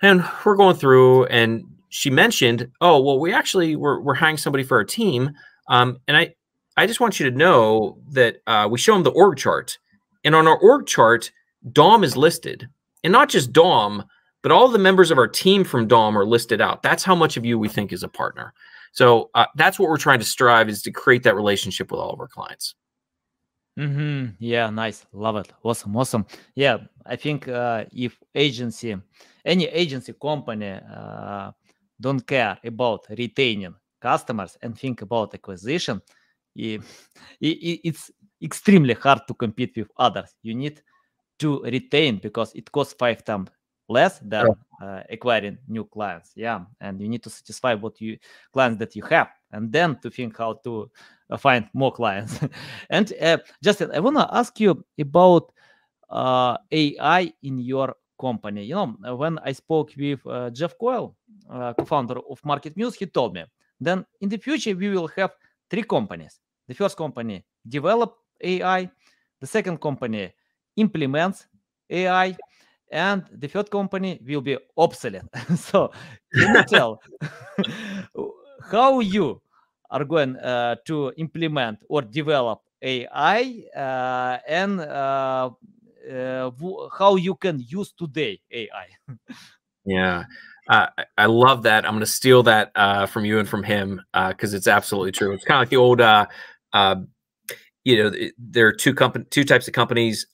and 0.00 0.22
we're 0.44 0.56
going 0.56 0.76
through, 0.76 1.24
and 1.26 1.64
she 1.88 2.10
mentioned, 2.10 2.70
oh 2.80 3.00
well, 3.00 3.18
we 3.18 3.32
actually 3.32 3.76
we're 3.76 4.00
we're 4.00 4.14
hiring 4.14 4.36
somebody 4.36 4.64
for 4.64 4.76
our 4.76 4.84
team, 4.84 5.30
um, 5.68 5.98
and 6.06 6.16
I 6.16 6.34
I 6.76 6.86
just 6.86 7.00
want 7.00 7.18
you 7.18 7.30
to 7.30 7.36
know 7.36 7.98
that 8.10 8.36
uh, 8.46 8.68
we 8.70 8.78
show 8.78 8.94
them 8.94 9.02
the 9.02 9.10
org 9.10 9.36
chart, 9.36 9.78
and 10.24 10.34
on 10.34 10.46
our 10.46 10.58
org 10.58 10.86
chart, 10.86 11.30
Dom 11.72 12.04
is 12.04 12.16
listed 12.16 12.68
and 13.04 13.12
not 13.12 13.28
just 13.28 13.52
Dom, 13.52 14.04
but 14.42 14.52
all 14.52 14.68
the 14.68 14.78
members 14.78 15.10
of 15.10 15.18
our 15.18 15.28
team 15.28 15.64
from 15.64 15.86
Dom 15.86 16.16
are 16.16 16.24
listed 16.26 16.60
out. 16.60 16.82
That's 16.82 17.04
how 17.04 17.14
much 17.14 17.36
of 17.36 17.44
you 17.44 17.58
we 17.58 17.68
think 17.68 17.92
is 17.92 18.02
a 18.02 18.08
partner. 18.08 18.52
So 18.92 19.30
uh, 19.34 19.46
that's 19.56 19.78
what 19.78 19.88
we're 19.88 19.98
trying 19.98 20.18
to 20.18 20.24
strive 20.24 20.68
is 20.68 20.82
to 20.82 20.90
create 20.90 21.22
that 21.24 21.36
relationship 21.36 21.90
with 21.90 22.00
all 22.00 22.10
of 22.10 22.20
our 22.20 22.28
clients. 22.28 22.74
Mm-hmm. 23.78 24.30
Yeah, 24.40 24.70
nice. 24.70 25.06
Love 25.12 25.36
it. 25.36 25.52
Awesome. 25.62 25.96
Awesome. 25.96 26.26
Yeah, 26.54 26.78
I 27.06 27.14
think 27.16 27.46
uh, 27.46 27.84
if 27.92 28.18
agency, 28.34 28.96
any 29.44 29.66
agency 29.66 30.14
company 30.20 30.80
uh, 30.92 31.52
don't 32.00 32.26
care 32.26 32.58
about 32.64 33.06
retaining 33.10 33.74
customers 34.00 34.56
and 34.62 34.78
think 34.78 35.02
about 35.02 35.34
acquisition, 35.34 36.00
it, 36.54 36.80
it, 37.40 37.80
it's 37.84 38.10
extremely 38.42 38.94
hard 38.94 39.20
to 39.26 39.34
compete 39.34 39.76
with 39.76 39.90
others. 39.96 40.34
You 40.42 40.54
need 40.54 40.82
to 41.38 41.62
retain 41.62 42.18
because 42.18 42.54
it 42.54 42.70
costs 42.72 42.94
five 42.98 43.24
times 43.24 43.50
less 43.88 44.18
than 44.18 44.48
uh, 44.82 45.02
acquiring 45.08 45.56
new 45.66 45.82
clients 45.82 46.32
yeah 46.36 46.60
and 46.82 47.00
you 47.00 47.08
need 47.08 47.22
to 47.22 47.30
satisfy 47.30 47.72
what 47.72 47.98
you 48.02 48.18
clients 48.52 48.78
that 48.78 48.94
you 48.94 49.02
have 49.02 49.28
and 49.52 49.72
then 49.72 49.98
to 50.00 50.10
think 50.10 50.36
how 50.36 50.52
to 50.64 50.90
find 51.36 51.68
more 51.74 51.92
clients. 51.92 52.40
and 52.90 53.12
uh, 53.20 53.38
Justin, 53.62 53.90
I 53.92 54.00
want 54.00 54.16
to 54.16 54.28
ask 54.32 54.58
you 54.60 54.84
about 54.98 55.52
uh, 56.08 56.56
AI 56.72 57.32
in 57.42 57.58
your 57.58 57.94
company. 58.18 58.64
You 58.64 58.74
know, 58.74 59.16
when 59.16 59.38
I 59.38 59.52
spoke 59.52 59.92
with 59.96 60.20
uh, 60.26 60.50
Jeff 60.50 60.76
Coyle, 60.78 61.16
uh, 61.50 61.72
co-founder 61.74 62.18
of 62.30 62.40
MarketMuse, 62.42 62.94
he 62.96 63.06
told 63.06 63.34
me, 63.34 63.44
then 63.80 64.04
in 64.20 64.28
the 64.28 64.38
future 64.38 64.74
we 64.74 64.90
will 64.90 65.08
have 65.16 65.30
three 65.70 65.84
companies. 65.84 66.40
The 66.66 66.74
first 66.74 66.96
company 66.96 67.44
develop 67.66 68.16
AI, 68.42 68.90
the 69.40 69.46
second 69.46 69.80
company 69.80 70.32
implements 70.76 71.46
AI, 71.90 72.36
and 72.90 73.24
the 73.32 73.48
third 73.48 73.70
company 73.70 74.20
will 74.26 74.40
be 74.40 74.58
obsolete. 74.76 75.22
so 75.56 75.92
can 76.38 76.54
you 76.54 76.62
tell 76.62 77.00
how 78.70 79.00
you 79.00 79.40
are 79.90 80.04
going 80.04 80.36
uh, 80.36 80.76
to 80.86 81.12
implement 81.16 81.82
or 81.88 82.02
develop 82.02 82.60
AI 82.82 83.64
uh, 83.74 84.38
and 84.46 84.80
uh 84.80 85.50
how 86.08 87.16
you 87.16 87.34
can 87.34 87.64
use 87.66 87.92
today 87.92 88.40
AI? 88.50 88.86
yeah. 89.84 90.24
Uh, 90.68 90.86
I 91.16 91.26
love 91.26 91.62
that. 91.62 91.84
I'm 91.84 91.92
going 91.92 92.00
to 92.00 92.06
steal 92.06 92.42
that 92.42 92.72
uh, 92.74 93.06
from 93.06 93.24
you 93.24 93.38
and 93.38 93.48
from 93.48 93.62
him 93.62 94.02
because 94.28 94.52
it's 94.52 94.66
absolutely 94.66 95.12
true. 95.12 95.32
It's 95.32 95.44
kind 95.44 95.58
of 95.58 95.62
like 95.62 95.70
the 95.70 95.76
old, 95.76 96.00
you 97.84 97.96
know, 97.96 98.28
there 98.38 98.66
are 98.66 98.72
two 98.72 98.92
company, 98.92 99.24
two 99.30 99.44
types 99.44 99.66
of 99.66 99.72
companies: 99.74 100.26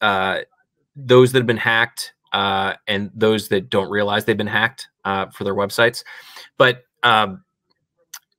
those 0.96 1.32
that 1.32 1.38
have 1.38 1.46
been 1.46 1.56
hacked 1.56 2.14
uh, 2.34 2.74
and 2.88 3.10
those 3.14 3.48
that 3.48 3.70
don't 3.70 3.88
realize 3.88 4.24
they've 4.24 4.36
been 4.36 4.46
hacked 4.46 4.88
uh, 5.04 5.26
for 5.26 5.44
their 5.44 5.54
websites. 5.54 6.02
But 6.58 6.82
um, 7.04 7.44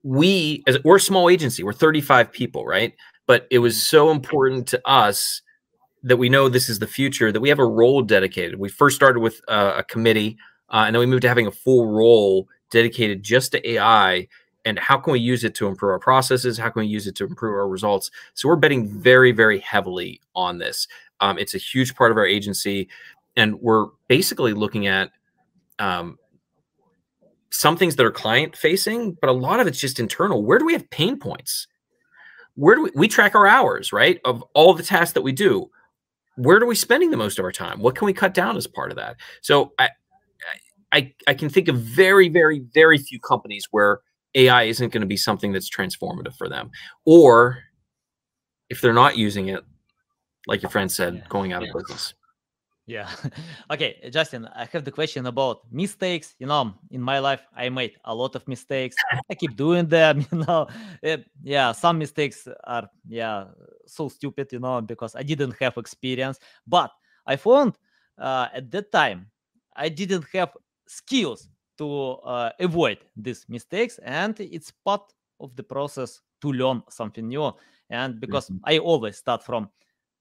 we, 0.03 0.63
as 0.67 0.77
we're 0.83 0.97
a 0.97 1.01
small 1.01 1.29
agency, 1.29 1.63
we're 1.63 1.73
35 1.73 2.31
people, 2.31 2.65
right? 2.65 2.93
But 3.25 3.47
it 3.49 3.59
was 3.59 3.81
so 3.81 4.11
important 4.11 4.67
to 4.67 4.81
us 4.85 5.41
that 6.05 6.17
we 6.17 6.29
know 6.29 6.47
this 6.47 6.69
is 6.69 6.79
the 6.79 6.87
future 6.87 7.31
that 7.31 7.41
we 7.41 7.49
have 7.49 7.59
a 7.59 7.65
role 7.65 8.01
dedicated. 8.01 8.59
We 8.59 8.69
first 8.69 8.95
started 8.95 9.19
with 9.19 9.41
uh, 9.47 9.73
a 9.77 9.83
committee, 9.83 10.37
uh, 10.69 10.83
and 10.85 10.95
then 10.95 10.99
we 10.99 11.05
moved 11.05 11.23
to 11.23 11.27
having 11.27 11.47
a 11.47 11.51
full 11.51 11.87
role 11.87 12.47
dedicated 12.71 13.23
just 13.23 13.51
to 13.51 13.69
AI 13.69 14.27
and 14.65 14.79
how 14.79 14.97
can 14.97 15.13
we 15.13 15.19
use 15.19 15.43
it 15.43 15.53
to 15.53 15.67
improve 15.67 15.91
our 15.91 15.99
processes 15.99 16.57
how 16.57 16.69
can 16.69 16.79
we 16.79 16.87
use 16.87 17.05
it 17.05 17.15
to 17.15 17.23
improve 17.23 17.53
our 17.53 17.69
results 17.69 18.09
so 18.33 18.49
we're 18.49 18.55
betting 18.55 18.87
very 18.87 19.31
very 19.31 19.59
heavily 19.59 20.19
on 20.35 20.57
this 20.57 20.87
um, 21.19 21.37
it's 21.37 21.53
a 21.53 21.59
huge 21.59 21.95
part 21.95 22.09
of 22.09 22.17
our 22.17 22.25
agency 22.25 22.89
and 23.35 23.61
we're 23.61 23.85
basically 24.07 24.53
looking 24.53 24.87
at 24.87 25.11
um, 25.77 26.17
some 27.49 27.77
things 27.77 27.95
that 27.95 28.05
are 28.05 28.11
client 28.11 28.55
facing, 28.55 29.13
but 29.13 29.29
a 29.29 29.33
lot 29.33 29.59
of 29.59 29.67
it's 29.67 29.79
just 29.79 29.99
internal. 29.99 30.43
Where 30.43 30.59
do 30.59 30.65
we 30.65 30.73
have 30.73 30.89
pain 30.89 31.17
points? 31.17 31.67
Where 32.55 32.75
do 32.75 32.83
we, 32.83 32.91
we 32.95 33.07
track 33.07 33.35
our 33.35 33.47
hours, 33.47 33.91
right? 33.91 34.19
Of 34.25 34.43
all 34.53 34.73
the 34.73 34.83
tasks 34.83 35.13
that 35.13 35.21
we 35.21 35.31
do, 35.31 35.69
where 36.37 36.57
are 36.57 36.65
we 36.65 36.75
spending 36.75 37.11
the 37.11 37.17
most 37.17 37.39
of 37.39 37.45
our 37.45 37.51
time? 37.51 37.79
What 37.79 37.95
can 37.95 38.05
we 38.05 38.13
cut 38.13 38.33
down 38.33 38.57
as 38.57 38.67
part 38.67 38.91
of 38.91 38.97
that? 38.97 39.17
So 39.41 39.73
I, 39.79 39.89
I, 40.91 41.13
I 41.27 41.33
can 41.33 41.49
think 41.49 41.67
of 41.67 41.77
very, 41.77 42.29
very, 42.29 42.59
very 42.73 42.97
few 42.97 43.19
companies 43.19 43.67
where 43.71 43.99
AI 44.33 44.63
isn't 44.63 44.91
going 44.91 45.01
to 45.01 45.07
be 45.07 45.17
something 45.17 45.51
that's 45.51 45.69
transformative 45.69 46.35
for 46.35 46.49
them, 46.49 46.71
or 47.05 47.59
if 48.69 48.81
they're 48.81 48.93
not 48.93 49.17
using 49.17 49.47
it, 49.49 49.63
like 50.47 50.61
your 50.61 50.69
friend 50.69 50.91
said, 50.91 51.23
going 51.29 51.53
out 51.53 51.63
of 51.63 51.69
business. 51.73 52.13
Yeah. 52.87 53.09
okay, 53.71 54.09
Justin, 54.11 54.47
I 54.55 54.65
have 54.71 54.85
the 54.85 54.91
question 54.91 55.25
about 55.25 55.61
mistakes. 55.71 56.35
You 56.39 56.47
know, 56.47 56.75
in 56.91 57.01
my 57.01 57.19
life, 57.19 57.41
I 57.55 57.69
made 57.69 57.93
a 58.05 58.13
lot 58.13 58.35
of 58.35 58.47
mistakes. 58.47 58.95
I 59.29 59.35
keep 59.35 59.55
doing 59.55 59.87
them. 59.87 60.25
You 60.31 60.39
know, 60.45 60.67
it, 61.01 61.25
yeah, 61.41 61.71
some 61.71 61.97
mistakes 61.97 62.47
are 62.65 62.87
yeah 63.07 63.45
so 63.87 64.09
stupid. 64.09 64.51
You 64.51 64.59
know, 64.59 64.81
because 64.81 65.15
I 65.15 65.23
didn't 65.23 65.55
have 65.59 65.77
experience. 65.77 66.39
But 66.67 66.91
I 67.25 67.35
found 67.35 67.77
uh, 68.17 68.47
at 68.53 68.71
that 68.71 68.91
time 68.91 69.27
I 69.75 69.89
didn't 69.89 70.25
have 70.33 70.51
skills 70.87 71.49
to 71.77 72.13
uh, 72.23 72.51
avoid 72.59 72.99
these 73.17 73.45
mistakes, 73.49 73.99
and 74.03 74.39
it's 74.39 74.71
part 74.71 75.13
of 75.39 75.55
the 75.55 75.63
process 75.63 76.21
to 76.41 76.51
learn 76.51 76.81
something 76.89 77.27
new. 77.27 77.51
And 77.89 78.19
because 78.19 78.49
mm-hmm. 78.49 78.63
I 78.63 78.79
always 78.79 79.17
start 79.17 79.43
from 79.43 79.69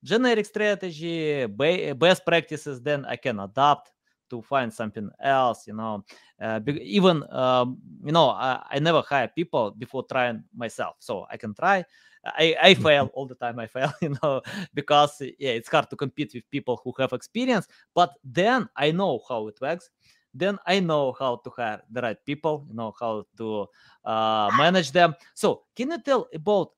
generic 0.02 0.46
strategy, 0.46 1.46
best 1.46 2.26
practices, 2.26 2.80
then 2.80 3.04
I 3.06 3.16
can 3.16 3.40
adapt 3.40 3.93
to 4.30 4.42
find 4.42 4.72
something 4.72 5.10
else, 5.20 5.66
you 5.66 5.74
know. 5.74 6.04
Uh, 6.40 6.60
even, 6.80 7.24
um, 7.32 7.78
you 8.04 8.12
know, 8.12 8.30
I, 8.30 8.62
I, 8.70 8.78
never 8.78 9.02
hire 9.02 9.28
people 9.28 9.70
before 9.70 10.04
trying 10.04 10.42
myself. 10.54 10.96
So 10.98 11.26
I 11.30 11.36
can 11.36 11.54
try. 11.54 11.84
I, 12.24 12.56
I 12.60 12.74
fail 12.74 13.10
all 13.14 13.26
the 13.26 13.34
time. 13.34 13.58
I 13.58 13.66
fail, 13.66 13.92
you 14.02 14.16
know, 14.22 14.42
because 14.72 15.20
yeah, 15.38 15.50
it's 15.50 15.68
hard 15.68 15.90
to 15.90 15.96
compete 15.96 16.32
with 16.34 16.50
people 16.50 16.80
who 16.82 16.92
have 16.98 17.12
experience. 17.12 17.68
But 17.94 18.14
then 18.24 18.68
I 18.76 18.90
know 18.90 19.20
how 19.28 19.48
it 19.48 19.58
works. 19.60 19.90
Then 20.32 20.58
I 20.66 20.80
know 20.80 21.14
how 21.18 21.36
to 21.44 21.50
hire 21.50 21.80
the 21.90 22.02
right 22.02 22.24
people, 22.26 22.66
you 22.68 22.74
know, 22.74 22.92
how 22.98 23.26
to 23.36 23.66
uh, 24.04 24.50
manage 24.56 24.90
them. 24.90 25.14
So 25.34 25.62
can 25.76 25.92
you 25.92 26.02
tell 26.02 26.28
about 26.34 26.72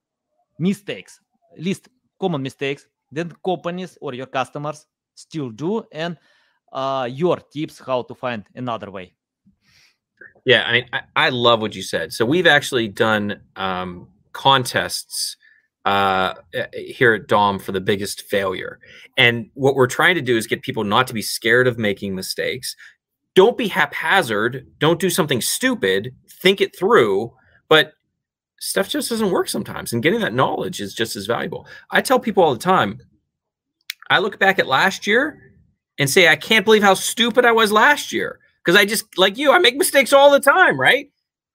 mistakes, 0.59 1.20
least 1.57 1.88
common 2.20 2.42
mistakes 2.42 2.86
that 3.12 3.42
companies 3.42 3.97
or 4.01 4.14
your 4.14 4.26
customers 4.26 4.86
still 5.14 5.51
do 5.51 5.84
and 5.92 6.18
uh, 6.72 7.08
your 7.10 7.36
tips 7.36 7.78
how 7.78 8.02
to 8.02 8.14
find 8.14 8.44
another 8.54 8.90
way. 8.90 9.14
Yeah 10.44 10.64
i 10.66 10.72
mean 10.72 10.86
I, 10.92 11.00
I 11.16 11.28
love 11.30 11.60
what 11.60 11.74
you 11.74 11.82
said. 11.82 12.12
So 12.12 12.24
we've 12.24 12.46
actually 12.46 12.88
done 12.88 13.40
um, 13.56 14.08
contests 14.32 15.36
uh, 15.84 16.34
here 16.72 17.14
at 17.14 17.28
dom 17.28 17.58
for 17.58 17.72
the 17.72 17.80
biggest 17.80 18.22
failure. 18.22 18.80
And 19.16 19.50
what 19.54 19.76
we're 19.76 19.86
trying 19.86 20.16
to 20.16 20.20
do 20.20 20.36
is 20.36 20.46
get 20.46 20.62
people 20.62 20.82
not 20.82 21.06
to 21.06 21.14
be 21.14 21.22
scared 21.22 21.68
of 21.68 21.78
making 21.78 22.14
mistakes. 22.14 22.74
Don't 23.34 23.56
be 23.56 23.68
haphazard. 23.68 24.66
Don't 24.78 24.98
do 24.98 25.10
something 25.10 25.40
stupid. 25.40 26.12
Think 26.28 26.60
it 26.60 26.76
through. 26.76 27.32
But 27.68 27.92
stuff 28.58 28.88
just 28.88 29.10
doesn't 29.10 29.30
work 29.30 29.48
sometimes 29.48 29.92
and 29.92 30.02
getting 30.02 30.20
that 30.20 30.34
knowledge 30.34 30.80
is 30.80 30.94
just 30.94 31.14
as 31.16 31.26
valuable. 31.26 31.66
I 31.90 32.00
tell 32.00 32.18
people 32.18 32.42
all 32.42 32.52
the 32.52 32.58
time 32.58 33.00
i 34.10 34.18
look 34.18 34.38
back 34.38 34.58
at 34.58 34.66
last 34.66 35.06
year 35.06 35.45
and 35.99 36.09
say 36.11 36.28
i 36.28 36.36
can't 36.36 36.64
believe 36.64 36.82
how 36.82 36.94
stupid 36.94 37.44
i 37.44 37.53
was 37.53 37.72
last 37.72 38.12
year 38.12 38.38
because 38.64 38.78
i 38.78 38.84
just 38.84 39.18
like 39.18 39.36
you 39.36 39.53
i 39.53 39.59
make 39.59 39.76
mistakes 39.76 40.12
all 40.12 40.30
the 40.30 40.40
time 40.40 40.78
right 40.78 41.11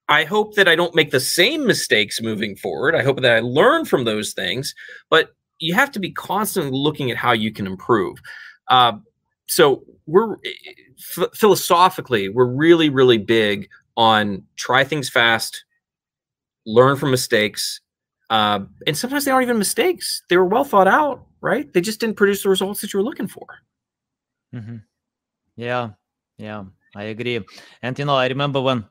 i 0.10 0.24
hope 0.24 0.56
that 0.56 0.68
i 0.68 0.76
don't 0.76 0.96
make 0.96 1.12
the 1.12 1.20
same 1.20 1.66
mistakes 1.66 2.22
moving 2.22 2.56
forward 2.56 2.96
i 2.96 3.04
hope 3.04 3.22
that 3.22 3.36
i 3.38 3.40
learn 3.40 3.86
from 3.86 4.04
those 4.04 4.34
things 4.34 4.76
but 5.10 5.36
you 5.60 5.74
have 5.74 5.92
to 5.92 6.00
be 6.00 6.12
constantly 6.12 6.72
looking 6.72 7.12
at 7.12 7.18
how 7.18 7.32
you 7.32 7.52
can 7.52 7.68
improve 7.68 8.18
uh, 8.70 8.94
so 9.48 9.84
we're 10.08 10.38
f- 10.98 11.30
philosophically 11.36 12.30
we're 12.30 12.46
really 12.46 12.90
really 12.90 13.18
big 13.18 13.68
on 13.98 14.44
try 14.56 14.84
things 14.84 15.10
fast 15.10 15.64
learn 16.66 16.96
from 16.96 17.12
mistakes. 17.12 17.82
Uh, 18.30 18.62
and 18.88 18.98
sometimes 18.98 19.26
they 19.26 19.32
aren't 19.32 19.46
even 19.46 19.58
mistakes. 19.58 20.24
They 20.30 20.38
were 20.38 20.46
well 20.46 20.64
thought 20.64 20.88
out, 20.88 21.26
right? 21.42 21.72
They 21.72 21.82
just 21.82 22.00
didn't 22.00 22.18
produce 22.18 22.44
the 22.44 22.50
results 22.50 22.82
that 22.82 22.94
you 22.94 23.00
were 23.00 23.04
looking 23.04 23.28
for. 23.28 23.46
Mm-hmm. 24.54 24.78
Yeah, 25.56 25.90
yeah, 26.38 26.64
I 26.96 27.04
agree. 27.06 27.46
And 27.82 27.98
you 27.98 28.06
know, 28.06 28.16
I 28.16 28.28
remember 28.28 28.62
when 28.62 28.86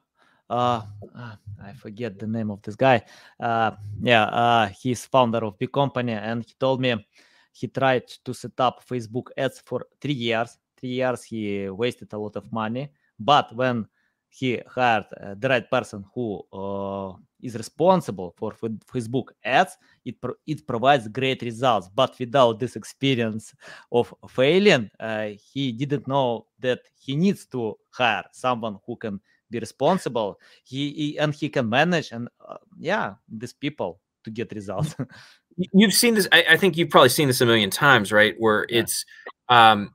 uh, 0.48 0.82
uh 1.14 1.36
I 1.62 1.72
forget 1.74 2.18
the 2.18 2.26
name 2.26 2.50
of 2.50 2.62
this 2.62 2.76
guy. 2.76 3.02
Uh, 3.38 3.72
yeah, 4.02 4.24
uh, 4.24 4.68
he's 4.68 5.04
founder 5.06 5.44
of 5.44 5.58
big 5.58 5.72
company, 5.72 6.12
and 6.12 6.44
he 6.44 6.54
told 6.58 6.80
me 6.80 7.06
he 7.52 7.68
tried 7.68 8.08
to 8.24 8.32
set 8.34 8.58
up 8.58 8.82
Facebook 8.86 9.28
ads 9.36 9.60
for 9.64 9.86
three 10.00 10.14
years. 10.14 10.58
Three 10.76 10.90
years 10.90 11.22
he 11.24 11.68
wasted 11.68 12.12
a 12.12 12.18
lot 12.18 12.36
of 12.36 12.50
money, 12.52 12.90
but 13.18 13.54
when 13.54 13.86
he 14.28 14.62
hired 14.66 15.06
uh, 15.20 15.34
the 15.38 15.48
right 15.48 15.70
person 15.70 16.04
who 16.14 16.40
uh, 16.52 17.12
is 17.42 17.54
responsible 17.56 18.34
for 18.36 18.52
Facebook 18.52 19.28
ads, 19.44 19.76
it 20.04 20.20
pro- 20.20 20.34
it 20.46 20.66
provides 20.66 21.08
great 21.08 21.42
results. 21.42 21.88
But 21.94 22.18
without 22.18 22.58
this 22.58 22.76
experience 22.76 23.54
of 23.92 24.12
failing, 24.28 24.90
uh, 24.98 25.30
he 25.52 25.72
didn't 25.72 26.06
know 26.06 26.46
that 26.60 26.80
he 26.98 27.16
needs 27.16 27.46
to 27.46 27.76
hire 27.90 28.24
someone 28.32 28.78
who 28.86 28.96
can 28.96 29.20
be 29.50 29.58
responsible. 29.58 30.38
He, 30.64 30.90
he 30.92 31.18
and 31.18 31.34
he 31.34 31.48
can 31.48 31.68
manage 31.68 32.12
and 32.12 32.28
uh, 32.46 32.56
yeah, 32.78 33.14
these 33.28 33.52
people 33.52 34.00
to 34.24 34.30
get 34.30 34.52
results. 34.52 34.94
you've 35.56 35.94
seen 35.94 36.14
this. 36.14 36.28
I, 36.32 36.44
I, 36.50 36.56
think 36.56 36.76
you've 36.76 36.90
probably 36.90 37.08
seen 37.08 37.28
this 37.28 37.40
a 37.40 37.46
million 37.46 37.70
times, 37.70 38.12
right? 38.12 38.34
Where 38.38 38.66
yeah. 38.68 38.80
it's 38.80 39.04
um, 39.48 39.92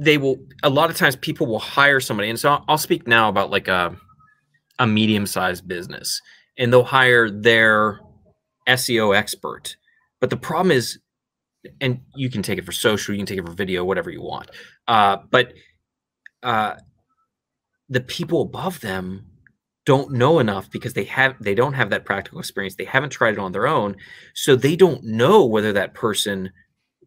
they 0.00 0.16
will 0.16 0.38
a 0.62 0.70
lot 0.70 0.90
of 0.90 0.96
times 0.96 1.14
people 1.16 1.46
will 1.46 1.58
hire 1.58 2.00
somebody 2.00 2.30
and 2.30 2.40
so 2.40 2.50
i'll, 2.50 2.64
I'll 2.68 2.78
speak 2.78 3.06
now 3.06 3.28
about 3.28 3.50
like 3.50 3.68
a, 3.68 3.94
a 4.80 4.86
medium-sized 4.86 5.68
business 5.68 6.20
and 6.58 6.72
they'll 6.72 6.82
hire 6.82 7.30
their 7.30 8.00
seo 8.68 9.16
expert. 9.16 9.76
But 10.20 10.30
the 10.30 10.36
problem 10.36 10.72
is 10.72 10.98
and 11.80 12.00
you 12.16 12.28
can 12.28 12.42
take 12.42 12.58
it 12.58 12.64
for 12.64 12.72
social 12.72 13.14
you 13.14 13.18
can 13.18 13.26
take 13.26 13.38
it 13.38 13.46
for 13.46 13.52
video 13.52 13.84
whatever 13.84 14.10
you 14.10 14.22
want 14.22 14.48
uh, 14.88 15.18
but 15.30 15.52
uh, 16.42 16.74
the 17.90 18.00
people 18.00 18.40
above 18.40 18.80
them 18.80 19.26
don't 19.84 20.12
know 20.12 20.38
enough 20.38 20.70
because 20.70 20.92
they 20.92 21.04
have 21.04 21.34
they 21.40 21.54
don't 21.54 21.72
have 21.72 21.90
that 21.90 22.04
practical 22.04 22.38
experience. 22.38 22.76
They 22.76 22.84
haven't 22.84 23.10
tried 23.10 23.34
it 23.34 23.40
on 23.40 23.52
their 23.52 23.66
own 23.66 23.96
so 24.34 24.54
they 24.54 24.76
don't 24.76 25.02
know 25.02 25.44
whether 25.44 25.72
that 25.72 25.94
person 25.94 26.52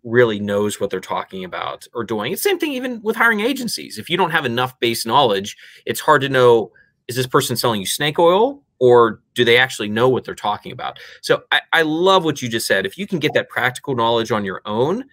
really 0.03 0.39
knows 0.39 0.79
what 0.79 0.89
they're 0.89 0.99
talking 0.99 1.45
about 1.45 1.87
or 1.93 2.03
doing. 2.03 2.33
It's 2.33 2.43
same 2.43 2.59
thing 2.59 2.73
even 2.73 3.01
with 3.01 3.15
hiring 3.15 3.39
agencies. 3.39 3.97
If 3.97 4.09
you 4.09 4.17
don't 4.17 4.31
have 4.31 4.45
enough 4.45 4.77
base 4.79 5.05
knowledge 5.05 5.55
it's 5.85 6.01
hard 6.01 6.21
to 6.21 6.29
know 6.29 6.71
is 7.07 7.15
this 7.15 7.27
person 7.27 7.55
selling 7.55 7.79
you 7.79 7.85
snake 7.85 8.19
oil 8.19 8.61
or 8.79 9.21
do 9.35 9.45
they 9.45 9.57
actually 9.57 9.89
know 9.89 10.09
what 10.09 10.23
they're 10.23 10.35
talking 10.35 10.71
about 10.71 10.99
so 11.21 11.43
I, 11.51 11.61
I 11.71 11.81
love 11.83 12.23
what 12.23 12.41
you 12.41 12.49
just 12.49 12.67
said 12.67 12.85
if 12.85 12.97
you 12.97 13.07
can 13.07 13.19
get 13.19 13.33
that 13.33 13.49
practical 13.49 13.95
knowledge 13.95 14.31
on 14.31 14.45
your 14.45 14.61
own 14.65 15.05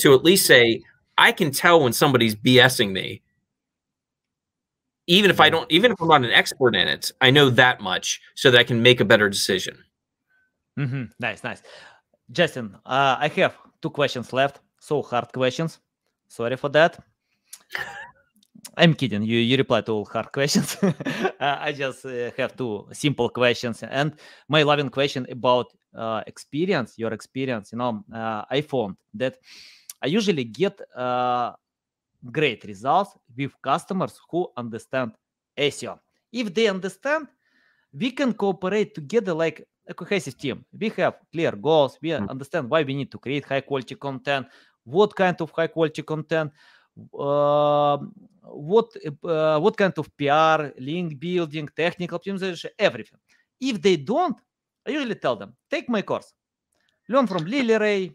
to 0.00 0.14
at 0.14 0.24
least 0.24 0.46
say 0.46 0.82
i 1.16 1.32
can 1.32 1.50
tell 1.50 1.82
when 1.82 1.92
somebody's 1.92 2.34
bsing 2.34 2.92
me 2.92 3.22
even 5.08 5.30
if 5.30 5.40
I 5.40 5.48
don't, 5.48 5.70
even 5.72 5.90
if 5.90 6.00
I'm 6.00 6.08
not 6.08 6.22
an 6.22 6.30
expert 6.30 6.76
in 6.76 6.86
it, 6.86 7.10
I 7.22 7.30
know 7.30 7.48
that 7.50 7.80
much 7.80 8.20
so 8.34 8.50
that 8.50 8.58
I 8.58 8.62
can 8.62 8.82
make 8.82 9.00
a 9.00 9.06
better 9.06 9.28
decision. 9.28 9.76
Mm-hmm. 10.78 11.04
Nice, 11.18 11.42
nice. 11.42 11.62
Justin, 12.30 12.76
uh, 12.84 13.16
I 13.18 13.28
have 13.28 13.56
two 13.80 13.90
questions 13.90 14.32
left. 14.32 14.60
So 14.80 15.02
hard 15.02 15.32
questions. 15.32 15.80
Sorry 16.28 16.56
for 16.56 16.68
that. 16.68 17.02
I'm 18.78 18.94
kidding. 18.94 19.22
You 19.24 19.38
you 19.38 19.56
reply 19.56 19.80
to 19.82 19.92
all 19.92 20.04
hard 20.04 20.30
questions. 20.32 20.76
I 21.40 21.72
just 21.72 22.06
uh, 22.06 22.30
have 22.36 22.56
two 22.56 22.86
simple 22.92 23.28
questions. 23.28 23.82
And 23.82 24.14
my 24.48 24.62
loving 24.62 24.88
question 24.88 25.26
about 25.30 25.66
uh, 25.94 26.22
experience, 26.26 26.94
your 26.96 27.12
experience. 27.12 27.72
You 27.72 27.78
know, 27.78 28.04
uh, 28.14 28.44
I 28.48 28.60
found 28.60 28.96
that 29.14 29.38
I 30.00 30.06
usually 30.06 30.44
get 30.44 30.80
uh, 30.96 31.52
great 32.30 32.64
results 32.64 33.16
with 33.36 33.52
customers 33.60 34.20
who 34.30 34.48
understand 34.56 35.12
SEO. 35.56 35.98
If 36.32 36.54
they 36.54 36.68
understand, 36.68 37.26
we 37.92 38.12
can 38.12 38.32
cooperate 38.32 38.94
together 38.94 39.34
like 39.34 39.66
a 39.88 39.94
cohesive 39.94 40.38
team. 40.38 40.64
We 40.78 40.90
have 40.98 41.16
clear 41.32 41.52
goals. 41.52 41.98
We 42.00 42.10
mm. 42.10 42.28
understand 42.28 42.70
why 42.70 42.84
we 42.84 42.94
need 42.94 43.10
to 43.10 43.18
create 43.18 43.44
high 43.44 43.62
quality 43.62 43.96
content, 43.96 44.46
what 44.84 45.16
kind 45.16 45.40
of 45.40 45.50
high 45.50 45.66
quality 45.66 46.02
content, 46.02 46.52
what 47.10 48.96
what 49.50 49.76
kind 49.76 49.98
of 49.98 50.16
PR, 50.16 50.72
link 50.78 51.18
building, 51.18 51.68
technical 51.74 52.18
optimization, 52.18 52.70
everything. 52.78 53.18
If 53.60 53.80
they 53.80 53.96
don't, 53.96 54.36
I 54.86 54.90
usually 54.90 55.16
tell 55.16 55.36
them, 55.36 55.54
take 55.70 55.88
my 55.88 56.02
course. 56.02 56.32
Learn 57.08 57.26
from 57.26 57.44
Lily 57.44 57.76
Ray, 57.76 58.12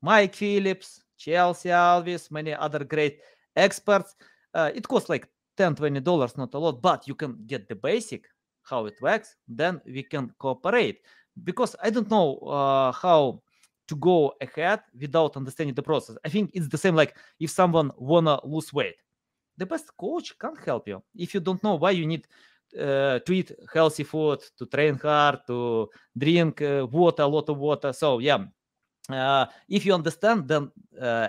Mike 0.00 0.34
Phillips, 0.34 1.02
Chelsea 1.16 1.70
Alves, 1.70 2.30
many 2.30 2.54
other 2.54 2.84
great 2.84 3.20
experts. 3.56 4.14
Uh, 4.54 4.70
it 4.74 4.86
costs 4.86 5.08
like 5.08 5.28
10 5.58 5.74
20 5.74 6.00
dollars 6.00 6.38
not 6.38 6.54
a 6.54 6.58
lot 6.58 6.80
but 6.80 7.06
you 7.06 7.14
can 7.14 7.36
get 7.46 7.68
the 7.68 7.74
basic 7.74 8.26
how 8.62 8.86
it 8.86 8.94
works 9.02 9.34
then 9.48 9.80
we 9.84 10.02
can 10.02 10.32
cooperate 10.38 11.00
because 11.44 11.74
i 11.82 11.90
don't 11.90 12.10
know 12.10 12.38
uh, 12.38 12.92
how 12.92 13.42
to 13.88 13.96
go 13.96 14.34
ahead 14.40 14.80
without 14.98 15.36
understanding 15.36 15.74
the 15.74 15.82
process. 15.82 16.16
I 16.24 16.28
think 16.28 16.50
it's 16.54 16.68
the 16.68 16.78
same 16.78 16.94
like 16.94 17.16
if 17.40 17.50
someone 17.50 17.90
wanna 17.96 18.38
lose 18.44 18.72
weight. 18.72 18.96
The 19.56 19.66
best 19.66 19.90
coach 19.96 20.38
can't 20.38 20.58
help 20.64 20.86
you. 20.86 21.02
If 21.16 21.34
you 21.34 21.40
don't 21.40 21.62
know 21.64 21.74
why 21.74 21.90
you 21.90 22.06
need 22.06 22.26
uh, 22.78 23.18
to 23.18 23.32
eat 23.32 23.50
healthy 23.72 24.04
food 24.04 24.40
to 24.58 24.66
train 24.66 24.96
hard 24.96 25.40
to 25.46 25.88
drink 26.16 26.62
uh, 26.62 26.86
water 26.90 27.22
a 27.22 27.26
lot 27.26 27.48
of 27.48 27.58
water. 27.58 27.92
So 27.92 28.18
yeah. 28.20 28.44
Uh, 29.10 29.46
if 29.68 29.86
you 29.86 29.94
understand 29.94 30.46
then 30.46 30.70
uh, 31.00 31.28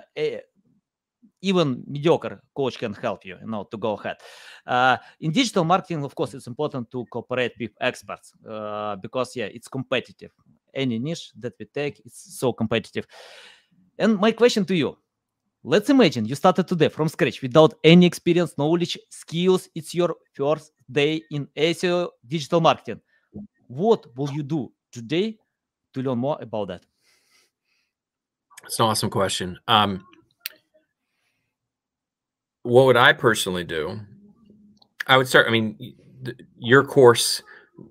even 1.42 1.84
mediocre 1.88 2.42
coach 2.54 2.78
can 2.78 2.94
help 2.94 3.26
you, 3.26 3.38
you 3.42 3.48
know, 3.48 3.64
to 3.64 3.78
go 3.78 3.94
ahead. 3.94 4.18
Uh, 4.66 4.98
in 5.22 5.32
digital 5.32 5.64
marketing, 5.64 6.04
of 6.04 6.14
course, 6.14 6.34
it's 6.34 6.48
important 6.48 6.92
to 6.92 7.06
cooperate 7.06 7.54
with 7.60 7.72
experts 7.80 8.34
uh, 8.50 8.96
because, 8.98 9.36
yeah, 9.36 9.46
it's 9.46 9.68
competitive. 9.68 10.32
Any 10.80 10.98
niche 11.00 11.32
that 11.40 11.54
we 11.60 11.66
take, 11.66 12.02
it's 12.06 12.40
so 12.40 12.54
competitive. 12.54 13.06
And 13.98 14.18
my 14.18 14.32
question 14.32 14.64
to 14.66 14.76
you: 14.76 14.98
Let's 15.64 15.90
imagine 15.90 16.26
you 16.26 16.36
started 16.36 16.68
today 16.68 16.88
from 16.88 17.10
scratch 17.10 17.42
without 17.42 17.74
any 17.84 18.06
experience, 18.06 18.58
knowledge, 18.58 18.98
skills. 19.10 19.68
It's 19.76 19.94
your 19.94 20.16
first 20.34 20.72
day 20.90 21.22
in 21.32 21.48
SEO 21.58 22.10
digital 22.26 22.62
marketing. 22.62 23.02
What 23.68 24.06
will 24.16 24.32
you 24.32 24.42
do 24.42 24.72
today 24.92 25.38
to 25.94 26.02
learn 26.02 26.18
more 26.18 26.38
about 26.40 26.70
that? 26.70 26.86
It's 28.64 28.80
an 28.80 28.86
awesome 28.86 29.10
question. 29.10 29.60
Um, 29.68 30.06
what 32.64 32.86
would 32.86 32.98
I 32.98 33.12
personally 33.12 33.66
do? 33.66 34.00
I 35.08 35.18
would 35.18 35.28
start. 35.28 35.48
I 35.48 35.52
mean, 35.52 35.96
your 36.58 36.86
course, 36.86 37.42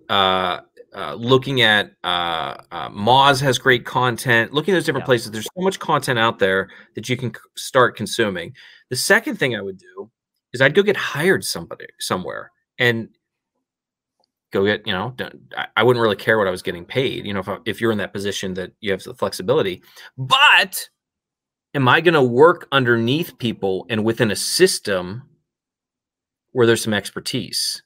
uh, 0.08 0.60
uh, 0.94 1.14
looking 1.14 1.60
at 1.60 1.92
uh, 2.04 2.56
uh, 2.70 2.88
Moz 2.90 3.40
has 3.40 3.58
great 3.58 3.84
content. 3.84 4.52
Looking 4.52 4.74
at 4.74 4.76
those 4.76 4.86
different 4.86 5.02
yeah. 5.02 5.06
places, 5.06 5.30
there's 5.30 5.44
so 5.44 5.62
much 5.62 5.78
content 5.78 6.18
out 6.18 6.38
there 6.38 6.68
that 6.94 7.08
you 7.08 7.16
can 7.16 7.32
start 7.56 7.96
consuming. 7.96 8.54
The 8.90 8.96
second 8.96 9.36
thing 9.36 9.54
I 9.54 9.62
would 9.62 9.78
do 9.78 10.10
is 10.52 10.60
I'd 10.60 10.74
go 10.74 10.82
get 10.82 10.96
hired 10.96 11.44
somebody 11.44 11.86
somewhere 11.98 12.50
and 12.78 13.08
go 14.50 14.64
get 14.64 14.86
you 14.86 14.94
know 14.94 15.14
i 15.76 15.82
wouldn't 15.82 16.02
really 16.02 16.16
care 16.16 16.38
what 16.38 16.46
i 16.46 16.50
was 16.50 16.62
getting 16.62 16.82
paid 16.82 17.26
you 17.26 17.34
know 17.34 17.40
if, 17.40 17.48
if 17.66 17.80
you're 17.82 17.92
in 17.92 17.98
that 17.98 18.14
position 18.14 18.54
that 18.54 18.72
you 18.80 18.90
have 18.90 19.02
the 19.02 19.12
flexibility 19.12 19.82
but 20.16 20.88
am 21.74 21.88
I 21.88 22.00
going 22.00 22.14
to 22.14 22.22
work 22.22 22.66
underneath 22.72 23.38
people 23.38 23.86
and 23.88 24.04
within 24.04 24.30
a 24.30 24.36
system 24.36 25.22
where 26.52 26.66
there's 26.66 26.82
some 26.82 26.94
expertise 26.94 27.82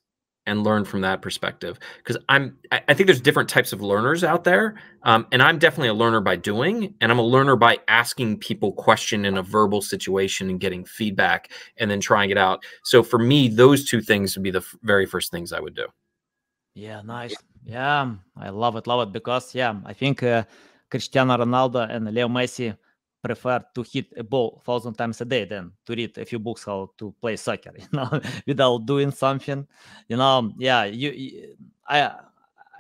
and 0.47 0.65
learn 0.65 0.85
from 0.85 1.01
that 1.03 1.23
perspective? 1.23 1.79
Because 1.99 2.17
I'm, 2.29 2.57
I 2.71 2.95
think 2.95 3.07
there's 3.07 3.21
different 3.21 3.49
types 3.49 3.73
of 3.73 3.81
learners 3.81 4.25
out 4.25 4.45
there, 4.45 4.75
um, 5.03 5.27
and 5.33 5.43
I'm 5.43 5.59
definitely 5.59 5.89
a 5.89 5.95
learner 5.95 6.21
by 6.21 6.37
doing, 6.37 6.95
and 7.01 7.13
I'm 7.13 7.19
a 7.19 7.23
learner 7.27 7.57
by 7.57 7.79
asking 7.89 8.39
people 8.39 8.73
question 8.73 9.25
in 9.25 9.37
a 9.37 9.43
verbal 9.43 9.83
situation 9.83 10.51
and 10.51 10.61
getting 10.61 10.85
feedback, 10.85 11.51
and 11.77 11.91
then 11.91 12.01
trying 12.01 12.31
it 12.31 12.39
out. 12.39 12.65
So 12.85 13.03
for 13.03 13.19
me, 13.19 13.49
those 13.49 13.89
two 13.89 14.01
things 14.01 14.37
would 14.37 14.43
be 14.43 14.51
the 14.51 14.65
very 14.83 15.07
first 15.07 15.31
things 15.31 15.53
I 15.53 15.61
would 15.61 15.75
do. 15.75 15.87
Yeah, 16.75 17.03
nice. 17.03 17.37
Yeah, 17.65 18.15
I 18.37 18.49
love 18.49 18.77
it, 18.77 18.87
love 18.87 19.09
it 19.09 19.13
because 19.13 19.55
yeah, 19.55 19.75
I 19.85 19.93
think 19.93 20.23
uh, 20.23 20.45
Cristiano 20.91 21.37
Ronaldo 21.37 21.89
and 21.89 22.13
Leo 22.13 22.29
Messi 22.29 22.77
prefer 23.23 23.65
to 23.75 23.83
hit 23.83 24.13
a 24.17 24.25
ball 24.25 24.61
thousand 24.65 24.95
times 24.95 25.21
a 25.21 25.25
day 25.25 25.45
than 25.45 25.73
to 25.87 25.95
read 25.95 26.17
a 26.19 26.25
few 26.25 26.39
books 26.39 26.65
how 26.65 26.91
to 26.99 27.15
play 27.21 27.37
soccer 27.37 27.73
you 27.79 27.87
know 27.93 28.21
without 28.47 28.85
doing 28.85 29.11
something 29.11 29.67
you 30.09 30.17
know 30.17 30.53
yeah 30.59 30.85
you, 30.85 31.55
i 31.89 32.11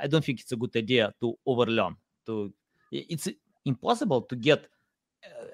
i 0.00 0.06
don't 0.06 0.24
think 0.24 0.40
it's 0.40 0.52
a 0.52 0.56
good 0.56 0.74
idea 0.76 1.14
to 1.20 1.38
overlearn 1.46 1.94
to 2.26 2.52
it's 2.90 3.28
impossible 3.64 4.22
to 4.22 4.34
get 4.34 4.66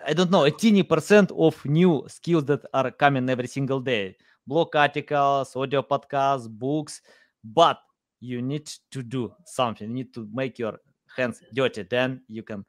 i 0.06 0.14
don't 0.14 0.30
know 0.30 0.44
a 0.44 0.50
teeny 0.50 0.82
percent 0.82 1.30
of 1.32 1.62
new 1.66 2.02
skills 2.08 2.44
that 2.44 2.64
are 2.72 2.90
coming 2.90 3.28
every 3.28 3.46
single 3.46 3.80
day 3.80 4.16
blog 4.46 4.74
articles 4.74 5.54
audio 5.54 5.82
podcasts 5.82 6.48
books 6.48 7.02
but 7.44 7.78
you 8.20 8.40
need 8.40 8.66
to 8.90 9.02
do 9.02 9.30
something 9.44 9.88
you 9.88 9.94
need 9.94 10.14
to 10.14 10.26
make 10.32 10.58
your 10.58 10.78
hands 11.14 11.42
dirty 11.52 11.82
then 11.82 12.22
you 12.28 12.42
can 12.42 12.64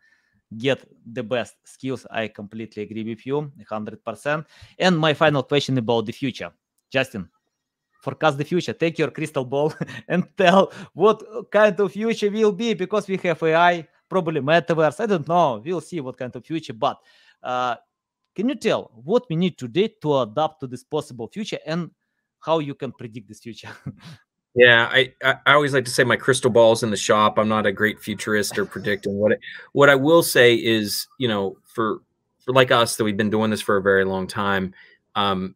get 0.58 0.84
the 1.06 1.24
best 1.24 1.56
skills. 1.64 2.06
I 2.10 2.28
completely 2.28 2.84
agree 2.84 3.04
with 3.04 3.26
you, 3.26 3.52
100%. 3.72 4.46
And 4.78 4.98
my 4.98 5.14
final 5.14 5.44
question 5.44 5.78
about 5.78 6.06
the 6.06 6.12
future. 6.12 6.52
Justin, 6.90 7.30
forecast 8.02 8.38
the 8.38 8.46
future. 8.46 8.74
Take 8.74 8.98
your 8.98 9.12
crystal 9.12 9.46
ball 9.46 9.74
and 10.08 10.26
tell 10.38 10.72
what 10.94 11.24
kind 11.52 11.80
of 11.80 11.92
future 11.92 12.32
will 12.32 12.52
be 12.52 12.74
because 12.74 13.08
we 13.08 13.18
have 13.18 13.42
AI, 13.44 13.88
probably 14.10 14.42
metaverse. 14.42 15.00
I 15.00 15.06
don't 15.06 15.28
know. 15.28 15.62
We'll 15.64 15.82
see 15.82 16.00
what 16.00 16.18
kind 16.18 16.36
of 16.36 16.46
future. 16.46 16.74
But 16.74 16.98
uh, 17.44 17.76
can 18.36 18.50
you 18.50 18.56
tell 18.56 18.92
what 19.04 19.26
we 19.30 19.36
need 19.36 19.58
today 19.58 19.90
to 20.02 20.20
adapt 20.20 20.62
to 20.62 20.68
this 20.68 20.84
possible 20.84 21.28
future 21.28 21.60
and 21.66 21.92
how 22.40 22.60
you 22.60 22.74
can 22.74 22.92
predict 22.92 23.28
this 23.28 23.40
future? 23.40 23.70
Yeah, 24.56 24.90
I, 24.92 25.14
I 25.24 25.54
always 25.54 25.74
like 25.74 25.86
to 25.86 25.92
say 25.92 26.04
my 26.04 26.16
crystal 26.18 26.50
ball's 26.50 26.84
in 26.84 26.90
the 26.90 26.98
shop. 26.98 27.38
I'm 27.38 27.48
not 27.48 27.66
a 27.66 27.72
great 27.72 28.00
futurist 28.00 28.58
or 28.58 28.66
predicting 28.66 29.16
what 29.18 29.32
it, 29.34 29.40
what 29.74 29.90
I 29.90 29.96
will 29.96 30.24
say 30.24 30.56
is, 30.56 31.08
you 31.20 31.28
know, 31.28 31.58
for 31.64 32.00
for 32.44 32.54
like 32.54 32.72
us 32.72 32.96
that 32.96 33.04
we've 33.04 33.18
been 33.18 33.30
doing 33.30 33.52
this 33.52 33.62
for 33.62 33.78
a 33.78 33.82
very 33.82 34.06
long 34.06 34.26
time, 34.28 34.74
um, 35.16 35.56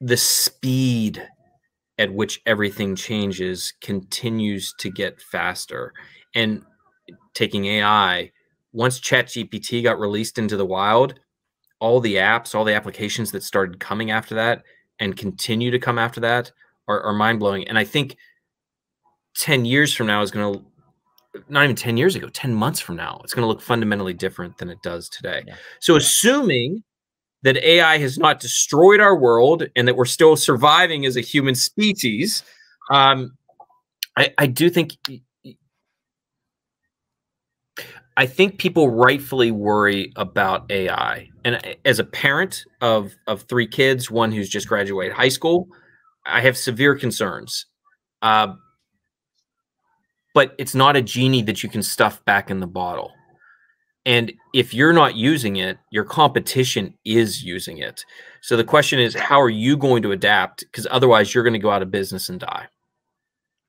the 0.00 0.16
speed 0.16 1.26
at 1.98 2.12
which 2.12 2.42
everything 2.46 2.96
changes 2.96 3.72
continues 3.80 4.74
to 4.78 4.90
get 4.90 5.20
faster. 5.20 5.92
And 6.34 6.62
taking 7.34 7.66
AI, 7.66 8.30
once 8.72 9.00
ChatGPT 9.00 9.82
got 9.82 10.00
released 10.00 10.38
into 10.38 10.56
the 10.56 10.66
wild, 10.66 11.18
all 11.80 12.00
the 12.00 12.16
apps, 12.16 12.54
all 12.54 12.64
the 12.64 12.74
applications 12.74 13.30
that 13.32 13.42
started 13.42 13.80
coming 13.80 14.10
after 14.10 14.34
that 14.36 14.62
and 15.02 15.16
continue 15.16 15.72
to 15.72 15.80
come 15.80 15.98
after 15.98 16.20
that 16.20 16.52
are, 16.86 17.02
are 17.02 17.12
mind 17.12 17.40
blowing. 17.40 17.66
And 17.66 17.76
I 17.76 17.84
think 17.84 18.16
10 19.36 19.64
years 19.64 19.92
from 19.92 20.06
now 20.06 20.22
is 20.22 20.30
going 20.30 20.54
to, 20.54 20.64
not 21.48 21.64
even 21.64 21.74
10 21.74 21.96
years 21.96 22.14
ago, 22.14 22.28
10 22.28 22.54
months 22.54 22.78
from 22.78 22.94
now, 22.94 23.20
it's 23.24 23.34
going 23.34 23.42
to 23.42 23.48
look 23.48 23.60
fundamentally 23.60 24.14
different 24.14 24.58
than 24.58 24.70
it 24.70 24.78
does 24.82 25.08
today. 25.08 25.42
Yeah. 25.46 25.56
So, 25.80 25.96
assuming 25.96 26.84
that 27.42 27.56
AI 27.56 27.98
has 27.98 28.16
not 28.16 28.38
destroyed 28.38 29.00
our 29.00 29.16
world 29.16 29.66
and 29.74 29.88
that 29.88 29.96
we're 29.96 30.04
still 30.04 30.36
surviving 30.36 31.04
as 31.04 31.16
a 31.16 31.20
human 31.20 31.56
species, 31.56 32.44
um, 32.90 33.36
I, 34.16 34.32
I 34.38 34.46
do 34.46 34.70
think 34.70 34.92
I 38.16 38.26
think 38.26 38.58
people 38.58 38.90
rightfully 38.90 39.50
worry 39.50 40.12
about 40.16 40.70
AI. 40.70 41.31
And 41.44 41.76
as 41.84 41.98
a 41.98 42.04
parent 42.04 42.64
of 42.80 43.14
of 43.26 43.42
three 43.42 43.66
kids, 43.66 44.10
one 44.10 44.32
who's 44.32 44.48
just 44.48 44.68
graduated 44.68 45.12
high 45.12 45.28
school, 45.28 45.68
I 46.24 46.40
have 46.40 46.56
severe 46.56 46.94
concerns. 46.94 47.66
Uh, 48.20 48.54
but 50.34 50.54
it's 50.58 50.74
not 50.74 50.96
a 50.96 51.02
genie 51.02 51.42
that 51.42 51.62
you 51.62 51.68
can 51.68 51.82
stuff 51.82 52.24
back 52.24 52.50
in 52.50 52.60
the 52.60 52.66
bottle. 52.66 53.12
And 54.04 54.32
if 54.52 54.74
you're 54.74 54.92
not 54.92 55.14
using 55.14 55.56
it, 55.56 55.78
your 55.90 56.04
competition 56.04 56.94
is 57.04 57.44
using 57.44 57.78
it. 57.78 58.04
So 58.40 58.56
the 58.56 58.64
question 58.64 58.98
is, 58.98 59.14
how 59.14 59.40
are 59.40 59.50
you 59.50 59.76
going 59.76 60.02
to 60.02 60.12
adapt? 60.12 60.60
Because 60.60 60.88
otherwise, 60.90 61.34
you're 61.34 61.44
going 61.44 61.52
to 61.52 61.60
go 61.60 61.70
out 61.70 61.82
of 61.82 61.90
business 61.90 62.28
and 62.28 62.40
die. 62.40 62.66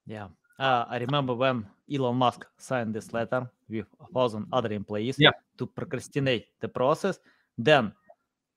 Yeah. 0.07 0.30
Uh, 0.57 0.86
I 0.88 0.97
remember 0.97 1.36
when 1.36 1.65
Elon 1.91 2.15
Musk 2.15 2.45
signed 2.57 2.95
this 2.95 3.13
letter 3.13 3.49
with 3.69 3.86
a 4.01 4.11
thousand 4.11 4.47
other 4.51 4.71
employees 4.71 5.17
yeah. 5.19 5.32
to 5.57 5.67
procrastinate 5.67 6.47
the 6.61 6.67
process. 6.67 7.19
Then, 7.58 7.93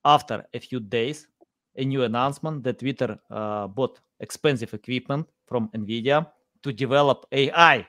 after 0.04 0.46
a 0.54 0.60
few 0.60 0.80
days, 0.80 1.28
a 1.76 1.84
new 1.84 2.04
announcement 2.04 2.62
that 2.64 2.78
Twitter 2.78 3.18
uh, 3.30 3.66
bought 3.66 4.00
expensive 4.20 4.72
equipment 4.72 5.26
from 5.46 5.68
NVIDIA 5.74 6.26
to 6.62 6.72
develop 6.72 7.26
AI. 7.32 7.86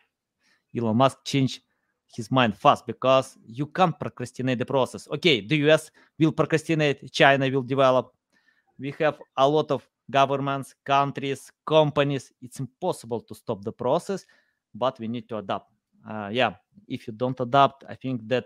Elon 0.75 0.97
Musk 0.97 1.19
changed 1.23 1.61
his 2.15 2.31
mind 2.31 2.57
fast 2.57 2.85
because 2.85 3.37
you 3.45 3.67
can't 3.67 3.97
procrastinate 3.99 4.59
the 4.59 4.65
process. 4.65 5.07
Okay, 5.09 5.41
the 5.41 5.57
US 5.67 5.91
will 6.19 6.31
procrastinate, 6.31 7.11
China 7.11 7.49
will 7.49 7.63
develop. 7.63 8.13
We 8.79 8.93
have 8.99 9.19
a 9.35 9.47
lot 9.47 9.71
of 9.71 9.87
governments, 10.09 10.75
countries, 10.85 11.51
companies. 11.65 12.31
It's 12.41 12.59
impossible 12.59 13.21
to 13.21 13.35
stop 13.35 13.63
the 13.63 13.71
process, 13.71 14.25
but 14.73 14.99
we 14.99 15.07
need 15.07 15.27
to 15.29 15.37
adapt. 15.37 15.71
Uh, 16.07 16.29
yeah, 16.31 16.53
if 16.87 17.07
you 17.07 17.13
don't 17.13 17.39
adapt, 17.39 17.83
I 17.89 17.95
think 17.95 18.27
that 18.27 18.45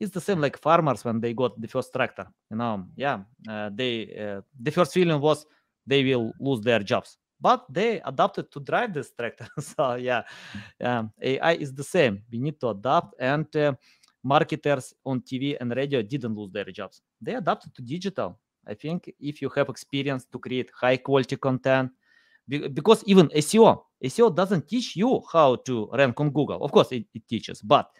it's 0.00 0.12
the 0.12 0.20
same 0.20 0.40
like 0.40 0.58
farmers 0.58 1.04
when 1.04 1.20
they 1.20 1.34
got 1.34 1.60
the 1.60 1.68
first 1.68 1.92
tractor. 1.92 2.26
You 2.50 2.56
know, 2.56 2.86
yeah, 2.96 3.20
uh, 3.48 3.70
they 3.72 4.16
uh, 4.18 4.40
the 4.58 4.70
first 4.70 4.94
feeling 4.94 5.20
was 5.20 5.46
they 5.86 6.02
will 6.02 6.32
lose 6.40 6.62
their 6.62 6.80
jobs, 6.80 7.18
but 7.40 7.66
they 7.70 8.00
adapted 8.00 8.50
to 8.52 8.60
drive 8.60 8.94
this 8.94 9.12
tractor. 9.12 9.46
so 9.60 9.94
yeah, 9.94 10.22
um, 10.82 11.12
AI 11.20 11.52
is 11.52 11.74
the 11.74 11.84
same. 11.84 12.22
We 12.32 12.38
need 12.38 12.58
to 12.60 12.68
adapt, 12.70 13.14
and 13.20 13.54
uh, 13.54 13.74
marketers 14.24 14.94
on 15.04 15.20
TV 15.20 15.56
and 15.60 15.70
radio 15.76 16.02
didn't 16.02 16.34
lose 16.34 16.50
their 16.50 16.64
jobs. 16.64 17.02
They 17.20 17.34
adapted 17.34 17.74
to 17.74 17.82
digital. 17.82 18.38
I 18.66 18.74
think 18.74 19.12
if 19.20 19.42
you 19.42 19.50
have 19.50 19.68
experience 19.68 20.24
to 20.32 20.38
create 20.38 20.70
high 20.74 20.96
quality 20.96 21.36
content, 21.36 21.90
because 22.48 23.04
even 23.04 23.28
SEO, 23.28 23.82
SEO 24.02 24.34
doesn't 24.34 24.66
teach 24.66 24.96
you 24.96 25.22
how 25.30 25.56
to 25.56 25.90
rank 25.92 26.18
on 26.20 26.30
Google. 26.30 26.62
Of 26.64 26.72
course, 26.72 26.92
it, 26.92 27.04
it 27.14 27.28
teaches, 27.28 27.60
but 27.60 27.90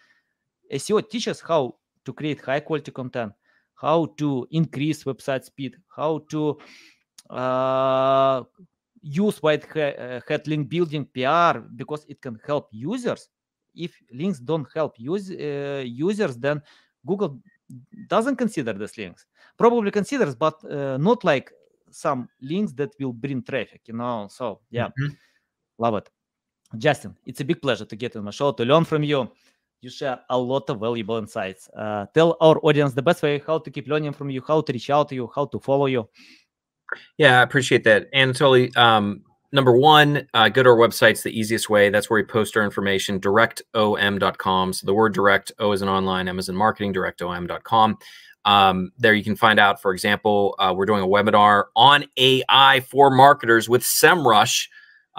SEO 0.72 1.09
teaches 1.09 1.40
how 1.40 1.76
to 2.05 2.12
create 2.12 2.40
high 2.40 2.61
quality 2.61 2.90
content, 2.90 3.32
how 3.74 4.07
to 4.16 4.46
increase 4.51 5.05
website 5.05 5.44
speed, 5.44 5.76
how 5.94 6.18
to 6.30 6.59
uh, 7.30 8.42
use 9.03 9.42
white 9.42 9.64
uh, 9.76 10.20
hat 10.28 10.46
link 10.46 10.68
building 10.68 11.07
PR 11.07 11.59
because 11.76 12.05
it 12.09 12.20
can 12.20 12.38
help 12.46 12.68
users. 12.70 13.28
If 13.74 13.96
links 14.12 14.40
don't 14.40 14.66
help 14.74 14.98
use, 14.98 15.30
uh, 15.30 15.82
users, 15.86 16.36
then 16.36 16.61
Google 17.07 17.40
doesn't 18.09 18.36
consider 18.36 18.72
these 18.72 18.98
links. 18.98 19.26
Probably 19.57 19.90
considers, 19.90 20.34
but 20.34 20.62
uh, 20.64 20.96
not 20.98 21.24
like 21.24 21.53
some 21.90 22.28
links 22.40 22.72
that 22.72 22.90
will 22.98 23.12
bring 23.12 23.42
traffic. 23.42 23.82
You 23.86 23.94
know. 23.94 24.28
So 24.30 24.61
yeah, 24.70 24.88
mm-hmm. 24.88 25.14
love 25.78 25.94
it. 25.96 26.11
Justin, 26.76 27.16
it's 27.26 27.40
a 27.40 27.44
big 27.44 27.61
pleasure 27.61 27.84
to 27.84 27.96
get 27.96 28.16
on 28.16 28.24
my 28.24 28.30
show 28.30 28.53
to 28.53 28.64
learn 28.64 28.84
from 28.84 29.03
you. 29.03 29.30
You 29.82 29.88
share 29.88 30.20
a 30.28 30.36
lot 30.36 30.68
of 30.68 30.78
valuable 30.78 31.16
insights. 31.16 31.68
Uh, 31.70 32.04
tell 32.12 32.36
our 32.40 32.58
audience 32.62 32.92
the 32.92 33.02
best 33.02 33.22
way 33.22 33.42
how 33.46 33.58
to 33.58 33.70
keep 33.70 33.88
learning 33.88 34.12
from 34.12 34.28
you, 34.28 34.42
how 34.46 34.60
to 34.60 34.72
reach 34.72 34.90
out 34.90 35.08
to 35.08 35.14
you, 35.14 35.30
how 35.34 35.46
to 35.46 35.58
follow 35.58 35.86
you. 35.86 36.06
Yeah, 37.16 37.40
I 37.40 37.42
appreciate 37.42 37.84
that. 37.84 38.12
Anatoly, 38.12 38.76
um, 38.76 39.22
number 39.52 39.72
one, 39.72 40.26
uh, 40.34 40.50
go 40.50 40.62
to 40.62 40.68
our 40.68 40.76
website. 40.76 41.12
It's 41.12 41.22
the 41.22 41.38
easiest 41.38 41.70
way. 41.70 41.88
That's 41.88 42.10
where 42.10 42.20
we 42.20 42.26
post 42.26 42.56
our 42.58 42.62
information, 42.62 43.20
directom.com. 43.20 44.72
So 44.74 44.86
the 44.86 44.94
word 44.94 45.14
direct, 45.14 45.52
O 45.58 45.72
is 45.72 45.80
an 45.80 45.88
online, 45.88 46.28
M 46.28 46.38
is 46.38 46.50
in 46.50 46.56
marketing, 46.56 46.92
directom.com. 46.92 47.98
Um, 48.44 48.92
there 48.98 49.14
you 49.14 49.24
can 49.24 49.36
find 49.36 49.58
out, 49.58 49.80
for 49.80 49.92
example, 49.92 50.54
uh, 50.58 50.74
we're 50.76 50.86
doing 50.86 51.02
a 51.02 51.06
webinar 51.06 51.64
on 51.76 52.04
AI 52.16 52.80
for 52.80 53.10
marketers 53.10 53.68
with 53.68 53.82
SEMrush 53.82 54.66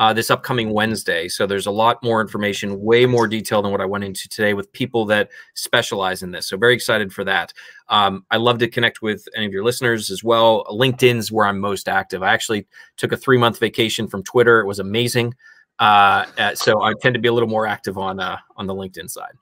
uh, 0.01 0.11
this 0.11 0.31
upcoming 0.31 0.71
Wednesday. 0.73 1.27
So 1.27 1.45
there's 1.45 1.67
a 1.67 1.71
lot 1.71 2.01
more 2.01 2.21
information, 2.21 2.81
way 2.81 3.05
more 3.05 3.27
detail 3.27 3.61
than 3.61 3.71
what 3.71 3.81
I 3.81 3.85
went 3.85 4.03
into 4.03 4.27
today 4.27 4.55
with 4.55 4.73
people 4.73 5.05
that 5.05 5.29
specialize 5.53 6.23
in 6.23 6.31
this. 6.31 6.47
So 6.47 6.57
very 6.57 6.73
excited 6.73 7.13
for 7.13 7.23
that. 7.25 7.53
Um, 7.87 8.25
I 8.31 8.37
love 8.37 8.57
to 8.59 8.67
connect 8.67 9.03
with 9.03 9.27
any 9.35 9.45
of 9.45 9.53
your 9.53 9.63
listeners 9.63 10.09
as 10.09 10.23
well. 10.23 10.65
LinkedIn's 10.71 11.31
where 11.31 11.45
I'm 11.45 11.59
most 11.59 11.87
active. 11.87 12.23
I 12.23 12.33
actually 12.33 12.65
took 12.97 13.11
a 13.11 13.17
three 13.17 13.37
month 13.37 13.59
vacation 13.59 14.07
from 14.07 14.23
Twitter. 14.23 14.59
It 14.59 14.65
was 14.65 14.79
amazing. 14.79 15.35
Uh, 15.77 16.25
uh, 16.35 16.55
so 16.55 16.81
I 16.81 16.93
tend 16.99 17.13
to 17.13 17.19
be 17.19 17.27
a 17.27 17.33
little 17.33 17.47
more 17.47 17.67
active 17.67 17.99
on 17.99 18.19
uh, 18.19 18.39
on 18.57 18.65
the 18.65 18.73
LinkedIn 18.73 19.07
side. 19.07 19.35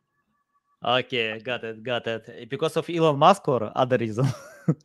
Okay, 0.84 1.40
got 1.40 1.64
it, 1.64 1.82
got 1.84 2.06
it. 2.06 2.50
Because 2.50 2.76
of 2.76 2.90
Elon 2.90 3.18
Musk 3.18 3.48
or 3.48 3.72
other 3.76 3.98
reason? 3.98 4.26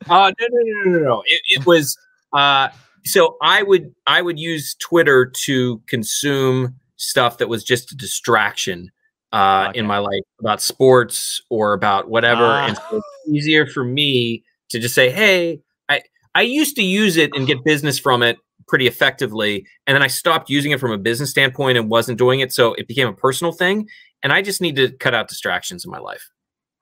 uh, 0.07 0.31
no, 0.39 0.47
no, 0.49 0.61
no, 0.63 0.91
no, 0.91 0.99
no. 0.99 1.23
It, 1.25 1.41
it 1.49 1.65
was 1.65 1.97
uh, 2.31 2.69
so 3.05 3.37
I 3.41 3.63
would 3.63 3.93
I 4.07 4.21
would 4.21 4.39
use 4.39 4.75
Twitter 4.75 5.25
to 5.43 5.81
consume 5.87 6.75
stuff 6.97 7.37
that 7.37 7.49
was 7.49 7.63
just 7.63 7.91
a 7.91 7.95
distraction 7.95 8.91
uh, 9.31 9.67
okay. 9.69 9.79
in 9.79 9.85
my 9.85 9.99
life 9.99 10.23
about 10.39 10.61
sports 10.61 11.41
or 11.49 11.73
about 11.73 12.09
whatever, 12.09 12.45
ah. 12.45 12.67
and 12.67 12.77
so 12.77 12.97
it's 12.97 13.29
easier 13.29 13.67
for 13.67 13.83
me 13.83 14.43
to 14.69 14.79
just 14.79 14.95
say, 14.95 15.11
"Hey, 15.11 15.61
I 15.89 16.01
I 16.33 16.41
used 16.41 16.75
to 16.77 16.83
use 16.83 17.17
it 17.17 17.31
and 17.35 17.45
get 17.45 17.63
business 17.63 17.99
from 17.99 18.23
it 18.23 18.37
pretty 18.67 18.87
effectively, 18.87 19.65
and 19.85 19.95
then 19.95 20.01
I 20.01 20.07
stopped 20.07 20.49
using 20.49 20.71
it 20.71 20.79
from 20.79 20.91
a 20.91 20.97
business 20.97 21.29
standpoint 21.29 21.77
and 21.77 21.89
wasn't 21.89 22.17
doing 22.17 22.39
it, 22.39 22.51
so 22.51 22.73
it 22.73 22.87
became 22.87 23.07
a 23.07 23.13
personal 23.13 23.51
thing, 23.51 23.87
and 24.23 24.33
I 24.33 24.41
just 24.41 24.61
need 24.61 24.75
to 24.77 24.91
cut 24.97 25.13
out 25.13 25.27
distractions 25.27 25.85
in 25.85 25.91
my 25.91 25.99
life." 25.99 26.31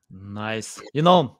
Nice, 0.09 0.81
you 0.93 1.01
know. 1.01 1.39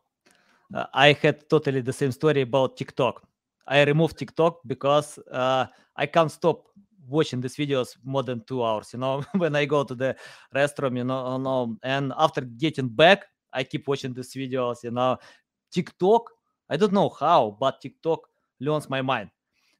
Uh, 0.73 0.87
I 0.93 1.13
had 1.13 1.47
totally 1.49 1.81
the 1.81 1.93
same 1.93 2.11
story 2.11 2.41
about 2.41 2.77
TikTok 2.77 3.21
I 3.67 3.83
removed 3.83 4.17
TikTok 4.17 4.59
because 4.65 5.17
uh, 5.31 5.65
I 5.95 6.05
can't 6.05 6.31
stop 6.31 6.67
watching 7.07 7.41
these 7.41 7.55
videos 7.55 7.97
more 8.03 8.23
than 8.23 8.43
two 8.45 8.63
hours. 8.63 8.91
You 8.93 8.99
know, 8.99 9.23
when 9.37 9.55
I 9.55 9.65
go 9.65 9.83
to 9.83 9.95
the 9.95 10.15
restroom, 10.53 10.97
you 10.97 11.03
know, 11.03 11.77
and 11.83 12.13
after 12.17 12.41
getting 12.41 12.89
back, 12.89 13.25
I 13.51 13.63
keep 13.63 13.87
watching 13.87 14.13
these 14.13 14.33
videos. 14.33 14.83
You 14.83 14.91
know, 14.91 15.17
TikTok. 15.71 16.29
I 16.69 16.77
don't 16.77 16.93
know 16.93 17.09
how, 17.09 17.57
but 17.59 17.81
TikTok 17.81 18.21
learns 18.59 18.89
my 18.89 19.01
mind. 19.01 19.29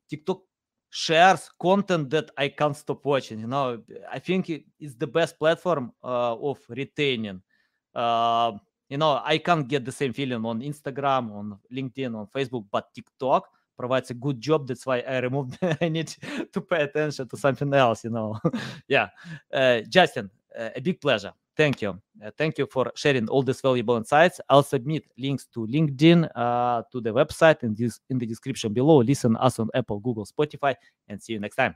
TikTok 0.09 0.41
shares 0.89 1.49
content 1.59 2.09
that 2.11 2.29
I 2.38 2.49
can't 2.49 2.75
stop 2.75 3.03
watching. 3.05 3.39
You 3.39 3.47
know, 3.47 3.81
I 4.11 4.19
think 4.19 4.49
it's 4.49 4.95
the 4.95 5.07
best 5.07 5.39
platform 5.39 5.91
uh, 6.03 6.36
of 6.36 6.59
retaining. 6.69 7.41
Uh, 7.95 8.51
you 8.89 8.97
know, 8.97 9.21
I 9.23 9.39
can't 9.39 9.67
get 9.67 9.86
the 9.86 9.91
same 9.91 10.13
feeling 10.13 10.45
on 10.45 10.61
Instagram, 10.61 11.31
on 11.31 11.57
LinkedIn, 11.73 12.15
on 12.15 12.27
Facebook, 12.27 12.65
but 12.71 12.93
TikTok 12.93 13.49
provides 13.78 14.09
a 14.11 14.13
good 14.13 14.39
job. 14.39 14.67
That's 14.67 14.86
why 14.86 14.99
I 14.99 15.19
removed. 15.19 15.57
I 15.82 15.89
need 15.89 16.15
to 16.51 16.61
pay 16.61 16.84
attention 16.84 17.28
to 17.30 17.38
something 17.38 17.74
else. 17.74 18.03
You 18.03 18.11
know, 18.11 18.39
yeah. 18.88 19.09
Uh, 19.51 19.82
Justin, 19.82 20.30
uh, 20.57 20.69
a 20.76 20.82
big 20.82 21.01
pleasure. 21.01 21.34
Thank 21.55 21.84
you. 21.84 22.01
Uh, 22.24 22.32
thank 22.36 22.57
you 22.57 22.65
for 22.65 22.91
sharing 22.95 23.28
all 23.30 23.43
these 23.43 23.61
valuable 23.61 23.95
insights. 23.95 24.41
I'll 24.49 24.63
submit 24.63 25.05
links 25.17 25.45
to 25.53 25.67
LinkedIn, 25.67 26.30
uh, 26.36 26.82
to 26.91 26.99
the 26.99 27.13
website, 27.13 27.63
in 27.63 27.76
this 27.76 27.99
in 28.09 28.17
the 28.17 28.26
description 28.26 28.74
below. 28.74 28.97
Listen 28.97 29.38
us 29.38 29.59
on 29.59 29.69
Apple, 29.74 29.99
Google, 29.99 30.26
Spotify, 30.26 30.76
and 31.07 31.21
see 31.21 31.34
you 31.34 31.39
next 31.39 31.55
time. 31.55 31.76